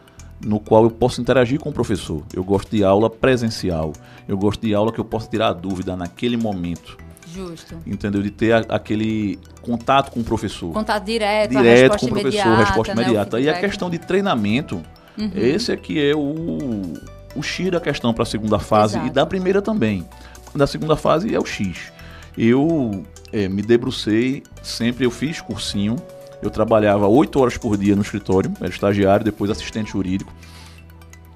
no 0.45 0.59
qual 0.59 0.85
eu 0.85 0.91
posso 0.91 1.20
interagir 1.20 1.59
com 1.59 1.70
o 1.70 1.72
professor. 1.72 2.22
Eu 2.35 2.43
gosto 2.43 2.70
de 2.70 2.83
aula 2.83 3.11
presencial. 3.11 3.93
Eu 4.27 4.37
gosto 4.39 4.61
de 4.61 4.75
aula 4.75 4.93
que 4.93 4.99
eu 4.99 5.05
posso 5.05 5.29
tirar 5.29 5.53
dúvida 5.53 5.97
naquele 5.97 6.37
momento. 6.37 6.97
Justo. 7.33 7.76
Entendeu? 7.87 8.22
De 8.22 8.31
ter 8.31 8.53
a, 8.53 8.59
aquele 8.68 9.39
contato 9.62 10.11
com 10.11 10.20
o 10.20 10.24
professor. 10.24 10.72
Contato 10.72 11.05
direto, 11.05 11.51
direto 11.51 11.99
com 11.99 12.07
o 12.07 12.09
professor, 12.09 12.57
resposta 12.57 12.95
né, 12.95 13.03
imediata. 13.03 13.41
E 13.41 13.49
a 13.49 13.59
questão 13.59 13.89
de 13.89 13.99
treinamento, 13.99 14.83
uhum. 15.16 15.31
esse 15.35 15.70
aqui 15.70 16.05
é 16.05 16.14
o, 16.14 16.95
o 17.35 17.43
X 17.43 17.70
da 17.70 17.81
questão 17.81 18.12
para 18.12 18.22
a 18.22 18.26
segunda 18.26 18.59
fase 18.59 18.95
Exato. 18.95 19.07
e 19.07 19.11
da 19.11 19.24
primeira 19.24 19.62
também. 19.62 20.07
Da 20.55 20.66
segunda 20.66 20.97
fase 20.97 21.35
é 21.35 21.39
o 21.39 21.45
X. 21.45 21.93
Eu 22.37 23.05
é, 23.33 23.49
me 23.49 23.62
debrucei, 23.62 24.43
sempre 24.62 25.05
eu 25.05 25.11
fiz 25.11 25.41
cursinho. 25.41 25.97
Eu 26.43 26.51
trabalhava 26.51 27.07
oito 27.07 27.39
horas 27.39 27.59
por 27.59 27.76
dia 27.76 27.95
no 27.95 28.03
escritório, 28.03 28.53
era 28.61 28.70
estagiário, 28.70 29.24
depois 29.24 29.51
assistente 29.51 29.93
jurídico. 29.93 30.33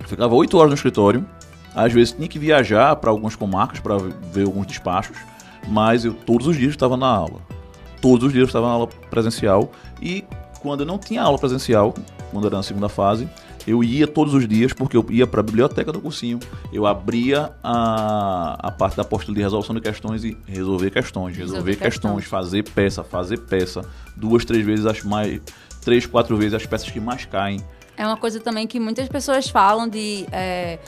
Eu 0.00 0.08
ficava 0.08 0.34
oito 0.34 0.56
horas 0.56 0.70
no 0.70 0.74
escritório, 0.74 1.26
às 1.74 1.92
vezes 1.92 2.12
tinha 2.12 2.26
que 2.26 2.38
viajar 2.38 2.96
para 2.96 3.10
algumas 3.10 3.36
comarcas 3.36 3.80
para 3.80 3.96
ver 4.32 4.46
alguns 4.46 4.66
despachos 4.66 5.16
mas 5.68 6.04
eu 6.04 6.14
todos 6.14 6.46
os 6.46 6.56
dias 6.56 6.70
estava 6.70 6.96
na 6.96 7.06
aula. 7.06 7.40
Todos 8.00 8.26
os 8.26 8.32
dias 8.32 8.42
eu 8.42 8.46
estava 8.46 8.66
na 8.66 8.72
aula 8.72 8.86
presencial. 8.86 9.70
E 10.00 10.24
quando 10.60 10.80
eu 10.80 10.86
não 10.86 10.98
tinha 10.98 11.22
aula 11.22 11.38
presencial, 11.38 11.94
quando 12.30 12.46
era 12.46 12.56
na 12.56 12.62
segunda 12.62 12.88
fase, 12.88 13.28
eu 13.66 13.82
ia 13.82 14.06
todos 14.06 14.34
os 14.34 14.46
dias 14.46 14.72
porque 14.72 14.96
eu 14.96 15.06
ia 15.10 15.26
para 15.26 15.40
a 15.40 15.42
biblioteca 15.42 15.90
do 15.90 16.00
cursinho, 16.00 16.38
eu 16.72 16.86
abria 16.86 17.52
a, 17.62 18.58
a 18.68 18.70
parte 18.70 18.96
da 18.96 19.02
apostila 19.02 19.34
de 19.34 19.42
resolução 19.42 19.74
de 19.74 19.80
questões 19.80 20.24
e 20.24 20.36
resolver 20.46 20.90
questões, 20.90 21.36
resolver, 21.36 21.70
resolver 21.70 21.76
questões, 21.76 22.24
fazer 22.24 22.62
peça, 22.62 23.02
fazer 23.02 23.38
peça, 23.38 23.82
duas, 24.14 24.44
três 24.44 24.64
vezes 24.64 24.84
as 24.84 25.02
mais, 25.02 25.40
três, 25.82 26.06
quatro 26.06 26.36
vezes 26.36 26.54
as 26.54 26.66
peças 26.66 26.90
que 26.90 27.00
mais 27.00 27.24
caem. 27.24 27.60
É 27.96 28.06
uma 28.06 28.16
coisa 28.16 28.40
também 28.40 28.66
que 28.66 28.80
muitas 28.80 29.08
pessoas 29.08 29.48
falam 29.48 29.88
de 29.88 30.26
é 30.32 30.78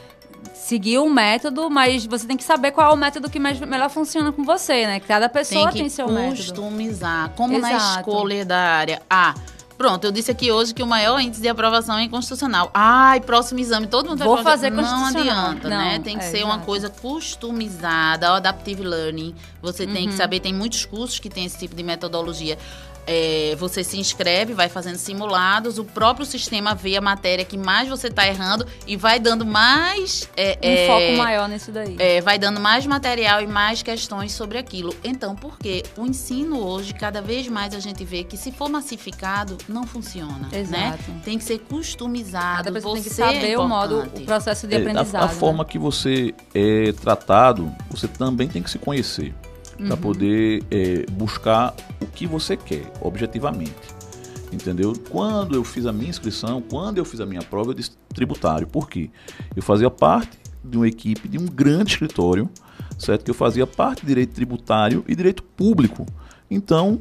seguir 0.54 0.98
um 0.98 1.08
método, 1.08 1.70
mas 1.70 2.06
você 2.06 2.26
tem 2.26 2.36
que 2.36 2.44
saber 2.44 2.72
qual 2.72 2.90
é 2.90 2.94
o 2.94 2.96
método 2.96 3.30
que 3.30 3.38
mais, 3.38 3.58
melhor 3.60 3.90
funciona 3.90 4.32
com 4.32 4.44
você, 4.44 4.86
né? 4.86 5.00
Cada 5.00 5.28
pessoa 5.28 5.70
tem, 5.70 5.82
tem 5.82 5.88
seu 5.88 6.08
método. 6.08 6.36
customizar. 6.36 7.30
Como 7.30 7.56
Exato. 7.56 7.74
na 7.74 8.00
escolha 8.00 8.44
da 8.44 8.58
área. 8.58 9.02
Ah, 9.08 9.34
Pronto, 9.76 10.04
eu 10.04 10.12
disse 10.12 10.30
aqui 10.30 10.50
hoje 10.50 10.72
que 10.72 10.82
o 10.82 10.86
maior 10.86 11.20
índice 11.20 11.42
de 11.42 11.48
aprovação 11.48 11.98
é 11.98 12.04
inconstitucional. 12.04 12.70
Ai, 12.72 13.20
próximo 13.20 13.60
exame, 13.60 13.86
todo 13.86 14.08
mundo 14.08 14.18
vai 14.18 14.26
Vou 14.26 14.38
fazer 14.38 14.70
Não 14.70 15.04
adianta, 15.04 15.68
não, 15.68 15.76
né? 15.76 15.98
Tem 15.98 16.16
que 16.18 16.24
é, 16.24 16.30
ser 16.30 16.44
uma 16.44 16.60
coisa 16.60 16.88
customizada, 16.88 18.32
o 18.32 18.34
adaptive 18.36 18.82
learning. 18.82 19.34
Você 19.60 19.84
uhum. 19.84 19.92
tem 19.92 20.04
que 20.06 20.12
uhum. 20.12 20.16
saber, 20.16 20.40
tem 20.40 20.54
muitos 20.54 20.86
cursos 20.86 21.18
que 21.18 21.28
tem 21.28 21.44
esse 21.44 21.58
tipo 21.58 21.74
de 21.74 21.82
metodologia. 21.82 22.56
É, 23.06 23.54
você 23.58 23.84
se 23.84 23.98
inscreve, 23.98 24.52
vai 24.52 24.68
fazendo 24.68 24.96
simulados, 24.96 25.78
o 25.78 25.84
próprio 25.84 26.26
sistema 26.26 26.74
vê 26.74 26.96
a 26.96 27.00
matéria 27.00 27.44
que 27.44 27.56
mais 27.56 27.88
você 27.88 28.08
está 28.08 28.26
errando 28.26 28.66
e 28.86 28.96
vai 28.96 29.18
dando 29.20 29.46
mais. 29.46 30.28
É, 30.36 30.58
um 30.62 30.68
é, 30.68 30.86
foco 30.86 31.22
maior 31.22 31.48
nisso 31.48 31.70
daí. 31.70 31.96
É, 31.98 32.20
vai 32.20 32.38
dando 32.38 32.60
mais 32.60 32.86
material 32.86 33.40
e 33.40 33.46
mais 33.46 33.82
questões 33.82 34.32
sobre 34.32 34.58
aquilo. 34.58 34.94
Então, 35.04 35.36
porque 35.36 35.84
o 35.96 36.06
ensino 36.06 36.64
hoje, 36.66 36.92
cada 36.94 37.22
vez 37.22 37.48
mais 37.48 37.74
a 37.74 37.80
gente 37.80 38.04
vê 38.04 38.24
que 38.24 38.36
se 38.36 38.50
for 38.50 38.68
massificado, 38.68 39.56
não 39.68 39.86
funciona. 39.86 40.48
Né? 40.50 40.60
Exato. 40.60 41.10
Né? 41.10 41.20
Tem 41.24 41.38
que 41.38 41.44
ser 41.44 41.58
customizado. 41.60 42.64
Cada 42.64 42.72
pessoa 42.72 42.94
tem 42.94 43.02
que 43.02 43.10
saber 43.10 43.52
é 43.52 43.58
o 43.58 43.68
modo, 43.68 44.10
o 44.14 44.20
processo 44.22 44.66
de 44.66 44.76
aprendizado. 44.76 45.22
A, 45.22 45.26
a 45.26 45.28
né? 45.28 45.34
forma 45.34 45.64
que 45.64 45.78
você 45.78 46.34
é 46.54 46.92
tratado, 46.92 47.72
você 47.90 48.08
também 48.08 48.48
tem 48.48 48.62
que 48.62 48.70
se 48.70 48.78
conhecer 48.78 49.34
uhum. 49.78 49.88
para 49.88 49.96
poder 49.96 50.64
é, 50.70 51.06
buscar 51.12 51.74
o 52.00 52.06
que 52.06 52.26
você 52.26 52.56
quer, 52.56 52.90
objetivamente. 53.00 53.74
Entendeu? 54.52 54.92
Quando 55.10 55.54
eu 55.54 55.64
fiz 55.64 55.86
a 55.86 55.92
minha 55.92 56.08
inscrição, 56.08 56.62
quando 56.62 56.98
eu 56.98 57.04
fiz 57.04 57.20
a 57.20 57.26
minha 57.26 57.42
prova, 57.42 57.70
eu 57.70 57.74
disse 57.74 57.90
tributário. 58.14 58.66
Por 58.66 58.88
quê? 58.88 59.10
Eu 59.54 59.62
fazia 59.62 59.90
parte 59.90 60.38
de 60.64 60.76
uma 60.76 60.88
equipe 60.88 61.28
de 61.28 61.38
um 61.38 61.46
grande 61.46 61.92
escritório, 61.92 62.48
certo? 62.98 63.24
Que 63.24 63.30
eu 63.30 63.34
fazia 63.34 63.66
parte 63.66 64.02
de 64.02 64.06
direito 64.06 64.34
tributário 64.34 65.04
e 65.06 65.14
direito 65.14 65.42
público. 65.42 66.06
Então, 66.50 66.98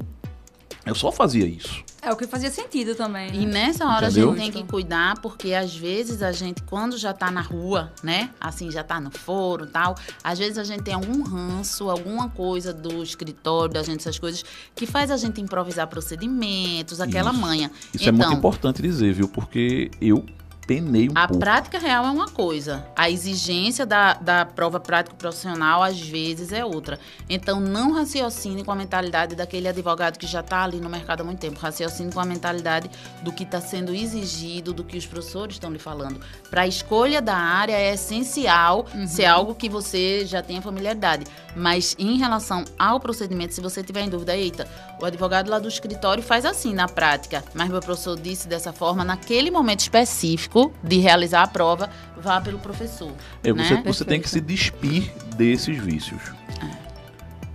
eu 0.85 0.95
só 0.95 1.11
fazia 1.11 1.45
isso. 1.45 1.84
É 2.05 2.11
o 2.11 2.15
que 2.15 2.27
fazia 2.27 2.51
sentido 2.51 2.93
também. 2.93 3.31
Né? 3.31 3.37
E 3.41 3.45
nessa 3.47 3.83
hora 3.87 4.09
Entendeu? 4.09 4.31
a 4.31 4.35
gente 4.35 4.51
tem 4.51 4.61
que 4.61 4.69
cuidar, 4.69 5.19
porque 5.21 5.55
às 5.55 5.75
vezes 5.75 6.21
a 6.21 6.31
gente, 6.31 6.61
quando 6.61 6.99
já 6.99 7.11
tá 7.11 7.31
na 7.31 7.41
rua, 7.41 7.91
né? 8.03 8.29
Assim, 8.39 8.69
já 8.69 8.83
tá 8.83 9.01
no 9.01 9.09
foro 9.09 9.65
tal, 9.65 9.95
às 10.23 10.37
vezes 10.37 10.59
a 10.59 10.63
gente 10.63 10.83
tem 10.83 10.93
algum 10.93 11.23
ranço, 11.23 11.89
alguma 11.89 12.29
coisa 12.29 12.71
do 12.71 13.01
escritório, 13.01 13.73
da 13.73 13.81
gente, 13.81 14.01
essas 14.01 14.19
coisas, 14.19 14.45
que 14.75 14.85
faz 14.85 15.09
a 15.09 15.17
gente 15.17 15.41
improvisar 15.41 15.87
procedimentos, 15.87 17.01
aquela 17.01 17.31
isso. 17.31 17.41
manha. 17.41 17.71
Isso 17.91 18.03
então, 18.03 18.07
é 18.07 18.11
muito 18.11 18.25
então 18.27 18.37
importante 18.37 18.83
dizer, 18.83 19.11
viu? 19.11 19.27
Porque 19.27 19.89
eu 19.99 20.23
penei 20.65 21.09
um 21.09 21.13
a 21.15 21.27
pouco. 21.27 21.43
A 21.43 21.45
prática 21.45 21.79
real 21.79 22.05
é 22.05 22.11
uma 22.11 22.29
coisa. 22.29 22.85
A 22.95 23.09
exigência 23.09 23.85
da, 23.85 24.13
da 24.13 24.45
prova 24.45 24.79
prática 24.79 25.15
profissional, 25.15 25.83
às 25.83 25.99
vezes, 25.99 26.51
é 26.51 26.63
outra. 26.65 26.99
Então, 27.29 27.59
não 27.59 27.91
raciocine 27.91 28.63
com 28.63 28.71
a 28.71 28.75
mentalidade 28.75 29.35
daquele 29.35 29.67
advogado 29.67 30.17
que 30.17 30.27
já 30.27 30.39
está 30.39 30.63
ali 30.63 30.77
no 30.77 30.89
mercado 30.89 31.21
há 31.21 31.23
muito 31.23 31.39
tempo. 31.39 31.59
Raciocine 31.59 32.11
com 32.11 32.19
a 32.19 32.25
mentalidade 32.25 32.89
do 33.21 33.31
que 33.31 33.43
está 33.43 33.61
sendo 33.61 33.93
exigido, 33.93 34.73
do 34.73 34.83
que 34.83 34.97
os 34.97 35.05
professores 35.05 35.55
estão 35.55 35.71
lhe 35.71 35.79
falando. 35.79 36.19
Para 36.49 36.61
a 36.61 36.67
escolha 36.67 37.21
da 37.21 37.35
área, 37.35 37.73
é 37.73 37.93
essencial 37.93 38.85
uhum. 38.93 39.07
ser 39.07 39.25
algo 39.25 39.55
que 39.55 39.69
você 39.69 40.25
já 40.25 40.41
tenha 40.41 40.61
familiaridade. 40.61 41.25
Mas, 41.55 41.95
em 41.97 42.17
relação 42.17 42.65
ao 42.77 42.99
procedimento, 42.99 43.53
se 43.53 43.61
você 43.61 43.83
tiver 43.83 44.01
em 44.01 44.09
dúvida, 44.09 44.35
eita, 44.35 44.67
o 44.99 45.05
advogado 45.05 45.49
lá 45.49 45.59
do 45.59 45.67
escritório 45.67 46.23
faz 46.23 46.45
assim 46.45 46.73
na 46.73 46.87
prática, 46.87 47.43
mas 47.53 47.69
meu 47.69 47.79
professor 47.79 48.19
disse 48.19 48.47
dessa 48.47 48.73
forma, 48.73 49.03
naquele 49.03 49.51
momento 49.51 49.81
específico, 49.81 50.54
risco 50.55 50.71
de 50.81 50.97
realizar 50.99 51.43
a 51.43 51.47
prova, 51.47 51.89
vá 52.17 52.39
pelo 52.39 52.57
professor. 52.57 53.11
É, 53.43 53.51
né? 53.51 53.63
você, 53.63 53.81
você 53.81 54.05
tem 54.05 54.21
que 54.21 54.29
se 54.29 54.39
despir 54.39 55.11
desses 55.35 55.77
vícios. 55.77 56.21
É. 56.61 56.85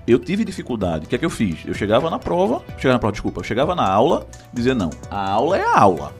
Eu 0.06 0.18
tive 0.18 0.44
dificuldade. 0.44 1.06
O 1.06 1.08
que 1.08 1.14
é 1.14 1.18
que 1.18 1.24
eu 1.24 1.30
fiz? 1.30 1.60
Eu 1.64 1.74
chegava 1.74 2.10
na 2.10 2.18
prova, 2.18 2.62
chegava 2.76 2.94
na 2.94 2.98
prova, 2.98 3.12
desculpa, 3.12 3.40
eu 3.40 3.44
chegava 3.44 3.74
na 3.74 3.88
aula, 3.88 4.26
dizia 4.52 4.74
não, 4.74 4.90
a 5.10 5.30
aula 5.30 5.58
é 5.58 5.62
a 5.62 5.78
aula. 5.78 6.12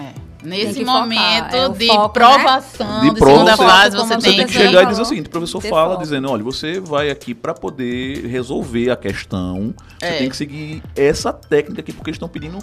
É. 0.00 0.32
Nesse 0.42 0.84
momento 0.84 1.54
é 1.54 1.68
de 1.68 1.86
foco, 1.86 2.18
né? 2.18 2.26
provação, 2.26 3.04
né? 3.04 3.10
de, 3.10 3.14
de 3.14 3.24
segunda 3.24 3.56
fase, 3.56 3.96
você, 3.96 4.14
você 4.14 4.34
tem, 4.34 4.46
que 4.46 4.52
chegar 4.52 4.82
e 4.82 4.86
dizer 4.86 5.02
o 5.02 5.04
seguinte: 5.04 5.26
o 5.26 5.30
professor 5.30 5.60
fala 5.60 5.90
foco. 5.90 6.02
dizendo, 6.02 6.28
olha, 6.28 6.42
você 6.42 6.80
vai 6.80 7.10
aqui 7.10 7.32
para 7.32 7.54
poder 7.54 8.26
resolver 8.26 8.90
a 8.90 8.96
questão, 8.96 9.72
você 10.00 10.06
é. 10.06 10.18
tem 10.18 10.28
que 10.28 10.36
seguir 10.36 10.82
essa 10.96 11.32
técnica 11.32 11.80
aqui, 11.80 11.92
porque 11.92 12.10
eles 12.10 12.16
estão 12.16 12.28
pedindo 12.28 12.58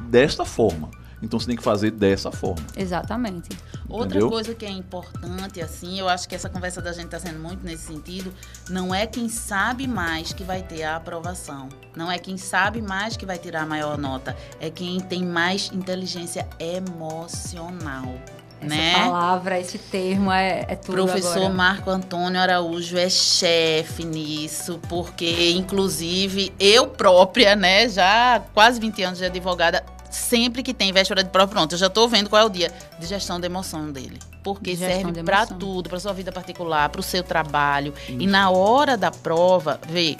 desta 0.00 0.44
forma. 0.44 0.90
Então 1.24 1.38
você 1.38 1.46
tem 1.46 1.56
que 1.56 1.62
fazer 1.62 1.90
dessa 1.90 2.30
forma. 2.30 2.64
Exatamente. 2.76 3.50
Outra 3.88 4.18
Entendeu? 4.18 4.30
coisa 4.30 4.54
que 4.54 4.64
é 4.64 4.70
importante, 4.70 5.60
assim, 5.60 5.98
eu 5.98 6.08
acho 6.08 6.28
que 6.28 6.34
essa 6.34 6.48
conversa 6.48 6.80
da 6.80 6.92
gente 6.92 7.06
está 7.06 7.18
sendo 7.18 7.38
muito 7.38 7.64
nesse 7.64 7.86
sentido, 7.86 8.32
não 8.68 8.94
é 8.94 9.06
quem 9.06 9.28
sabe 9.28 9.86
mais 9.86 10.32
que 10.32 10.42
vai 10.42 10.62
ter 10.62 10.82
a 10.84 10.96
aprovação. 10.96 11.68
Não 11.96 12.10
é 12.10 12.18
quem 12.18 12.36
sabe 12.36 12.80
mais 12.80 13.16
que 13.16 13.26
vai 13.26 13.38
tirar 13.38 13.62
a 13.62 13.66
maior 13.66 13.98
nota. 13.98 14.36
É 14.60 14.70
quem 14.70 15.00
tem 15.00 15.24
mais 15.24 15.70
inteligência 15.72 16.46
emocional. 16.58 18.14
Essa 18.60 18.74
né? 18.74 18.94
palavra, 18.94 19.60
esse 19.60 19.78
termo 19.78 20.32
é, 20.32 20.64
é 20.68 20.76
tudo 20.76 20.94
Professor 20.94 21.38
agora. 21.38 21.54
Marco 21.54 21.90
Antônio 21.90 22.40
Araújo 22.40 22.96
é 22.96 23.08
chefe 23.10 24.04
nisso, 24.04 24.80
porque 24.88 25.50
inclusive 25.50 26.52
eu 26.58 26.86
própria, 26.86 27.54
né, 27.54 27.88
já 27.88 28.42
quase 28.54 28.80
20 28.80 29.02
anos 29.02 29.18
de 29.18 29.26
advogada, 29.26 29.84
sempre 30.14 30.62
que 30.62 30.72
tem 30.72 30.92
véspera 30.92 31.22
de 31.22 31.30
prova, 31.30 31.50
pronto, 31.50 31.72
eu 31.72 31.78
já 31.78 31.88
estou 31.88 32.08
vendo 32.08 32.30
qual 32.30 32.42
é 32.42 32.44
o 32.44 32.48
dia 32.48 32.72
de 32.98 33.06
gestão 33.06 33.40
da 33.40 33.46
emoção 33.46 33.90
dele. 33.90 34.18
Porque 34.42 34.76
serve 34.76 35.22
para 35.22 35.46
tudo, 35.46 35.88
para 35.88 35.98
sua 35.98 36.12
vida 36.12 36.30
particular, 36.30 36.88
para 36.90 37.00
o 37.00 37.02
seu 37.02 37.22
trabalho. 37.22 37.94
Isso. 38.08 38.20
E 38.20 38.26
na 38.26 38.50
hora 38.50 38.96
da 38.96 39.10
prova, 39.10 39.80
vê, 39.88 40.18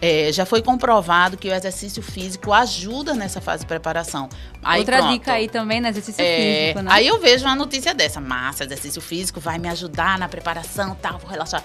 é, 0.00 0.32
já 0.32 0.46
foi 0.46 0.62
comprovado 0.62 1.36
que 1.36 1.48
o 1.48 1.54
exercício 1.54 2.02
físico 2.02 2.52
ajuda 2.52 3.14
nessa 3.14 3.40
fase 3.40 3.62
de 3.62 3.66
preparação. 3.66 4.28
Aí, 4.62 4.80
Outra 4.80 4.98
pronto, 4.98 5.12
dica 5.12 5.32
aí 5.34 5.48
também, 5.48 5.80
né? 5.80 5.90
Exercício 5.90 6.22
é, 6.22 6.36
físico, 6.36 6.82
né? 6.82 6.90
Aí 6.90 7.06
eu 7.06 7.20
vejo 7.20 7.44
uma 7.44 7.54
notícia 7.54 7.94
dessa. 7.94 8.20
Massa, 8.20 8.64
exercício 8.64 9.00
físico 9.02 9.40
vai 9.40 9.58
me 9.58 9.68
ajudar 9.68 10.18
na 10.18 10.28
preparação, 10.28 10.96
tal, 11.00 11.18
vou 11.18 11.30
relaxar 11.30 11.62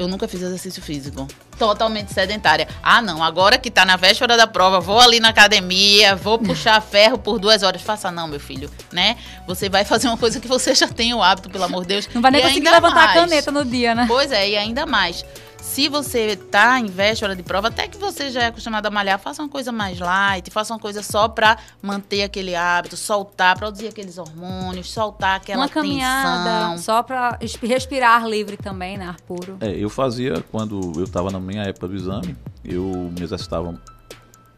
eu 0.00 0.08
nunca 0.08 0.26
fiz 0.26 0.40
exercício 0.40 0.82
físico. 0.82 1.26
Totalmente 1.58 2.12
sedentária. 2.12 2.66
Ah, 2.82 3.02
não, 3.02 3.22
agora 3.22 3.58
que 3.58 3.70
tá 3.70 3.84
na 3.84 3.96
véspera 3.96 4.34
da 4.36 4.46
prova, 4.46 4.80
vou 4.80 4.98
ali 4.98 5.20
na 5.20 5.28
academia, 5.28 6.16
vou 6.16 6.38
puxar 6.38 6.80
ferro 6.82 7.18
por 7.18 7.38
duas 7.38 7.62
horas. 7.62 7.82
Faça 7.82 8.10
não, 8.10 8.26
meu 8.26 8.40
filho, 8.40 8.70
né? 8.92 9.16
Você 9.46 9.68
vai 9.68 9.84
fazer 9.84 10.08
uma 10.08 10.16
coisa 10.16 10.40
que 10.40 10.48
você 10.48 10.74
já 10.74 10.88
tem 10.88 11.12
o 11.12 11.22
hábito, 11.22 11.50
pelo 11.50 11.64
amor 11.64 11.82
de 11.82 11.88
Deus. 11.88 12.08
Não 12.14 12.22
vai 12.22 12.30
nem 12.30 12.40
E 12.40 12.44
conseguir 12.44 12.70
levantar 12.70 12.94
mais. 12.94 13.10
a 13.10 13.20
caneta 13.20 13.50
no 13.52 13.64
dia, 13.64 13.94
né? 13.94 14.06
Pois 14.08 14.32
é, 14.32 14.48
e 14.48 14.56
ainda 14.56 14.86
mais. 14.86 15.24
Se 15.62 15.88
você 15.88 16.36
tá 16.36 16.78
em 16.80 16.86
véspera 16.86 17.34
de 17.36 17.42
prova, 17.42 17.68
até 17.68 17.86
que 17.86 17.96
você 17.96 18.30
já 18.30 18.42
é 18.42 18.46
acostumado 18.46 18.86
a 18.86 18.90
malhar, 18.90 19.18
faça 19.18 19.40
uma 19.42 19.48
coisa 19.48 19.70
mais 19.70 19.98
light, 19.98 20.50
faça 20.50 20.72
uma 20.74 20.80
coisa 20.80 21.02
só 21.02 21.28
pra 21.28 21.56
manter 21.80 22.22
aquele 22.22 22.54
hábito, 22.56 22.96
soltar, 22.96 23.56
produzir 23.56 23.86
aqueles 23.88 24.18
hormônios, 24.18 24.90
soltar 24.90 25.36
aquela 25.36 25.62
Uma 25.62 25.68
caminhada, 25.68 26.70
tensão. 26.72 26.78
só 26.78 27.02
pra 27.02 27.38
es- 27.40 27.54
respirar 27.56 28.22
ar 28.22 28.28
livre 28.28 28.56
também, 28.56 28.98
né? 28.98 29.06
Ar 29.06 29.20
puro. 29.22 29.56
É, 29.60 29.70
eu 29.70 29.88
fazia, 29.88 30.44
quando 30.50 30.92
eu 30.96 31.04
estava 31.04 31.30
na 31.30 31.38
minha 31.38 31.62
época 31.62 31.86
do 31.88 31.94
exame, 31.94 32.36
eu 32.64 32.82
me 33.16 33.22
exercitava 33.22 33.78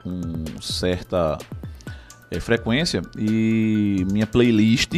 com 0.02 0.44
certa 0.60 1.36
é, 2.36 2.40
frequência 2.40 3.02
e 3.18 4.06
minha 4.10 4.26
playlist 4.26 4.92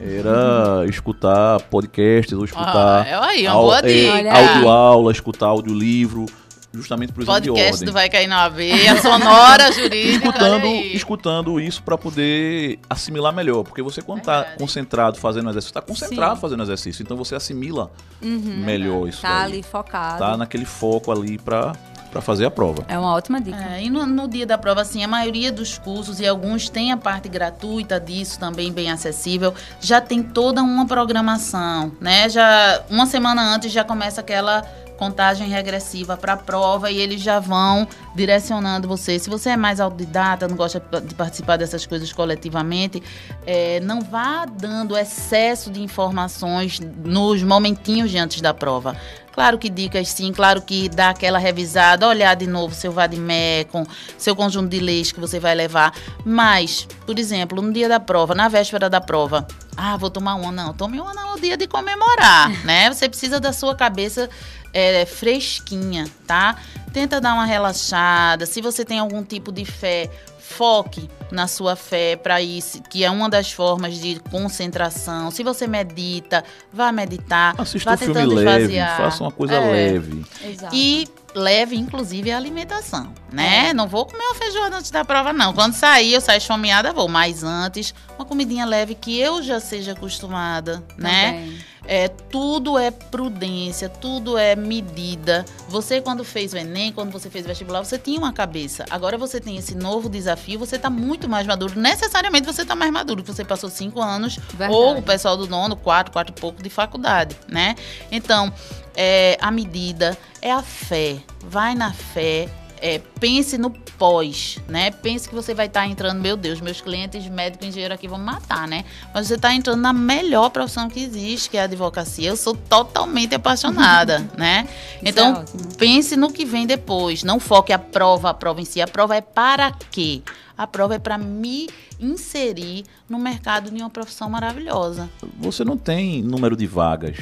era 0.00 0.84
escutar 0.88 1.60
podcasts 1.62 2.32
ou 2.36 2.44
escutar 2.44 3.02
Ah, 3.02 3.08
é 3.08 3.14
aí, 3.14 3.46
uma 3.46 3.54
boa 3.54 3.78
é, 3.80 3.82
dica. 4.22 4.32
Audioaula, 4.38 5.12
escutar 5.12 5.46
audiolivro, 5.46 6.26
justamente 6.72 7.12
por 7.12 7.22
exame 7.22 7.40
de 7.40 7.48
Podcast 7.48 7.72
ordem. 7.72 7.86
do 7.86 7.92
Vai 7.92 8.08
Cair 8.08 8.28
na 8.28 8.44
AB, 8.44 8.70
a 8.88 9.02
sonora 9.02 9.72
jurídica. 9.74 10.26
escutando, 10.28 10.66
escutando 10.66 11.60
isso 11.60 11.82
para 11.82 11.98
poder 11.98 12.78
assimilar 12.88 13.32
melhor, 13.34 13.64
porque 13.64 13.82
você 13.82 14.00
quando 14.00 14.22
tá 14.22 14.36
Verdade. 14.40 14.58
concentrado 14.58 15.18
fazendo 15.18 15.50
exercício, 15.50 15.74
tá 15.74 15.82
concentrado 15.82 16.34
Sim. 16.36 16.40
fazendo 16.42 16.62
exercício, 16.62 17.02
então 17.02 17.16
você 17.16 17.34
assimila 17.34 17.90
Uhum. 18.22 18.62
melhor 18.64 19.08
isso 19.08 19.22
Tá 19.22 19.42
ali 19.44 19.62
focado. 19.62 20.18
Tá 20.18 20.36
naquele 20.36 20.64
foco 20.64 21.10
ali 21.10 21.38
para 21.38 21.72
para 22.10 22.20
fazer 22.20 22.46
a 22.46 22.50
prova. 22.50 22.84
É 22.88 22.98
uma 22.98 23.12
ótima 23.14 23.40
dica. 23.40 23.56
É, 23.56 23.82
e 23.82 23.90
no, 23.90 24.06
no 24.06 24.28
dia 24.28 24.46
da 24.46 24.58
prova, 24.58 24.82
assim, 24.82 25.04
a 25.04 25.08
maioria 25.08 25.52
dos 25.52 25.78
cursos, 25.78 26.20
e 26.20 26.26
alguns 26.26 26.68
têm 26.68 26.92
a 26.92 26.96
parte 26.96 27.28
gratuita 27.28 28.00
disso 28.00 28.38
também 28.38 28.72
bem 28.72 28.90
acessível, 28.90 29.54
já 29.80 30.00
tem 30.00 30.22
toda 30.22 30.62
uma 30.62 30.86
programação, 30.86 31.92
né? 32.00 32.28
Já 32.28 32.82
uma 32.90 33.06
semana 33.06 33.54
antes 33.54 33.72
já 33.72 33.84
começa 33.84 34.20
aquela 34.20 34.64
contagem 34.98 35.48
regressiva 35.48 36.16
para 36.16 36.32
a 36.32 36.36
prova 36.36 36.90
e 36.90 36.98
eles 36.98 37.22
já 37.22 37.38
vão 37.38 37.86
direcionando 38.14 38.88
você. 38.88 39.18
Se 39.18 39.30
você 39.30 39.50
é 39.50 39.56
mais 39.56 39.80
autodidata, 39.80 40.48
não 40.48 40.56
gosta 40.56 40.82
de 41.02 41.14
participar 41.14 41.56
dessas 41.56 41.86
coisas 41.86 42.12
coletivamente, 42.12 43.02
é, 43.46 43.78
não 43.80 44.00
vá 44.00 44.44
dando 44.44 44.96
excesso 44.96 45.70
de 45.70 45.80
informações 45.80 46.80
nos 46.80 47.42
momentinhos 47.42 48.10
de 48.10 48.18
antes 48.18 48.40
da 48.40 48.52
prova. 48.52 48.96
Claro 49.38 49.56
que 49.56 49.70
dicas 49.70 50.08
sim, 50.08 50.32
claro 50.32 50.60
que 50.60 50.88
dá 50.88 51.10
aquela 51.10 51.38
revisada, 51.38 52.08
olhar 52.08 52.34
de 52.34 52.44
novo 52.44 52.74
seu 52.74 52.90
vademecum, 52.90 53.84
seu 54.16 54.34
conjunto 54.34 54.68
de 54.68 54.80
leis 54.80 55.12
que 55.12 55.20
você 55.20 55.38
vai 55.38 55.54
levar. 55.54 55.94
Mas, 56.24 56.88
por 57.06 57.16
exemplo, 57.20 57.62
no 57.62 57.72
dia 57.72 57.88
da 57.88 58.00
prova, 58.00 58.34
na 58.34 58.48
véspera 58.48 58.90
da 58.90 59.00
prova, 59.00 59.46
ah, 59.76 59.96
vou 59.96 60.10
tomar 60.10 60.34
uma. 60.34 60.50
Não, 60.50 60.74
tome 60.74 61.00
uma 61.00 61.14
no 61.14 61.40
dia 61.40 61.56
de 61.56 61.68
comemorar, 61.68 62.50
né? 62.66 62.92
Você 62.92 63.08
precisa 63.08 63.38
da 63.38 63.52
sua 63.52 63.76
cabeça 63.76 64.28
é, 64.72 65.04
fresquinha, 65.06 66.06
tá? 66.26 66.56
Tenta 66.92 67.20
dar 67.20 67.34
uma 67.34 67.44
relaxada. 67.46 68.46
Se 68.46 68.60
você 68.60 68.84
tem 68.84 68.98
algum 68.98 69.22
tipo 69.22 69.52
de 69.52 69.64
fé, 69.64 70.10
foque 70.38 71.08
na 71.30 71.46
sua 71.46 71.76
fé 71.76 72.16
para 72.16 72.40
isso, 72.40 72.82
que 72.82 73.04
é 73.04 73.10
uma 73.10 73.28
das 73.28 73.52
formas 73.52 74.00
de 74.00 74.18
concentração. 74.30 75.30
Se 75.30 75.42
você 75.42 75.66
medita, 75.66 76.42
vá 76.72 76.90
meditar, 76.90 77.54
Assista 77.58 77.90
vá 77.90 77.94
um 77.94 77.98
filme 77.98 78.14
tentando 78.14 78.34
leve, 78.34 78.50
esvaziar. 78.62 78.96
faça 78.96 79.22
uma 79.24 79.30
coisa 79.30 79.54
É. 79.54 79.70
leve. 79.70 80.24
Exato. 80.42 80.74
E 80.74 81.06
leve, 81.34 81.76
inclusive, 81.76 82.32
a 82.32 82.36
alimentação, 82.38 83.12
É. 83.30 83.34
né? 83.36 83.72
Não 83.74 83.86
vou 83.86 84.06
comer 84.06 84.24
uma 84.24 84.34
feijoada 84.34 84.76
antes 84.78 84.90
da 84.90 85.04
prova, 85.04 85.32
não. 85.34 85.52
Quando 85.52 85.74
sair, 85.74 86.14
eu 86.14 86.20
saio 86.22 86.38
esfomeada, 86.38 86.94
vou. 86.94 87.08
Mas 87.08 87.44
antes, 87.44 87.94
uma 88.18 88.24
comidinha 88.24 88.64
leve 88.64 88.94
que 88.94 89.20
eu 89.20 89.42
já 89.42 89.60
seja 89.60 89.92
acostumada, 89.92 90.82
né? 90.96 91.46
É, 91.90 92.06
tudo 92.06 92.78
é 92.78 92.90
prudência, 92.90 93.88
tudo 93.88 94.36
é 94.36 94.54
medida. 94.54 95.46
Você, 95.70 96.02
quando 96.02 96.22
fez 96.22 96.52
o 96.52 96.58
Enem, 96.58 96.92
quando 96.92 97.10
você 97.10 97.30
fez 97.30 97.46
o 97.46 97.48
vestibular, 97.48 97.82
você 97.82 97.96
tinha 97.98 98.18
uma 98.18 98.30
cabeça. 98.30 98.84
Agora 98.90 99.16
você 99.16 99.40
tem 99.40 99.56
esse 99.56 99.74
novo 99.74 100.06
desafio, 100.10 100.58
você 100.58 100.76
está 100.76 100.90
muito 100.90 101.26
mais 101.26 101.46
maduro. 101.46 101.80
Necessariamente 101.80 102.44
você 102.44 102.60
está 102.60 102.76
mais 102.76 102.92
maduro, 102.92 103.22
porque 103.22 103.34
você 103.34 103.44
passou 103.44 103.70
cinco 103.70 104.02
anos, 104.02 104.36
Verdade. 104.36 104.74
ou 104.74 104.98
o 104.98 105.02
pessoal 105.02 105.34
do 105.38 105.48
nono, 105.48 105.76
quatro, 105.76 106.12
quatro 106.12 106.34
e 106.36 106.38
pouco 106.38 106.62
de 106.62 106.68
faculdade, 106.68 107.34
né? 107.48 107.74
Então, 108.12 108.52
é, 108.94 109.38
a 109.40 109.50
medida 109.50 110.18
é 110.42 110.52
a 110.52 110.62
fé. 110.62 111.16
Vai 111.42 111.74
na 111.74 111.90
fé. 111.92 112.50
É, 112.80 113.00
pense 113.20 113.58
no 113.58 113.70
pós, 113.70 114.58
né? 114.68 114.90
Pense 114.90 115.28
que 115.28 115.34
você 115.34 115.54
vai 115.54 115.66
estar 115.66 115.86
entrando, 115.86 116.20
meu 116.20 116.36
Deus, 116.36 116.60
meus 116.60 116.80
clientes 116.80 117.26
médico 117.28 117.64
e 117.64 117.68
engenheiro 117.68 117.94
aqui 117.94 118.06
vão 118.08 118.18
me 118.18 118.24
matar, 118.24 118.66
né? 118.68 118.84
Mas 119.12 119.26
você 119.26 119.34
está 119.34 119.54
entrando 119.54 119.80
na 119.80 119.92
melhor 119.92 120.50
profissão 120.50 120.88
que 120.88 121.00
existe, 121.00 121.50
que 121.50 121.56
é 121.56 121.62
a 121.62 121.64
advocacia. 121.64 122.28
Eu 122.28 122.36
sou 122.36 122.54
totalmente 122.54 123.34
apaixonada, 123.34 124.20
né? 124.36 124.68
é 125.02 125.08
Então, 125.08 125.34
ótimo. 125.40 125.74
pense 125.76 126.16
no 126.16 126.32
que 126.32 126.44
vem 126.44 126.66
depois. 126.66 127.22
Não 127.22 127.38
foque 127.40 127.72
a 127.72 127.78
prova, 127.78 128.30
a 128.30 128.34
prova 128.34 128.60
em 128.60 128.64
si. 128.64 128.80
A 128.80 128.86
prova 128.86 129.16
é 129.16 129.20
para 129.20 129.72
quê? 129.90 130.22
A 130.56 130.66
prova 130.66 130.94
é 130.96 130.98
para 130.98 131.16
me 131.16 131.68
inserir 132.00 132.84
no 133.08 133.18
mercado 133.18 133.70
de 133.70 133.80
uma 133.80 133.90
profissão 133.90 134.28
maravilhosa. 134.28 135.08
Você 135.38 135.64
não 135.64 135.76
tem 135.76 136.22
número 136.22 136.56
de 136.56 136.66
vagas 136.66 137.16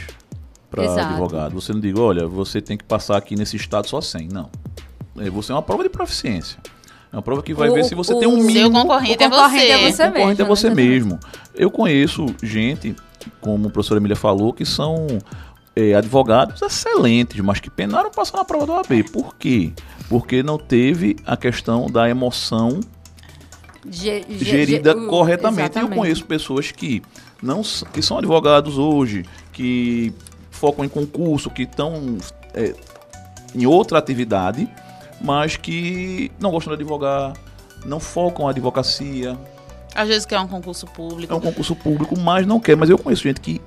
para 0.71 0.83
advogado. 1.03 1.55
Você 1.55 1.73
não 1.73 1.81
diz, 1.81 1.95
olha, 1.99 2.27
você 2.27 2.61
tem 2.61 2.77
que 2.77 2.85
passar 2.85 3.17
aqui 3.17 3.37
nesse 3.37 3.57
estado 3.57 3.89
só 3.89 4.01
100. 4.01 4.29
Não. 4.29 4.51
É, 5.19 5.31
Você 5.31 5.53
é 5.53 5.55
uma 5.55 5.63
prova 5.63 5.83
de 5.83 5.89
proficiência. 5.89 6.59
É 7.13 7.17
uma 7.17 7.23
prova 7.23 7.43
que 7.43 7.55
vai 7.55 7.69
O- 7.71 7.75
ver 7.75 7.85
se 7.85 7.95
você 7.95 8.13
o- 8.13 8.19
tem 8.19 8.29
um 8.29 8.33
Seu 8.33 8.41
Seu 8.43 8.47
mínimo. 8.65 8.81
concorrente, 8.83 9.25
o 9.25 9.31
concorrente 9.31 9.65
é 9.65 9.71
é 9.71 9.79
você. 9.79 9.93
você. 9.93 10.03
o 10.03 10.07
concorrente 10.13 10.41
é 10.41 10.45
mesmo, 10.45 10.47
você 10.57 10.69
né? 10.69 10.75
mesmo. 10.75 11.21
Eu 11.55 11.71
conheço 11.71 12.27
gente, 12.43 12.95
como 13.41 13.69
a 13.69 13.71
professora 13.71 14.01
Emília 14.01 14.17
falou, 14.17 14.53
que 14.53 14.65
são 14.65 15.07
é, 15.75 15.95
advogados 15.95 16.61
excelentes, 16.63 17.39
mas 17.41 17.61
que 17.61 17.69
penaram 17.71 18.11
passar 18.11 18.39
na 18.39 18.45
prova 18.45 18.67
do 18.67 18.73
OAB. 18.73 19.03
Por 19.13 19.37
quê? 19.37 19.73
Porque 20.09 20.43
não 20.43 20.57
teve 20.59 21.17
a 21.27 21.37
questão 21.37 21.87
da 21.91 22.09
emoção 22.09 22.81
Ge- 23.89 24.25
ge- 24.29 24.45
gerida 24.45 24.93
ge- 24.93 24.99
uh, 24.99 25.07
corretamente. 25.09 25.79
Eu 25.79 25.89
conheço 25.89 26.25
pessoas 26.25 26.73
que 26.73 27.03
não 27.43 27.63
que 27.93 28.03
são 28.03 28.19
advogados 28.19 28.79
hoje, 28.79 29.25
que 29.53 30.13
focam 30.51 30.85
em 30.85 30.89
concurso, 30.89 31.51
que 31.51 31.63
estão 31.63 32.17
é, 32.55 32.75
em 33.55 33.65
outra 33.67 33.99
atividade, 33.99 34.69
mas 35.21 35.57
que 35.57 36.31
não 36.39 36.51
gostam 36.51 36.75
de 36.75 36.83
advogar, 36.83 37.33
não 37.85 38.01
focam 38.01 38.47
a 38.47 38.51
advocacia, 38.51 39.39
Às 39.95 40.09
vezes 40.09 40.27
quer 40.27 40.39
um 40.41 40.49
concurso 40.49 40.87
público. 40.87 41.33
é 41.33 41.37
um 41.37 41.41
concurso 41.41 41.75
público, 41.75 42.19
mas 42.19 42.47
não 42.47 42.61
quer. 42.61 42.77
Mas 42.77 42.91
eu 42.91 42.99
conheço 42.99 43.23
gente 43.23 43.41
que 43.41 43.61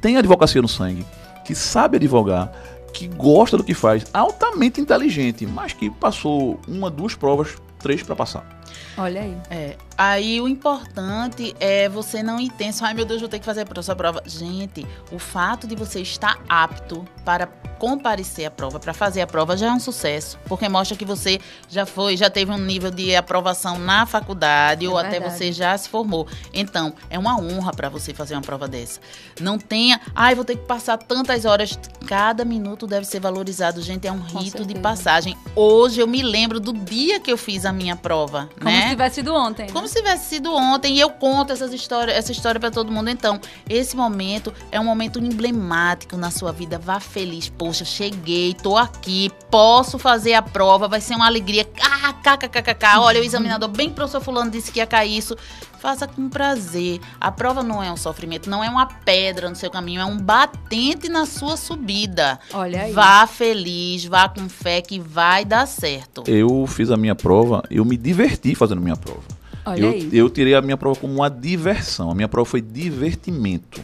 tem 0.00 0.16
advocacia 0.16 0.62
no 0.62 0.68
sangue, 0.68 1.04
que 1.44 1.54
sabe 1.54 1.96
advogar, 1.96 2.52
que 2.92 3.08
gosta 3.08 3.56
do 3.56 3.64
que 3.64 3.74
faz, 3.74 4.04
altamente 4.12 4.80
inteligente, 4.80 5.46
mas 5.46 5.72
que 5.72 5.90
passou 5.90 6.60
uma, 6.68 6.88
duas 6.90 7.14
provas, 7.14 7.56
três 7.78 8.02
para 8.02 8.14
passar. 8.14 8.57
Olha 8.96 9.20
aí. 9.22 9.36
É. 9.50 9.76
Aí 9.96 10.40
o 10.40 10.46
importante 10.48 11.54
é 11.58 11.88
você 11.88 12.22
não 12.22 12.38
ir 12.40 12.50
tenso. 12.52 12.84
Ai, 12.84 12.94
meu 12.94 13.04
Deus, 13.04 13.20
vou 13.20 13.28
ter 13.28 13.38
que 13.38 13.44
fazer 13.44 13.66
a 13.76 13.82
sua 13.82 13.96
prova. 13.96 14.22
Gente, 14.26 14.86
o 15.10 15.18
fato 15.18 15.66
de 15.66 15.74
você 15.74 16.00
estar 16.00 16.38
apto 16.48 17.04
para 17.24 17.46
comparecer 17.78 18.44
à 18.44 18.50
prova, 18.50 18.80
para 18.80 18.92
fazer 18.92 19.20
a 19.20 19.26
prova, 19.26 19.56
já 19.56 19.68
é 19.68 19.72
um 19.72 19.78
sucesso. 19.78 20.36
Porque 20.46 20.68
mostra 20.68 20.96
que 20.96 21.04
você 21.04 21.40
já 21.68 21.86
foi, 21.86 22.16
já 22.16 22.28
teve 22.28 22.50
um 22.50 22.58
nível 22.58 22.90
de 22.90 23.14
aprovação 23.14 23.78
na 23.78 24.04
faculdade 24.04 24.84
É 24.86 24.88
ou 24.88 24.98
até 24.98 25.10
verdade. 25.10 25.36
você 25.36 25.52
já 25.52 25.76
se 25.78 25.88
formou. 25.88 26.26
Então, 26.52 26.92
é 27.08 27.16
uma 27.18 27.38
honra 27.40 27.72
para 27.72 27.88
você 27.88 28.12
fazer 28.12 28.34
uma 28.34 28.42
prova 28.42 28.66
dessa. 28.66 29.00
Não 29.40 29.58
tenha, 29.58 30.00
ai, 30.14 30.34
vou 30.34 30.44
ter 30.44 30.56
que 30.56 30.66
passar 30.66 30.96
tantas 30.98 31.44
horas. 31.44 31.78
Cada 32.06 32.44
minuto 32.44 32.84
deve 32.86 33.06
ser 33.06 33.20
valorizado, 33.20 33.80
gente. 33.80 34.06
É 34.08 34.12
um 34.12 34.18
Com 34.20 34.38
rito 34.38 34.58
de 34.58 34.74
certeza. 34.74 34.80
passagem. 34.80 35.36
Hoje 35.54 36.00
eu 36.00 36.06
me 36.06 36.22
lembro 36.22 36.58
do 36.58 36.72
dia 36.72 37.20
que 37.20 37.30
eu 37.30 37.38
fiz 37.38 37.64
a 37.64 37.72
minha 37.72 37.94
prova, 37.94 38.48
Como 38.58 38.70
né? 38.70 38.82
se 38.82 38.88
tivesse 38.90 39.14
sido 39.16 39.34
ontem. 39.34 39.66
né? 39.66 39.72
Como 39.72 39.88
se 39.88 39.94
tivesse 39.94 40.24
sido 40.26 40.54
ontem 40.54 40.96
e 40.96 41.00
eu 41.00 41.10
conto 41.10 41.52
essas 41.52 41.72
histórias, 41.72 42.16
essa 42.16 42.32
história 42.32 42.60
para 42.60 42.70
todo 42.70 42.90
mundo. 42.90 43.08
Então, 43.10 43.40
esse 43.68 43.96
momento 43.96 44.52
é 44.70 44.78
um 44.80 44.84
momento 44.84 45.18
emblemático 45.18 46.16
na 46.16 46.30
sua 46.30 46.52
vida. 46.52 46.78
Vá 46.78 47.00
feliz. 47.00 47.48
Poxa, 47.48 47.84
cheguei, 47.84 48.54
tô 48.54 48.76
aqui, 48.76 49.30
posso 49.50 49.98
fazer 49.98 50.34
a 50.34 50.42
prova, 50.42 50.88
vai 50.88 51.00
ser 51.00 51.14
uma 51.14 51.26
alegria. 51.26 51.68
Ah, 51.82 52.12
kkkk. 52.12 52.98
Olha, 52.98 53.20
o 53.20 53.24
examinador 53.24 53.68
bem 53.68 53.90
professor 53.90 54.20
fulano 54.20 54.50
disse 54.50 54.70
que 54.72 54.78
ia 54.78 54.86
cair 54.86 55.16
isso. 55.16 55.36
Faça 55.80 56.06
com 56.08 56.28
prazer. 56.28 57.00
A 57.20 57.30
prova 57.30 57.62
não 57.62 57.82
é 57.82 57.92
um 57.92 57.96
sofrimento, 57.96 58.50
não 58.50 58.62
é 58.62 58.68
uma 58.68 58.86
pedra 58.86 59.48
no 59.48 59.56
seu 59.56 59.70
caminho, 59.70 60.00
é 60.00 60.04
um 60.04 60.18
batente 60.18 61.08
na 61.08 61.24
sua 61.24 61.56
subida. 61.56 62.38
Olha 62.52 62.82
aí. 62.82 62.92
Vá 62.92 63.26
feliz, 63.26 64.04
vá 64.04 64.28
com 64.28 64.48
fé 64.48 64.80
que 64.80 64.98
vai 64.98 65.44
dar 65.44 65.66
certo. 65.66 66.24
Eu 66.26 66.66
fiz 66.66 66.90
a 66.90 66.96
minha 66.96 67.14
prova, 67.14 67.62
eu 67.70 67.84
me 67.84 67.96
diverti 67.96 68.54
fazendo 68.54 68.80
minha 68.80 68.96
prova. 68.96 69.22
Olha 69.64 69.80
eu, 69.80 69.90
aí. 69.90 70.08
eu 70.12 70.30
tirei 70.30 70.54
a 70.54 70.62
minha 70.62 70.76
prova 70.76 70.98
como 70.98 71.14
uma 71.14 71.28
diversão. 71.28 72.10
A 72.10 72.14
minha 72.14 72.28
prova 72.28 72.48
foi 72.48 72.60
divertimento. 72.60 73.80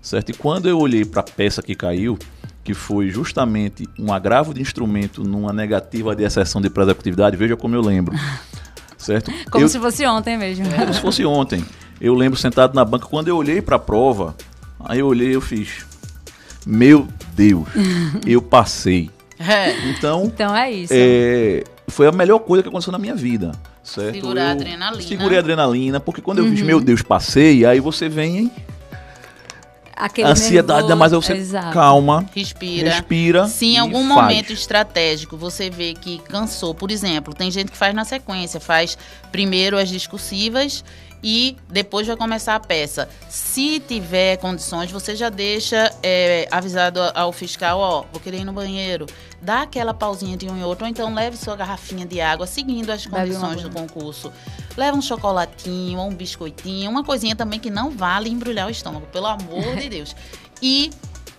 Certo? 0.00 0.30
E 0.30 0.34
quando 0.34 0.68
eu 0.68 0.78
olhei 0.78 1.04
para 1.04 1.20
a 1.20 1.24
peça 1.24 1.62
que 1.62 1.74
caiu, 1.74 2.18
que 2.64 2.74
foi 2.74 3.08
justamente 3.08 3.88
um 3.98 4.12
agravo 4.12 4.54
de 4.54 4.60
instrumento 4.60 5.24
numa 5.24 5.52
negativa 5.52 6.14
de 6.14 6.22
exceção 6.24 6.60
de 6.60 6.70
prazo 6.70 6.88
de 6.88 6.90
executividade, 6.92 7.36
veja 7.36 7.56
como 7.56 7.74
eu 7.74 7.80
lembro. 7.80 8.14
Certo? 9.02 9.30
Como 9.50 9.64
eu, 9.64 9.68
se 9.68 9.78
fosse 9.78 10.06
ontem 10.06 10.38
mesmo. 10.38 10.64
Como 10.74 10.94
se 10.94 11.00
fosse 11.00 11.24
ontem. 11.24 11.64
Eu 12.00 12.14
lembro 12.14 12.38
sentado 12.38 12.74
na 12.74 12.84
banca, 12.84 13.06
quando 13.06 13.28
eu 13.28 13.36
olhei 13.36 13.60
para 13.60 13.76
a 13.76 13.78
prova, 13.78 14.34
aí 14.80 15.00
eu 15.00 15.06
olhei 15.06 15.34
eu 15.34 15.40
fiz. 15.40 15.84
Meu 16.66 17.08
Deus, 17.34 17.66
eu 18.26 18.40
passei. 18.40 19.10
É. 19.44 19.88
Então, 19.90 20.22
Então 20.26 20.54
é 20.56 20.70
isso. 20.70 20.92
é, 20.96 21.64
foi 21.88 22.06
a 22.06 22.12
melhor 22.12 22.38
coisa 22.38 22.62
que 22.62 22.68
aconteceu 22.68 22.92
na 22.92 22.98
minha 22.98 23.14
vida. 23.16 23.50
Certo? 23.82 24.14
Segurar 24.14 24.42
a 24.42 24.46
Eu 24.46 24.50
adrenalina. 24.52 25.02
Segurei 25.02 25.36
a 25.36 25.40
adrenalina, 25.40 25.98
porque 25.98 26.20
quando 26.22 26.38
eu 26.38 26.44
Uhum. 26.44 26.50
fiz, 26.52 26.62
meu 26.62 26.80
Deus, 26.80 27.02
passei, 27.02 27.66
aí 27.66 27.80
você 27.80 28.08
vem 28.08 28.38
em 28.38 28.50
Aquele 30.04 30.28
ansiedade, 30.28 30.88
nervoso- 30.88 30.96
mas 30.98 31.12
você 31.12 31.32
Exato. 31.34 31.72
calma, 31.72 32.26
Respira. 32.34 32.90
respira. 32.90 33.46
Se 33.46 33.66
em 33.66 33.78
algum 33.78 34.06
faz. 34.08 34.20
momento 34.22 34.52
estratégico 34.52 35.36
você 35.36 35.70
vê 35.70 35.94
que 35.94 36.18
cansou, 36.18 36.74
por 36.74 36.90
exemplo, 36.90 37.32
tem 37.32 37.50
gente 37.50 37.70
que 37.70 37.76
faz 37.76 37.94
na 37.94 38.04
sequência, 38.04 38.58
faz 38.58 38.98
primeiro 39.30 39.78
as 39.78 39.88
discursivas 39.88 40.84
e 41.22 41.56
depois 41.68 42.06
vai 42.06 42.16
começar 42.16 42.54
a 42.56 42.60
peça. 42.60 43.08
Se 43.28 43.78
tiver 43.80 44.36
condições, 44.38 44.90
você 44.90 45.14
já 45.14 45.28
deixa 45.28 45.94
é, 46.02 46.48
avisado 46.50 47.00
ao 47.14 47.32
fiscal, 47.32 47.78
ó, 47.78 48.04
vou 48.10 48.20
querer 48.20 48.38
ir 48.38 48.44
no 48.44 48.52
banheiro. 48.52 49.06
Dá 49.40 49.62
aquela 49.62 49.94
pausinha 49.94 50.36
de 50.36 50.48
um 50.48 50.58
e 50.58 50.64
outro, 50.64 50.84
ou 50.84 50.90
então 50.90 51.12
leve 51.14 51.36
sua 51.36 51.54
garrafinha 51.54 52.04
de 52.04 52.20
água, 52.20 52.46
seguindo 52.46 52.90
as 52.90 53.06
condições 53.06 53.62
do 53.62 53.70
concurso. 53.70 54.32
Leva 54.76 54.96
um 54.96 55.02
chocolatinho 55.02 55.98
ou 55.98 56.08
um 56.08 56.14
biscoitinho, 56.14 56.90
uma 56.90 57.04
coisinha 57.04 57.36
também 57.36 57.60
que 57.60 57.70
não 57.70 57.90
vale 57.90 58.30
embrulhar 58.30 58.66
o 58.66 58.70
estômago, 58.70 59.06
pelo 59.06 59.26
amor 59.26 59.76
de 59.76 59.88
Deus. 59.90 60.16
E 60.60 60.90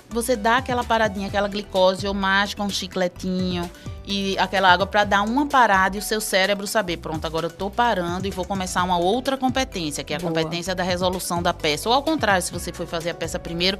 você 0.10 0.36
dá 0.36 0.58
aquela 0.58 0.84
paradinha, 0.84 1.28
aquela 1.28 1.48
glicose, 1.48 2.08
ou 2.08 2.14
masca 2.14 2.62
um 2.62 2.70
chicletinho 2.70 3.70
e 4.06 4.38
aquela 4.38 4.72
água 4.72 4.86
para 4.86 5.04
dar 5.04 5.22
uma 5.22 5.46
parada 5.46 5.96
e 5.96 6.00
o 6.00 6.02
seu 6.02 6.20
cérebro 6.20 6.68
saber, 6.68 6.98
pronto, 6.98 7.26
agora 7.26 7.48
eu 7.48 7.52
tô 7.52 7.70
parando 7.70 8.28
e 8.28 8.32
vou 8.32 8.46
começar 8.46 8.84
uma 8.84 8.98
outra 8.98 9.38
competência, 9.38 10.04
que 10.04 10.14
é 10.14 10.18
a 10.18 10.20
Boa. 10.20 10.32
competência 10.32 10.76
da 10.76 10.84
resolução 10.84 11.42
da 11.42 11.54
peça. 11.54 11.88
Ou 11.88 11.96
ao 11.96 12.04
contrário, 12.04 12.42
se 12.42 12.52
você 12.52 12.74
foi 12.74 12.86
fazer 12.86 13.12
a 13.12 13.14
peça 13.14 13.40
primeiro, 13.40 13.80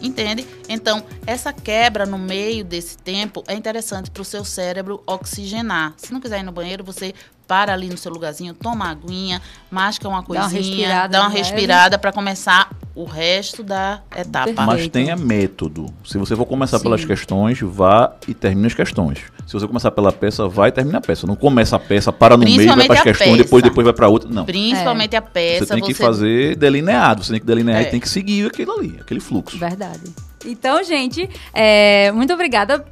entende? 0.00 0.46
Então, 0.68 1.02
essa 1.26 1.52
quebra 1.52 2.04
no 2.04 2.18
meio 2.18 2.64
desse 2.64 2.98
tempo 2.98 3.42
é 3.46 3.54
interessante 3.54 4.10
para 4.10 4.22
o 4.22 4.24
seu 4.24 4.44
cérebro 4.44 5.02
oxigenar. 5.06 5.94
Se 5.96 6.12
não 6.12 6.20
quiser 6.20 6.40
ir 6.40 6.42
no 6.42 6.52
banheiro, 6.52 6.84
você 6.84 7.14
para 7.46 7.72
ali 7.72 7.88
no 7.88 7.96
seu 7.96 8.12
lugarzinho, 8.12 8.54
toma 8.54 8.90
aguinha, 8.90 9.40
masca 9.70 10.08
uma 10.08 10.16
Dá 10.16 10.34
uma 10.34 10.40
coisinha, 10.42 10.60
respirada 10.60 11.08
dá 11.08 11.20
uma 11.22 11.30
respirada 11.30 11.98
para 11.98 12.12
começar 12.12 12.70
o 12.94 13.04
resto 13.04 13.62
da 13.62 14.00
etapa. 14.16 14.46
Perfeito. 14.46 14.62
Mas 14.62 14.88
tenha 14.88 15.16
método. 15.16 15.86
Se 16.04 16.16
você 16.18 16.34
for 16.34 16.46
começar 16.46 16.80
pelas 16.80 17.02
Sim. 17.02 17.06
questões, 17.06 17.60
vá 17.60 18.12
e 18.26 18.32
termine 18.34 18.66
as 18.66 18.74
questões. 18.74 19.18
Se 19.46 19.52
você 19.52 19.66
começar 19.66 19.90
pela 19.90 20.10
peça, 20.10 20.48
vai 20.48 20.70
e 20.70 20.72
termina 20.72 20.98
a 20.98 21.00
peça. 21.00 21.26
Não 21.26 21.36
começa 21.36 21.76
a 21.76 21.78
peça, 21.78 22.12
para 22.12 22.36
no 22.36 22.44
meio, 22.44 22.74
vai 22.74 22.86
para 22.86 22.96
as 22.96 23.02
questões, 23.02 23.30
peça. 23.32 23.42
depois, 23.44 23.62
depois 23.62 23.84
vai 23.84 23.94
para 23.94 24.08
outra. 24.08 24.28
Não. 24.30 24.44
Principalmente 24.44 25.14
a 25.14 25.22
peça. 25.22 25.66
Você 25.66 25.74
tem 25.74 25.84
que 25.84 25.94
fazer 25.94 26.56
delineado, 26.56 27.22
você 27.22 27.32
tem 27.32 27.40
que 27.40 27.46
delinear 27.46 27.82
É. 27.82 27.88
e 27.88 27.90
tem 27.90 28.00
que 28.00 28.08
seguir 28.08 28.46
aquilo 28.46 28.72
ali, 28.72 28.96
aquele 29.00 29.20
fluxo. 29.20 29.58
Verdade. 29.58 30.00
Então, 30.46 30.82
gente, 30.84 31.28
é, 31.52 32.12
muito 32.12 32.32
obrigada 32.32 32.84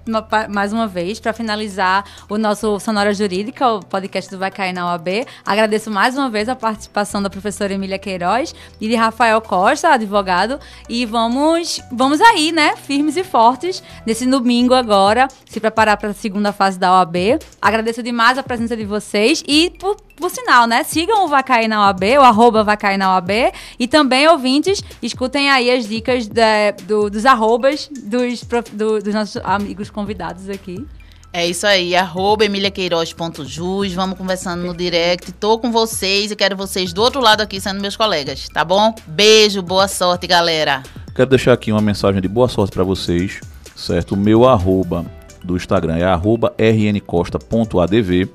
mais 0.50 0.72
uma 0.72 0.88
vez 0.88 1.20
para 1.20 1.32
finalizar 1.32 2.04
o 2.28 2.36
nosso 2.36 2.80
Sonora 2.80 3.14
Jurídica, 3.14 3.74
o 3.74 3.80
podcast 3.80 4.28
do 4.28 4.38
Vai 4.38 4.50
Cair 4.50 4.74
na 4.74 4.86
OAB. 4.86 5.24
Agradeço 5.46 5.90
mais 5.90 6.18
uma 6.18 6.28
vez 6.28 6.48
a 6.48 6.56
participação 6.56 7.22
da 7.22 7.30
professora 7.30 7.72
Emília 7.72 7.98
Queiroz 7.98 8.54
e 8.80 8.88
de 8.88 8.96
Rafael 8.96 9.40
Costa, 9.40 9.90
advogado. 9.90 10.58
E 10.88 11.06
vamos, 11.06 11.80
vamos 11.92 12.20
aí, 12.20 12.50
né, 12.50 12.76
firmes 12.76 13.16
e 13.16 13.22
fortes, 13.22 13.82
nesse 14.04 14.26
domingo 14.26 14.74
agora, 14.74 15.28
se 15.46 15.60
preparar 15.60 15.96
para 15.96 16.10
a 16.10 16.14
segunda 16.14 16.52
fase 16.52 16.78
da 16.78 16.92
OAB. 16.92 17.38
Agradeço 17.62 18.02
demais 18.02 18.36
a 18.36 18.42
presença 18.42 18.76
de 18.76 18.84
vocês 18.84 19.44
e, 19.46 19.70
por, 19.78 19.96
por 20.16 20.30
sinal, 20.30 20.66
né, 20.66 20.82
sigam 20.84 21.24
o 21.24 21.28
Vai 21.28 21.42
Cair 21.42 21.68
na 21.68 21.86
OAB, 21.86 22.02
o 22.18 22.22
arroba 22.22 22.62
Vai 22.64 22.76
Cair 22.76 22.96
na 22.98 23.14
OAB. 23.14 23.30
E 23.78 23.86
também, 23.88 24.26
ouvintes, 24.28 24.82
escutem 25.02 25.50
aí 25.50 25.70
as 25.70 25.86
dicas 25.88 26.26
da- 26.28 26.70
do- 26.84 27.10
dos 27.10 27.26
arrobas 27.26 27.88
dos, 27.90 28.42
do- 28.72 29.00
dos 29.00 29.14
nossos 29.14 29.36
amigos 29.44 29.90
convidados 29.90 30.48
aqui. 30.48 30.86
É 31.32 31.44
isso 31.44 31.66
aí, 31.66 31.96
arroba 31.96 32.44
emiliaqueiroz.jus, 32.44 33.92
vamos 33.92 34.16
conversando 34.16 34.64
no 34.64 34.72
direct. 34.72 35.32
Tô 35.32 35.58
com 35.58 35.72
vocês 35.72 36.30
e 36.30 36.36
quero 36.36 36.56
vocês 36.56 36.92
do 36.92 37.02
outro 37.02 37.20
lado 37.20 37.40
aqui 37.40 37.60
sendo 37.60 37.80
meus 37.80 37.96
colegas, 37.96 38.48
tá 38.48 38.64
bom? 38.64 38.94
Beijo, 39.06 39.60
boa 39.60 39.88
sorte, 39.88 40.28
galera. 40.28 40.82
Quero 41.12 41.30
deixar 41.30 41.52
aqui 41.52 41.72
uma 41.72 41.80
mensagem 41.80 42.20
de 42.22 42.28
boa 42.28 42.46
sorte 42.48 42.72
para 42.72 42.84
vocês, 42.84 43.40
certo? 43.74 44.12
O 44.12 44.16
meu 44.16 44.48
arroba 44.48 45.04
do 45.42 45.56
Instagram 45.56 45.96
é 45.96 46.04
arroba 46.04 46.54
rncosta.adv, 46.56 48.28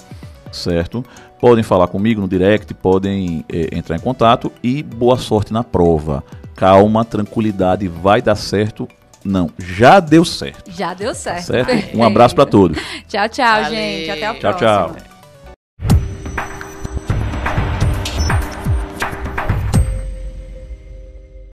certo? 0.52 1.04
Podem 1.40 1.64
falar 1.64 1.88
comigo 1.88 2.20
no 2.22 2.28
direct, 2.28 2.74
podem 2.74 3.46
eh, 3.52 3.70
entrar 3.72 3.96
em 3.96 4.00
contato 4.00 4.52
e 4.64 4.84
boa 4.84 5.18
sorte 5.18 5.54
na 5.54 5.64
prova. 5.64 6.24
Calma, 6.56 7.06
tranquilidade, 7.06 7.88
vai 7.88 8.22
dar 8.22 8.36
certo. 8.36 8.88
Não, 9.24 9.50
já 9.58 10.00
deu 10.00 10.24
certo, 10.24 10.72
Já 10.72 10.94
deu 10.94 11.14
certo. 11.14 11.44
certo? 11.46 11.68
Perfeito. 11.68 11.96
Um 12.00 12.04
abraço 12.04 12.36
para 12.36 12.46
todos. 12.46 12.78
Tchau, 13.08 13.28
tchau, 13.30 13.64
Valeu. 13.64 13.70
gente. 13.70 14.10
Até 14.12 14.26
a 14.26 14.34
Tchau, 14.34 14.40
próxima. 14.40 14.60
tchau. 15.00 15.09